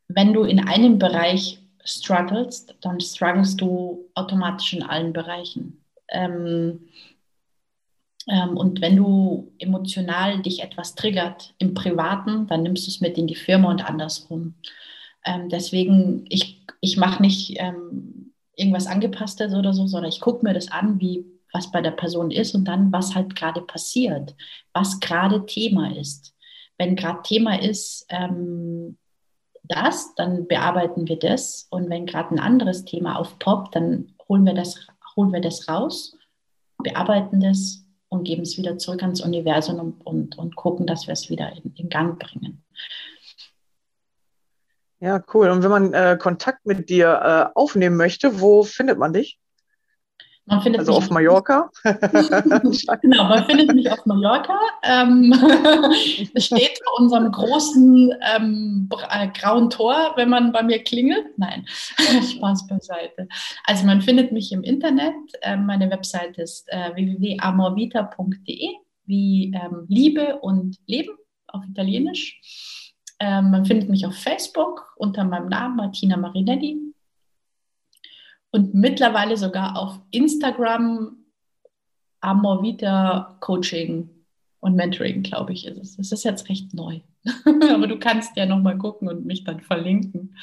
wenn 0.10 0.34
du 0.34 0.44
in 0.44 0.60
einem 0.60 1.00
Bereich 1.00 1.64
strugglest, 1.90 2.76
dann 2.82 3.00
strugglest 3.00 3.60
du 3.62 4.10
automatisch 4.16 4.74
in 4.74 4.84
allen 4.84 5.14
Bereichen. 5.14 5.84
Ähm, 6.10 6.90
ähm, 8.28 8.58
und 8.58 8.82
wenn 8.82 8.96
du 8.96 9.52
emotional 9.58 10.42
dich 10.42 10.62
etwas 10.62 10.96
triggert 10.96 11.54
im 11.58 11.74
Privaten, 11.74 12.48
dann 12.48 12.64
nimmst 12.64 12.86
du 12.86 12.92
es 12.92 13.02
mit 13.02 13.18
in 13.18 13.28
die 13.28 13.36
Firma 13.36 13.70
und 13.72 13.88
andersrum. 13.88 14.56
Ähm, 15.26 15.50
deswegen, 15.50 16.26
ich, 16.30 16.62
ich 16.82 16.98
mache 16.98 17.22
nicht 17.22 17.60
ähm, 17.60 18.34
irgendwas 18.56 18.88
Angepasstes 18.88 19.54
oder 19.54 19.74
so, 19.74 19.88
sondern 19.88 20.10
ich 20.10 20.22
gucke 20.22 20.46
mir 20.46 20.54
das 20.54 20.72
an, 20.72 21.00
wie 21.00 21.26
was 21.52 21.72
bei 21.72 21.82
der 21.82 21.92
Person 21.92 22.30
ist 22.30 22.54
und 22.54 22.66
dann, 22.66 22.92
was 22.92 23.16
halt 23.16 23.36
gerade 23.36 23.62
passiert, 23.62 24.36
was 24.72 25.00
gerade 25.00 25.48
Thema 25.48 25.98
ist. 25.98 26.36
Wenn 26.78 26.96
gerade 26.96 27.24
Thema 27.24 27.60
ist, 27.60 28.06
ähm, 28.10 28.99
das, 29.70 30.14
dann 30.16 30.48
bearbeiten 30.48 31.08
wir 31.08 31.18
das. 31.18 31.68
Und 31.70 31.90
wenn 31.90 32.06
gerade 32.06 32.36
ein 32.36 32.40
anderes 32.40 32.84
Thema 32.84 33.18
aufpoppt, 33.18 33.76
dann 33.76 34.14
holen 34.28 34.46
wir 34.46 34.54
das, 34.54 34.88
holen 35.16 35.32
wir 35.32 35.42
das 35.42 35.70
raus, 35.70 36.18
bearbeiten 36.80 37.40
das 37.40 37.86
und 38.10 38.24
geben 38.24 38.42
es 38.42 38.58
wieder 38.58 38.78
zurück 38.78 39.02
ans 39.04 39.22
Universum 39.22 39.80
und, 39.80 40.06
und, 40.06 40.38
und 40.38 40.56
gucken, 40.56 40.88
dass 40.88 41.08
wir 41.08 41.14
es 41.14 41.30
wieder 41.30 41.52
in, 41.56 41.74
in 41.76 41.90
Gang 41.90 42.20
bringen. 42.20 42.64
Ja, 45.00 45.24
cool. 45.34 45.50
Und 45.50 45.64
wenn 45.64 45.70
man 45.70 45.94
äh, 45.94 46.18
Kontakt 46.20 46.66
mit 46.66 46.90
dir 46.90 47.52
äh, 47.54 47.58
aufnehmen 47.58 47.96
möchte, 47.96 48.42
wo 48.42 48.64
findet 48.64 48.98
man 48.98 49.14
dich? 49.14 49.40
Man 50.50 50.62
findet 50.62 50.80
also 50.80 50.94
auf 50.94 51.10
Mallorca? 51.12 51.70
genau, 51.84 53.24
man 53.26 53.46
findet 53.46 53.74
mich 53.76 53.92
auf 53.92 54.04
Mallorca. 54.06 54.60
Ähm, 54.84 55.32
es 56.34 56.48
steht 56.48 56.80
vor 56.84 57.00
unserem 57.00 57.32
großen 57.32 58.14
ähm, 58.36 58.90
äh, 59.12 59.28
grauen 59.28 59.70
Tor, 59.70 60.14
wenn 60.16 60.30
man 60.30 60.52
bei 60.52 60.64
mir 60.64 60.84
klingelt. 60.84 61.38
Nein, 61.38 61.66
Spaß 62.32 62.68
beiseite. 62.68 63.28
Also 63.66 63.86
man 63.86 64.02
findet 64.02 64.32
mich 64.32 64.52
im 64.52 64.64
Internet. 64.64 65.14
Äh, 65.42 65.56
meine 65.56 65.92
Website 65.92 66.38
ist 66.40 66.68
äh, 66.70 66.96
www.amorvita.de, 66.96 68.70
wie 69.06 69.54
ähm, 69.54 69.86
Liebe 69.88 70.38
und 70.38 70.78
Leben 70.88 71.16
auf 71.48 71.64
Italienisch. 71.70 72.42
Ähm, 73.20 73.52
man 73.52 73.66
findet 73.66 73.90
mich 73.90 74.06
auf 74.08 74.16
Facebook 74.16 74.94
unter 74.98 75.24
meinem 75.26 75.50
Namen 75.50 75.76
Martina 75.76 76.18
Marinelli 76.18 76.89
und 78.52 78.74
mittlerweile 78.74 79.38
sogar 79.38 79.78
auf 79.78 80.00
Instagram 80.12 81.18
Amorvita 82.22 83.38
Coaching 83.40 84.10
und 84.60 84.76
Mentoring, 84.76 85.24
glaube 85.24 85.54
ich, 85.54 85.66
ist 85.66 85.78
es. 85.78 85.98
Das 85.98 86.12
ist 86.12 86.24
jetzt 86.24 86.50
recht 86.50 86.74
neu. 86.74 87.00
Aber 87.46 87.88
du 87.88 87.98
kannst 88.00 88.36
ja 88.36 88.46
nochmal 88.46 88.78
gucken 88.78 89.08
und 89.08 89.26
mich 89.26 89.44
dann 89.44 89.62
verlinken. 89.62 90.36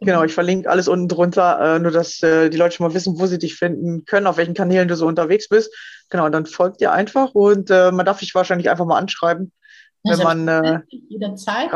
Genau, 0.00 0.22
ich 0.22 0.32
verlinke 0.32 0.70
alles 0.70 0.86
unten 0.86 1.08
drunter, 1.08 1.76
äh, 1.76 1.78
nur 1.80 1.90
dass 1.90 2.22
äh, 2.22 2.50
die 2.50 2.56
Leute 2.56 2.76
schon 2.76 2.86
mal 2.86 2.94
wissen, 2.94 3.18
wo 3.18 3.26
sie 3.26 3.38
dich 3.38 3.56
finden 3.56 4.04
können, 4.04 4.28
auf 4.28 4.36
welchen 4.36 4.54
Kanälen 4.54 4.86
du 4.86 4.94
so 4.94 5.06
unterwegs 5.08 5.48
bist. 5.48 5.74
Genau, 6.08 6.28
dann 6.28 6.46
folgt 6.46 6.80
dir 6.80 6.92
einfach 6.92 7.34
und 7.34 7.68
äh, 7.70 7.90
man 7.90 8.06
darf 8.06 8.20
dich 8.20 8.32
wahrscheinlich 8.34 8.70
einfach 8.70 8.86
mal 8.86 8.98
anschreiben, 8.98 9.50
wenn 10.04 10.18
man 10.18 10.46
äh, 10.46 10.80
jederzeit 11.08 11.70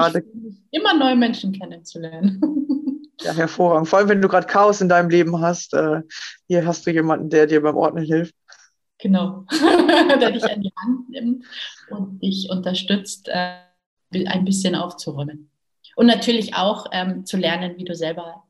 immer 0.71 0.95
neue 0.97 1.17
Menschen 1.17 1.53
kennenzulernen. 1.53 2.41
ja, 3.21 3.33
hervorragend. 3.33 3.89
Vor 3.89 3.99
allem, 3.99 4.09
wenn 4.09 4.23
du 4.23 4.29
gerade 4.29 4.47
Chaos 4.47 4.81
in 4.81 4.89
deinem 4.89 5.11
Leben 5.11 5.41
hast, 5.41 5.75
äh, 5.75 6.01
hier 6.49 6.67
hast 6.67 6.87
du 6.87 6.91
jemanden, 6.91 7.31
der 7.31 7.47
dir 7.47 7.63
beim 7.63 7.77
Ordnen 7.77 8.05
hilft. 8.05 8.35
Genau, 8.99 9.45
der 10.21 10.31
dich 10.31 10.45
an 10.45 10.63
die 10.63 10.73
Hand 10.81 11.09
nimmt 11.11 11.45
und 11.91 12.23
dich 12.23 12.49
unterstützt, 12.51 13.29
äh, 13.29 13.57
ein 14.27 14.45
bisschen 14.45 14.75
aufzuräumen. 14.75 15.51
Und 15.97 16.07
natürlich 16.07 16.55
auch 16.55 16.87
ähm, 16.93 17.27
zu 17.27 17.37
lernen, 17.37 17.77
wie 17.77 17.85
du 17.85 17.95
selber, 17.95 18.45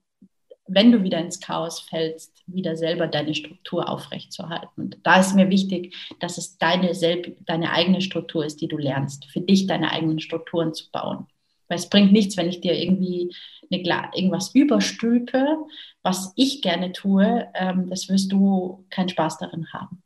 wenn 0.66 0.92
du 0.92 1.02
wieder 1.02 1.18
ins 1.18 1.40
Chaos 1.40 1.80
fällst, 1.80 2.42
wieder 2.46 2.76
selber 2.76 3.06
deine 3.06 3.34
Struktur 3.34 3.88
aufrechtzuerhalten. 3.88 4.68
Und 4.76 4.98
da 5.02 5.20
ist 5.20 5.34
mir 5.34 5.48
wichtig, 5.48 5.96
dass 6.20 6.38
es 6.38 6.58
deine, 6.58 6.94
selb 6.94 7.36
deine 7.46 7.72
eigene 7.72 8.00
Struktur 8.00 8.44
ist, 8.44 8.60
die 8.60 8.68
du 8.68 8.76
lernst, 8.76 9.24
für 9.26 9.40
dich 9.40 9.66
deine 9.66 9.90
eigenen 9.90 10.20
Strukturen 10.20 10.74
zu 10.74 10.90
bauen. 10.90 11.26
Weil 11.72 11.78
es 11.78 11.88
bringt 11.88 12.12
nichts, 12.12 12.36
wenn 12.36 12.50
ich 12.50 12.60
dir 12.60 12.74
irgendwie 12.74 13.34
eine, 13.72 14.10
irgendwas 14.14 14.54
überstülpe, 14.54 15.56
was 16.02 16.34
ich 16.36 16.60
gerne 16.60 16.92
tue, 16.92 17.48
ähm, 17.54 17.88
das 17.88 18.10
wirst 18.10 18.30
du 18.30 18.84
keinen 18.90 19.08
Spaß 19.08 19.38
darin 19.38 19.66
haben. 19.72 20.02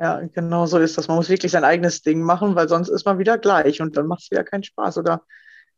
Ja, 0.00 0.22
genau 0.22 0.66
so 0.66 0.78
ist 0.78 0.98
das. 0.98 1.06
Man 1.06 1.18
muss 1.18 1.28
wirklich 1.28 1.52
sein 1.52 1.62
eigenes 1.62 2.02
Ding 2.02 2.20
machen, 2.20 2.56
weil 2.56 2.68
sonst 2.68 2.88
ist 2.88 3.06
man 3.06 3.20
wieder 3.20 3.38
gleich 3.38 3.80
und 3.80 3.96
dann 3.96 4.08
macht 4.08 4.22
es 4.22 4.30
wieder 4.32 4.42
keinen 4.42 4.64
Spaß. 4.64 4.98
Oder 4.98 5.22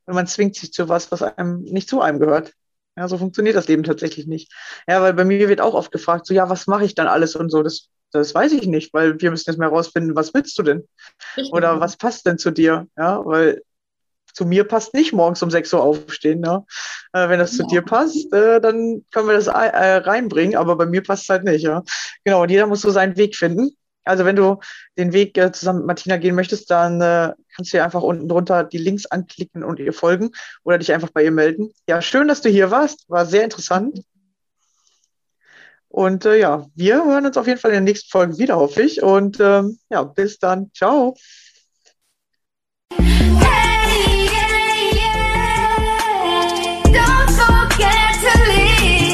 wenn 0.07 0.15
man 0.15 0.27
zwingt 0.27 0.57
sich 0.57 0.73
zu 0.73 0.89
was, 0.89 1.13
was 1.13 1.21
einem 1.21 1.61
nicht 1.65 1.91
zu 1.91 2.01
einem 2.01 2.19
gehört. 2.19 2.55
Ja, 2.97 3.09
so 3.09 3.19
funktioniert 3.19 3.57
das 3.57 3.69
Leben 3.69 3.83
tatsächlich 3.83 4.27
nicht. 4.27 4.51
Ja, 4.89 5.03
weil 5.03 5.13
bei 5.13 5.27
mir 5.27 5.51
wird 5.51 5.61
auch 5.61 5.75
oft 5.75 5.93
gefragt, 5.93 6.25
so, 6.25 6.33
ja, 6.33 6.49
was 6.49 6.67
mache 6.67 6.87
ich 6.87 6.95
dann 6.95 7.09
alles 7.09 7.37
und 7.37 7.51
so. 7.51 7.63
Das, 7.63 7.91
das 8.11 8.35
weiß 8.35 8.53
ich 8.53 8.67
nicht, 8.67 8.95
weil 8.95 9.21
wir 9.21 9.31
müssen 9.31 9.51
jetzt 9.51 9.59
mal 9.59 9.69
rausfinden, 9.69 10.17
was 10.17 10.33
willst 10.33 10.59
du 10.59 10.63
denn? 10.63 10.89
Oder 11.51 11.79
was 11.79 11.99
passt 11.99 12.25
denn 12.25 12.39
zu 12.39 12.51
dir? 12.51 12.87
Ja, 12.97 13.23
weil 13.23 13.61
zu 14.39 14.47
mir 14.47 14.62
passt 14.62 14.95
nicht 14.95 15.12
morgens 15.12 15.43
um 15.43 15.51
6 15.51 15.72
Uhr 15.74 15.82
aufstehen. 15.82 16.41
Ne? 16.41 16.64
Äh, 17.12 17.28
wenn 17.28 17.41
das 17.41 17.53
ja. 17.53 17.59
zu 17.59 17.66
dir 17.66 17.82
passt, 17.82 18.32
äh, 18.32 18.61
dann 18.61 19.05
können 19.11 19.26
wir 19.26 19.34
das 19.34 19.49
äh, 19.49 19.51
reinbringen, 19.51 20.57
aber 20.57 20.76
bei 20.76 20.86
mir 20.86 21.03
passt 21.03 21.24
es 21.24 21.28
halt 21.28 21.43
nicht. 21.43 21.62
Ja? 21.62 21.82
Genau, 22.24 22.43
und 22.43 22.51
jeder 22.51 22.68
muss 22.68 22.82
so 22.82 22.91
seinen 22.91 23.16
Weg 23.16 23.34
finden. 23.34 23.76
Also 24.05 24.24
wenn 24.24 24.36
du 24.36 24.61
den 24.97 25.12
Weg 25.12 25.36
äh, 25.36 25.51
zusammen 25.51 25.80
mit 25.80 25.89
Martina 25.89 26.16
gehen 26.18 26.36
möchtest, 26.36 26.70
dann 26.70 27.01
äh, 27.01 27.34
kannst 27.55 27.72
du 27.72 27.78
ja 27.78 27.84
einfach 27.84 28.03
unten 28.03 28.28
drunter 28.28 28.62
die 28.62 28.78
Links 28.78 29.07
anklicken 29.07 29.64
und 29.64 29.80
ihr 29.80 29.93
folgen 29.93 30.30
oder 30.62 30.78
dich 30.78 30.93
einfach 30.93 31.11
bei 31.11 31.24
ihr 31.24 31.32
melden. 31.32 31.72
Ja, 31.89 32.01
schön, 32.01 32.28
dass 32.28 32.41
du 32.41 32.49
hier 32.49 32.70
warst. 32.70 33.11
War 33.11 33.26
sehr 33.26 33.43
interessant. 33.43 34.03
Und 35.89 36.26
äh, 36.26 36.39
ja, 36.39 36.64
wir 36.76 37.05
hören 37.05 37.26
uns 37.26 37.36
auf 37.36 37.49
jeden 37.49 37.59
Fall 37.59 37.72
in 37.72 37.84
der 37.84 37.93
nächsten 37.93 38.11
Folge 38.11 38.39
wieder, 38.39 38.57
hoffe 38.57 38.82
ich. 38.82 39.03
Und 39.03 39.41
ähm, 39.41 39.78
ja, 39.91 40.05
bis 40.05 40.39
dann. 40.39 40.70
Ciao. 40.72 41.16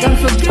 Don't 0.04 0.18
forget. 0.18 0.43